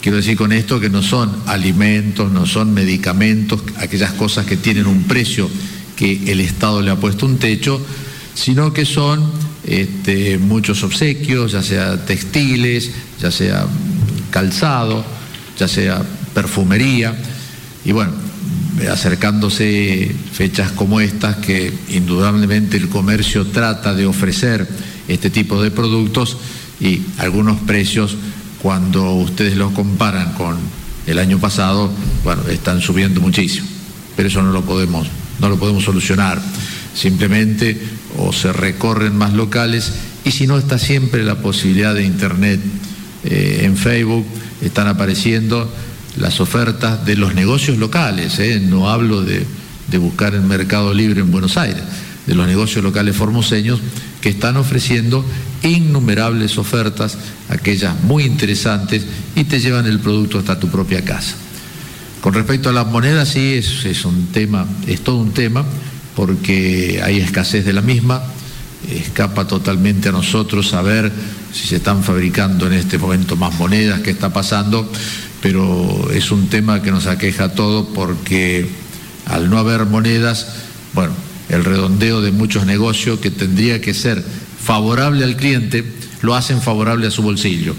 Quiero 0.00 0.16
decir 0.16 0.36
con 0.36 0.50
esto 0.50 0.80
que 0.80 0.90
no 0.90 1.00
son 1.00 1.32
alimentos, 1.46 2.32
no 2.32 2.44
son 2.44 2.74
medicamentos, 2.74 3.62
aquellas 3.76 4.12
cosas 4.14 4.46
que 4.46 4.56
tienen 4.56 4.86
un 4.86 5.04
precio 5.04 5.48
que 5.94 6.32
el 6.32 6.40
Estado 6.40 6.82
le 6.82 6.90
ha 6.90 6.96
puesto 6.96 7.24
un 7.24 7.38
techo, 7.38 7.80
sino 8.34 8.72
que 8.72 8.84
son 8.84 9.30
este, 9.64 10.38
muchos 10.38 10.82
obsequios, 10.82 11.52
ya 11.52 11.62
sea 11.62 12.04
textiles, 12.04 12.90
ya 13.20 13.30
sea 13.30 13.66
calzado, 14.30 15.04
ya 15.58 15.68
sea 15.68 16.02
perfumería, 16.34 17.14
y 17.84 17.92
bueno, 17.92 18.12
acercándose 18.90 20.14
fechas 20.32 20.72
como 20.72 21.00
estas 21.00 21.36
que 21.36 21.72
indudablemente 21.90 22.76
el 22.76 22.88
comercio 22.88 23.46
trata 23.46 23.94
de 23.94 24.06
ofrecer 24.06 24.66
este 25.08 25.30
tipo 25.30 25.62
de 25.62 25.70
productos 25.70 26.38
y 26.80 27.02
algunos 27.18 27.60
precios 27.60 28.16
cuando 28.60 29.14
ustedes 29.14 29.56
los 29.56 29.72
comparan 29.72 30.32
con 30.34 30.56
el 31.06 31.18
año 31.18 31.38
pasado, 31.38 31.90
bueno, 32.24 32.42
están 32.48 32.80
subiendo 32.80 33.20
muchísimo. 33.20 33.66
Pero 34.16 34.28
eso 34.28 34.42
no 34.42 34.52
lo 34.52 34.62
podemos, 34.62 35.08
no 35.40 35.48
lo 35.48 35.58
podemos 35.58 35.84
solucionar. 35.84 36.40
Simplemente 36.94 37.78
o 38.18 38.32
se 38.32 38.52
recorren 38.52 39.16
más 39.16 39.32
locales 39.32 39.92
y 40.24 40.30
si 40.32 40.46
no 40.46 40.58
está 40.58 40.78
siempre 40.78 41.24
la 41.24 41.36
posibilidad 41.36 41.94
de 41.94 42.04
internet 42.04 42.60
eh, 43.24 43.60
en 43.62 43.76
Facebook, 43.76 44.24
están 44.60 44.86
apareciendo 44.86 45.72
las 46.16 46.40
ofertas 46.40 47.04
de 47.04 47.16
los 47.16 47.34
negocios 47.34 47.78
locales, 47.78 48.38
¿eh? 48.38 48.60
no 48.60 48.90
hablo 48.90 49.22
de, 49.22 49.44
de 49.90 49.98
buscar 49.98 50.34
el 50.34 50.42
mercado 50.42 50.92
libre 50.92 51.20
en 51.20 51.32
Buenos 51.32 51.56
Aires, 51.56 51.82
de 52.26 52.34
los 52.34 52.46
negocios 52.46 52.84
locales 52.84 53.16
formoseños 53.16 53.80
que 54.20 54.28
están 54.28 54.56
ofreciendo 54.56 55.24
innumerables 55.62 56.58
ofertas, 56.58 57.16
aquellas 57.48 58.00
muy 58.02 58.24
interesantes, 58.24 59.04
y 59.34 59.44
te 59.44 59.60
llevan 59.60 59.86
el 59.86 59.98
producto 59.98 60.38
hasta 60.38 60.60
tu 60.60 60.68
propia 60.68 61.04
casa. 61.04 61.34
Con 62.20 62.34
respecto 62.34 62.68
a 62.68 62.72
las 62.72 62.86
monedas, 62.86 63.30
sí, 63.30 63.54
es, 63.54 63.84
es 63.84 64.04
un 64.04 64.28
tema, 64.28 64.66
es 64.86 65.00
todo 65.00 65.16
un 65.16 65.32
tema, 65.32 65.64
porque 66.14 67.00
hay 67.02 67.18
escasez 67.18 67.64
de 67.64 67.72
la 67.72 67.82
misma, 67.82 68.22
escapa 68.90 69.46
totalmente 69.46 70.08
a 70.08 70.12
nosotros 70.12 70.68
saber 70.68 71.12
si 71.52 71.66
se 71.66 71.76
están 71.76 72.02
fabricando 72.02 72.66
en 72.66 72.72
este 72.72 72.98
momento 72.98 73.36
más 73.36 73.54
monedas, 73.54 74.00
qué 74.00 74.10
está 74.10 74.32
pasando, 74.32 74.90
pero 75.40 76.10
es 76.12 76.30
un 76.30 76.48
tema 76.48 76.82
que 76.82 76.90
nos 76.90 77.06
aqueja 77.06 77.44
a 77.44 77.52
todos 77.54 77.88
porque 77.94 78.68
al 79.26 79.50
no 79.50 79.58
haber 79.58 79.86
monedas, 79.86 80.48
bueno, 80.94 81.12
el 81.48 81.64
redondeo 81.64 82.20
de 82.20 82.32
muchos 82.32 82.66
negocios 82.66 83.20
que 83.20 83.30
tendría 83.30 83.80
que 83.80 83.94
ser 83.94 84.24
favorable 84.62 85.24
al 85.24 85.36
cliente, 85.36 85.84
lo 86.22 86.34
hacen 86.34 86.60
favorable 86.60 87.06
a 87.06 87.10
su 87.10 87.22
bolsillo. 87.22 87.74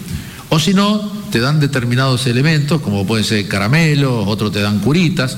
O 0.49 0.59
si 0.59 0.73
no, 0.73 1.11
te 1.31 1.39
dan 1.39 1.59
determinados 1.59 2.27
elementos, 2.27 2.81
como 2.81 3.07
puede 3.07 3.23
ser 3.23 3.47
caramelos, 3.47 4.27
otros 4.27 4.51
te 4.51 4.61
dan 4.61 4.79
curitas, 4.79 5.38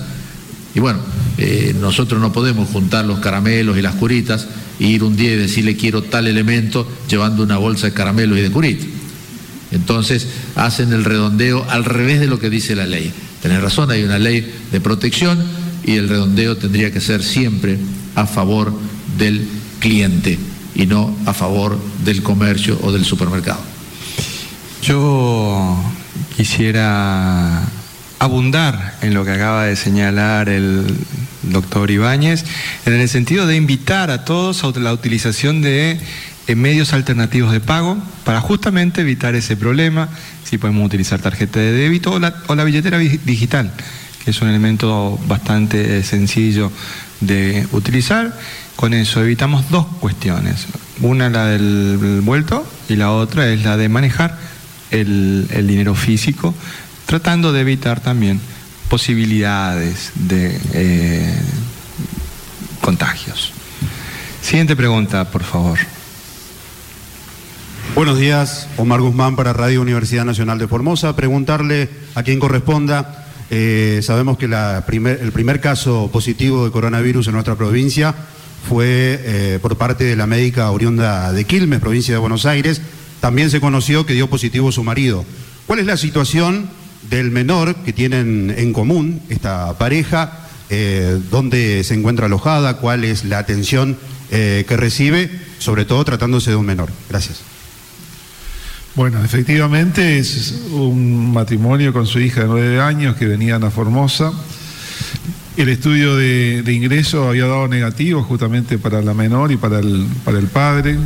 y 0.76 0.80
bueno, 0.82 1.00
eh, 1.38 1.74
nosotros 1.80 2.20
no 2.20 2.34
podemos 2.34 2.70
juntar 2.70 3.06
los 3.06 3.20
caramelos 3.20 3.78
y 3.78 3.82
las 3.82 3.96
curitas 3.96 4.48
e 4.78 4.88
ir 4.88 5.04
un 5.04 5.16
día 5.16 5.34
y 5.34 5.38
decirle 5.38 5.78
quiero 5.78 6.04
tal 6.04 6.28
elemento 6.28 6.86
llevando 7.10 7.44
una 7.44 7.58
bolsa 7.58 7.88
de 7.88 7.94
caramelos 7.94 8.38
y 8.38 8.42
de 8.42 8.52
curitas. 8.52 8.88
Entonces 9.72 10.28
hacen 10.56 10.92
el 10.92 11.06
redondeo 11.06 11.66
al 11.70 11.86
revés 11.86 12.20
de 12.20 12.28
lo 12.28 12.40
que 12.40 12.50
dice 12.50 12.76
la 12.76 12.86
ley. 12.86 13.12
Tenés 13.42 13.62
razón, 13.62 13.90
hay 13.90 14.04
una 14.04 14.20
ley 14.20 14.54
de 14.72 14.82
protección 14.82 15.42
y 15.86 15.94
el 15.94 16.10
redondeo 16.10 16.58
tendría 16.58 16.92
que 16.92 17.00
ser 17.00 17.24
siempre 17.24 17.78
a 18.16 18.26
favor 18.26 18.74
del 19.18 19.48
cliente 19.80 20.38
y 20.76 20.86
no 20.88 21.16
a 21.26 21.34
favor 21.34 21.78
del 22.04 22.22
comercio 22.22 22.78
o 22.82 22.92
del 22.92 23.06
supermercado. 23.06 23.62
Yo 24.82 25.82
quisiera 26.36 27.66
abundar 28.20 28.96
en 29.02 29.14
lo 29.14 29.26
que 29.26 29.32
acaba 29.32 29.66
de 29.66 29.76
señalar 29.76 30.50
el 30.50 30.86
doctor 31.44 31.92
Ibáñez, 31.92 32.46
en 32.86 32.94
el 32.94 33.10
sentido 33.10 33.48
de 33.48 33.56
invitar 33.56 34.10
a 34.12 34.26
todos 34.26 34.64
a 34.64 34.72
la 34.80 34.94
utilización 34.94 35.62
de 35.62 36.00
eh, 36.48 36.56
medios 36.56 36.94
alternativos 36.94 37.52
de 37.52 37.60
pago 37.60 37.98
para 38.24 38.42
justamente 38.42 39.02
evitar 39.02 39.36
ese 39.36 39.58
problema, 39.58 40.10
si 40.44 40.58
podemos 40.58 40.86
utilizar 40.86 41.20
tarjeta 41.20 41.60
de 41.60 41.72
débito 41.72 42.14
o 42.14 42.20
la, 42.20 42.36
o 42.48 42.56
la 42.56 42.64
billetera 42.64 42.98
digital, 42.98 43.72
que 44.24 44.32
es 44.32 44.42
un 44.42 44.50
elemento 44.50 45.20
bastante 45.28 46.04
sencillo 46.04 46.72
de 47.22 47.68
utilizar. 47.72 48.38
Con 48.76 48.94
eso 48.94 49.24
evitamos 49.24 49.70
dos 49.70 49.86
cuestiones. 50.00 50.68
Una 51.02 51.30
la 51.30 51.46
del 51.48 52.22
vuelto 52.22 52.68
y 52.90 52.96
la 52.96 53.12
otra 53.12 53.48
es 53.48 53.64
la 53.64 53.78
de 53.78 53.90
manejar 53.90 54.38
el, 54.92 55.48
el 55.52 55.68
dinero 55.68 55.96
físico, 55.96 56.54
tratando 57.06 57.54
de 57.54 57.62
evitar 57.62 58.00
también 58.02 58.40
posibilidades 58.90 60.12
de 60.16 60.60
eh, 60.74 61.42
contagios. 62.82 63.52
Siguiente 64.42 64.76
pregunta, 64.76 65.32
por 65.32 65.44
favor. 65.44 65.80
Buenos 67.96 68.20
días, 68.20 68.68
Omar 68.78 69.02
Guzmán 69.02 69.36
para 69.36 69.54
Radio 69.54 69.82
Universidad 69.82 70.26
Nacional 70.26 70.60
de 70.60 70.68
Formosa. 70.68 71.16
Preguntarle 71.16 71.90
a 72.14 72.24
quien 72.24 72.40
corresponda. 72.40 73.26
Eh, 73.50 74.02
sabemos 74.04 74.38
que 74.38 74.46
el 74.46 75.32
primer 75.32 75.62
caso 75.62 76.10
positivo 76.12 76.66
de 76.66 76.72
coronavirus 76.72 77.28
en 77.28 77.34
nuestra 77.34 77.56
provincia 77.56 78.14
fue 78.68 79.22
eh, 79.24 79.60
por 79.62 79.78
parte 79.78 80.04
de 80.04 80.16
la 80.16 80.26
médica 80.26 80.72
oriunda 80.72 81.32
de 81.32 81.46
Quilmes, 81.46 81.80
provincia 81.80 82.14
de 82.14 82.20
Buenos 82.20 82.46
Aires. 82.46 82.82
También 83.22 83.50
se 83.50 83.62
conoció 83.62 84.06
que 84.06 84.14
dio 84.14 84.30
positivo 84.30 84.72
su 84.72 84.84
marido. 84.84 85.24
¿Cuál 85.68 85.80
es 85.80 85.86
la 85.86 85.98
situación 85.98 86.70
del 87.10 87.32
menor 87.32 87.76
que 87.76 87.94
tienen 87.94 88.54
en 88.58 88.74
común 88.74 89.22
esta 89.30 89.78
pareja? 89.78 90.48
Eh, 90.70 91.20
¿Dónde 91.30 91.84
se 91.84 91.94
encuentra 91.94 92.26
alojada? 92.26 92.78
¿Cuál 92.78 93.04
es 93.04 93.26
la 93.26 93.40
atención 93.40 93.98
que 94.30 94.76
recibe? 94.76 95.30
Sobre 95.60 95.86
todo 95.86 96.04
tratándose 96.04 96.50
de 96.50 96.58
un 96.58 96.66
menor. 96.66 96.90
Gracias. 97.10 97.42
Bueno, 98.96 99.22
efectivamente 99.26 100.20
es 100.20 100.54
un 100.72 101.34
matrimonio 101.34 101.92
con 101.92 102.08
su 102.08 102.22
hija 102.22 102.42
de 102.42 102.48
nueve 102.48 102.80
años 102.80 103.18
que 103.18 103.26
venían 103.26 103.62
a 103.66 103.70
Formosa. 103.70 104.32
El 105.58 105.68
estudio 105.68 106.16
de, 106.16 106.64
ingreso 106.68 107.28
había 107.28 107.46
dado 107.46 107.68
negativo 107.68 108.24
justamente 108.24 108.78
para 108.78 109.02
la 109.02 109.14
menor 109.14 109.52
y 109.52 109.58
para 109.58 109.80
el, 109.80 110.08
para 110.24 110.40
el 110.40 110.48
padre. 110.48 110.98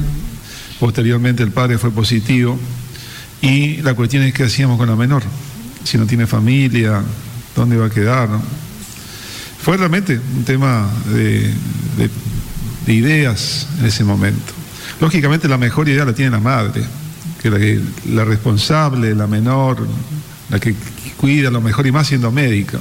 Posteriormente 0.79 1.41
el 1.41 1.51
padre 1.51 1.79
fue 1.79 1.89
positivo. 1.89 2.59
Y 3.41 3.77
la 3.77 3.95
cuestión 3.95 4.21
es 4.21 4.35
qué 4.35 4.43
hacíamos 4.43 4.77
con 4.77 4.87
la 4.87 4.95
menor. 4.95 5.23
Si 5.89 5.97
no 5.97 6.05
tiene 6.05 6.27
familia, 6.27 7.01
¿dónde 7.55 7.75
va 7.75 7.87
a 7.87 7.89
quedar? 7.89 8.29
Fue 9.59 9.75
realmente 9.75 10.21
un 10.37 10.43
tema 10.43 10.87
de, 11.07 11.51
de 12.85 12.93
ideas 12.93 13.65
en 13.79 13.87
ese 13.87 14.03
momento. 14.03 14.53
Lógicamente 15.01 15.47
la 15.47 15.57
mejor 15.57 15.89
idea 15.89 16.05
la 16.05 16.13
tiene 16.13 16.29
la 16.29 16.39
madre 16.39 16.83
que 17.41 17.81
la, 18.05 18.23
responsable, 18.23 19.15
la 19.15 19.25
menor, 19.25 19.87
la 20.51 20.59
que 20.59 20.75
cuida 21.17 21.49
lo 21.49 21.59
mejor 21.59 21.87
y 21.87 21.91
más 21.91 22.05
siendo 22.05 22.31
médica. 22.31 22.77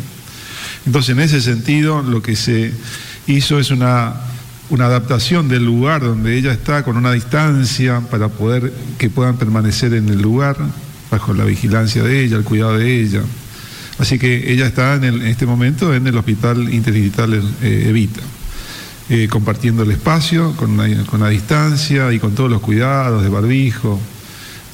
Entonces, 0.85 1.17
en 1.17 1.21
ese 1.21 1.41
sentido, 1.41 2.03
lo 2.03 2.21
que 2.21 2.37
se 2.37 2.75
hizo 3.27 3.59
es 3.59 3.71
una, 3.71 4.17
una 4.69 4.85
adaptación 4.85 5.49
del 5.49 5.65
lugar 5.65 6.03
donde 6.03 6.37
ella 6.37 6.53
está 6.53 6.83
con 6.83 6.99
una 6.99 7.13
distancia 7.13 8.01
para 8.11 8.29
poder 8.29 8.71
que 8.99 9.09
puedan 9.09 9.39
permanecer 9.39 9.95
en 9.95 10.11
el 10.11 10.21
lugar 10.21 10.59
bajo 11.11 11.35
la 11.35 11.45
vigilancia 11.45 12.03
de 12.03 12.25
ella, 12.25 12.37
el 12.37 12.45
cuidado 12.45 12.79
de 12.79 13.01
ella. 13.01 13.23
Así 13.99 14.19
que 14.19 14.53
ella 14.53 14.67
está 14.67 14.95
en, 14.95 15.23
este 15.23 15.47
momento 15.47 15.95
en 15.95 16.07
el 16.07 16.17
Hospital 16.17 16.73
Interdigital 16.73 17.35
eh, 17.35 17.87
Evita, 17.89 18.21
eh, 19.09 19.27
compartiendo 19.29 19.83
el 19.83 19.91
espacio 19.91 20.55
con 20.57 20.77
con 21.07 21.21
una 21.21 21.31
distancia 21.31 22.13
y 22.13 22.19
con 22.19 22.35
todos 22.35 22.51
los 22.51 22.61
cuidados 22.61 23.23
de 23.23 23.29
barbijo, 23.29 24.01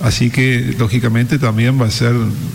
Así 0.01 0.31
que, 0.31 0.75
lógicamente, 0.79 1.39
también 1.39 1.81
va 1.81 1.87
a 1.87 1.91
ser 1.91 2.15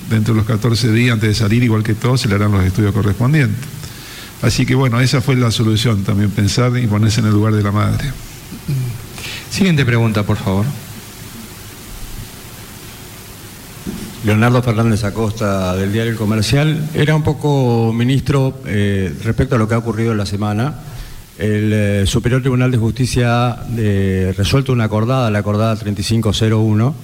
dentro 0.10 0.34
de 0.34 0.40
los 0.40 0.48
14 0.48 0.92
días 0.92 1.14
antes 1.14 1.30
de 1.30 1.36
salir, 1.36 1.64
igual 1.64 1.84
que 1.84 1.94
todos, 1.94 2.22
se 2.22 2.28
le 2.28 2.36
harán 2.36 2.52
los 2.52 2.64
estudios 2.64 2.94
correspondientes. 2.94 3.58
Así 4.42 4.66
que, 4.66 4.76
bueno, 4.76 5.00
esa 5.00 5.22
fue 5.22 5.36
la 5.36 5.52
solución, 5.52 6.04
también 6.04 6.32
pensar 6.32 6.78
y 6.78 6.88
ponerse 6.88 7.22
en 7.22 7.28
el 7.28 7.34
lugar 7.34 7.54
de 7.54 7.64
la 7.64 7.72
madre. 7.72 8.12
Siguiente 9.50 9.86
pregunta, 9.86 10.24
por 10.24 10.38
favor. 10.38 10.66
Leonardo 14.26 14.62
Fernández 14.62 15.06
Acosta 15.06 15.78
del 15.78 15.94
Diario 15.94 16.18
Comercial. 16.18 16.90
Era 16.94 17.16
un 17.16 17.24
poco, 17.24 17.94
ministro, 17.94 18.60
eh, 18.66 19.14
respecto 19.24 19.56
a 19.56 19.58
lo 19.58 19.68
que 19.68 19.76
ha 19.76 19.78
ocurrido 19.78 20.12
en 20.12 20.18
la 20.18 20.26
semana. 20.26 20.76
El 21.38 21.72
eh, 21.72 22.04
Superior 22.06 22.42
Tribunal 22.42 22.70
de 22.70 22.78
Justicia 22.78 23.52
ha 23.52 23.68
eh, 23.78 24.34
resuelto 24.38 24.74
una 24.74 24.86
acordada, 24.86 25.32
la 25.32 25.40
acordada 25.40 25.74
3501, 25.78 26.96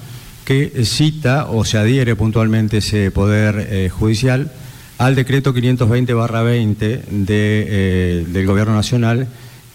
que 0.44 0.84
cita 0.84 1.46
o 1.46 1.64
se 1.64 1.78
adhiere 1.78 2.18
puntualmente 2.18 2.78
ese 2.78 3.10
poder 3.12 3.90
judicial 3.90 4.52
al 4.98 5.16
decreto 5.16 5.54
520-20 5.54 6.78
de, 7.08 8.26
del 8.28 8.46
Gobierno 8.46 8.76
Nacional 8.76 9.28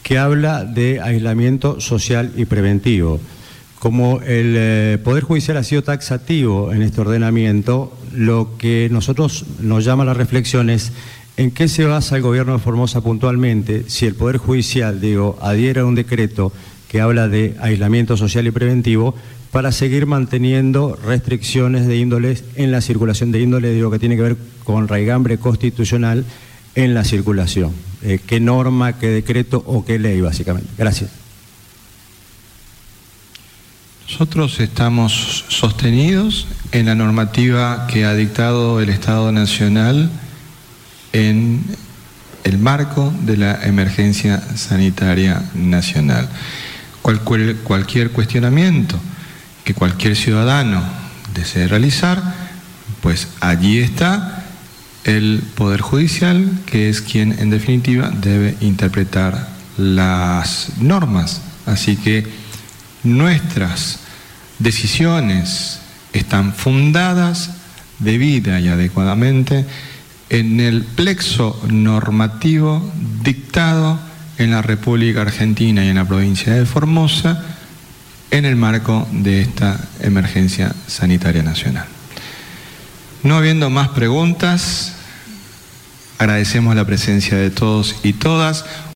que 0.03 0.19
habla 0.19 0.65
de 0.65 1.01
aislamiento 1.01 1.81
social 1.81 2.33
y 2.37 2.45
preventivo. 2.45 3.19
Como 3.81 4.21
el 4.21 4.57
eh, 4.59 4.99
Poder 5.03 5.25
Judicial 5.25 5.57
ha 5.57 5.65
sido 5.65 5.83
taxativo 5.83 6.71
en 6.71 6.83
este 6.83 7.01
ordenamiento, 7.01 7.91
lo 8.15 8.59
que 8.59 8.89
nosotros 8.93 9.47
nos 9.59 9.87
llama 9.87 10.05
la 10.05 10.13
reflexión 10.13 10.69
es 10.69 10.93
en 11.39 11.51
qué 11.51 11.67
se 11.67 11.87
basa 11.87 12.17
el 12.17 12.23
gobierno 12.23 12.53
de 12.53 12.59
Formosa 12.59 13.01
puntualmente 13.01 13.85
si 13.89 14.05
el 14.05 14.15
Poder 14.15 14.37
Judicial, 14.37 15.01
digo, 15.01 15.39
adhiere 15.41 15.81
a 15.81 15.87
un 15.87 15.95
decreto 15.95 16.53
que 16.89 17.01
habla 17.01 17.27
de 17.29 17.57
aislamiento 17.59 18.19
social 18.19 18.47
y 18.47 18.51
preventivo 18.51 19.15
para 19.51 19.73
seguir 19.73 20.05
manteniendo 20.05 20.99
restricciones 21.03 21.87
de 21.87 21.97
índoles 21.97 22.45
en 22.57 22.73
la 22.73 22.83
circulación 22.83 23.33
de 23.33 23.41
índole, 23.41 23.73
digo, 23.73 23.91
que 23.91 23.99
tiene 23.99 24.17
que 24.17 24.23
ver 24.23 24.37
con 24.63 24.89
raigambre 24.89 25.39
constitucional 25.39 26.27
en 26.75 26.93
la 26.93 27.03
circulación. 27.03 27.73
Eh, 28.03 28.21
¿Qué 28.27 28.41
norma, 28.41 28.99
qué 28.99 29.09
decreto 29.09 29.65
o 29.67 29.87
qué 29.87 29.99
ley, 29.99 30.21
básicamente? 30.21 30.69
Gracias. 30.77 31.20
Nosotros 34.11 34.59
estamos 34.59 35.45
sostenidos 35.49 36.49
en 36.73 36.87
la 36.87 36.97
normativa 36.97 37.87
que 37.87 38.05
ha 38.05 38.13
dictado 38.13 38.81
el 38.81 38.89
Estado 38.89 39.31
Nacional 39.31 40.11
en 41.13 41.65
el 42.43 42.59
marco 42.59 43.15
de 43.23 43.37
la 43.37 43.65
emergencia 43.65 44.43
sanitaria 44.57 45.41
nacional. 45.55 46.29
Cualquier, 47.03 48.11
cuestionamiento 48.11 48.99
que 49.65 49.75
cualquier 49.75 50.17
ciudadano 50.17 50.83
desee 51.33 51.69
realizar, 51.69 52.21
pues 53.03 53.29
allí 53.39 53.79
está 53.79 54.45
el 55.05 55.41
Poder 55.55 55.83
Judicial, 55.83 56.51
que 56.67 56.89
es 56.89 57.01
quien 57.01 57.39
en 57.39 57.49
definitiva 57.49 58.11
debe 58.11 58.57
interpretar 58.61 59.49
las 59.79 60.73
normas. 60.81 61.43
Así 61.65 61.97
que 61.97 62.40
nuestras 63.03 64.01
decisiones 64.59 65.81
están 66.13 66.53
fundadas 66.55 67.51
debida 67.99 68.61
y 68.61 68.69
adecuadamente 68.69 69.65
en 70.29 70.61
el 70.61 70.83
plexo 70.83 71.61
normativo 71.69 72.83
dictado 73.23 73.99
en 74.39 74.53
la 74.53 74.63
República 74.63 75.23
Argentina 75.23 75.85
y 75.85 75.89
en 75.89 75.97
la 75.97 76.07
provincia 76.07 76.55
de 76.55 76.67
Formosa 76.67 77.45
en 78.31 78.45
el 78.45 78.57
marco 78.57 79.07
de 79.11 79.43
esta 79.43 79.79
emergencia 80.01 80.75
sanitaria 80.87 81.43
nacional. 81.43 81.87
No 83.23 83.37
habiendo 83.37 83.69
más 83.71 83.89
preguntas, 83.89 84.95
agradecemos 86.19 86.75
la 86.75 86.85
presencia 86.85 87.37
de 87.37 87.51
todos 87.51 87.97
y 88.03 88.13
todas. 88.13 88.65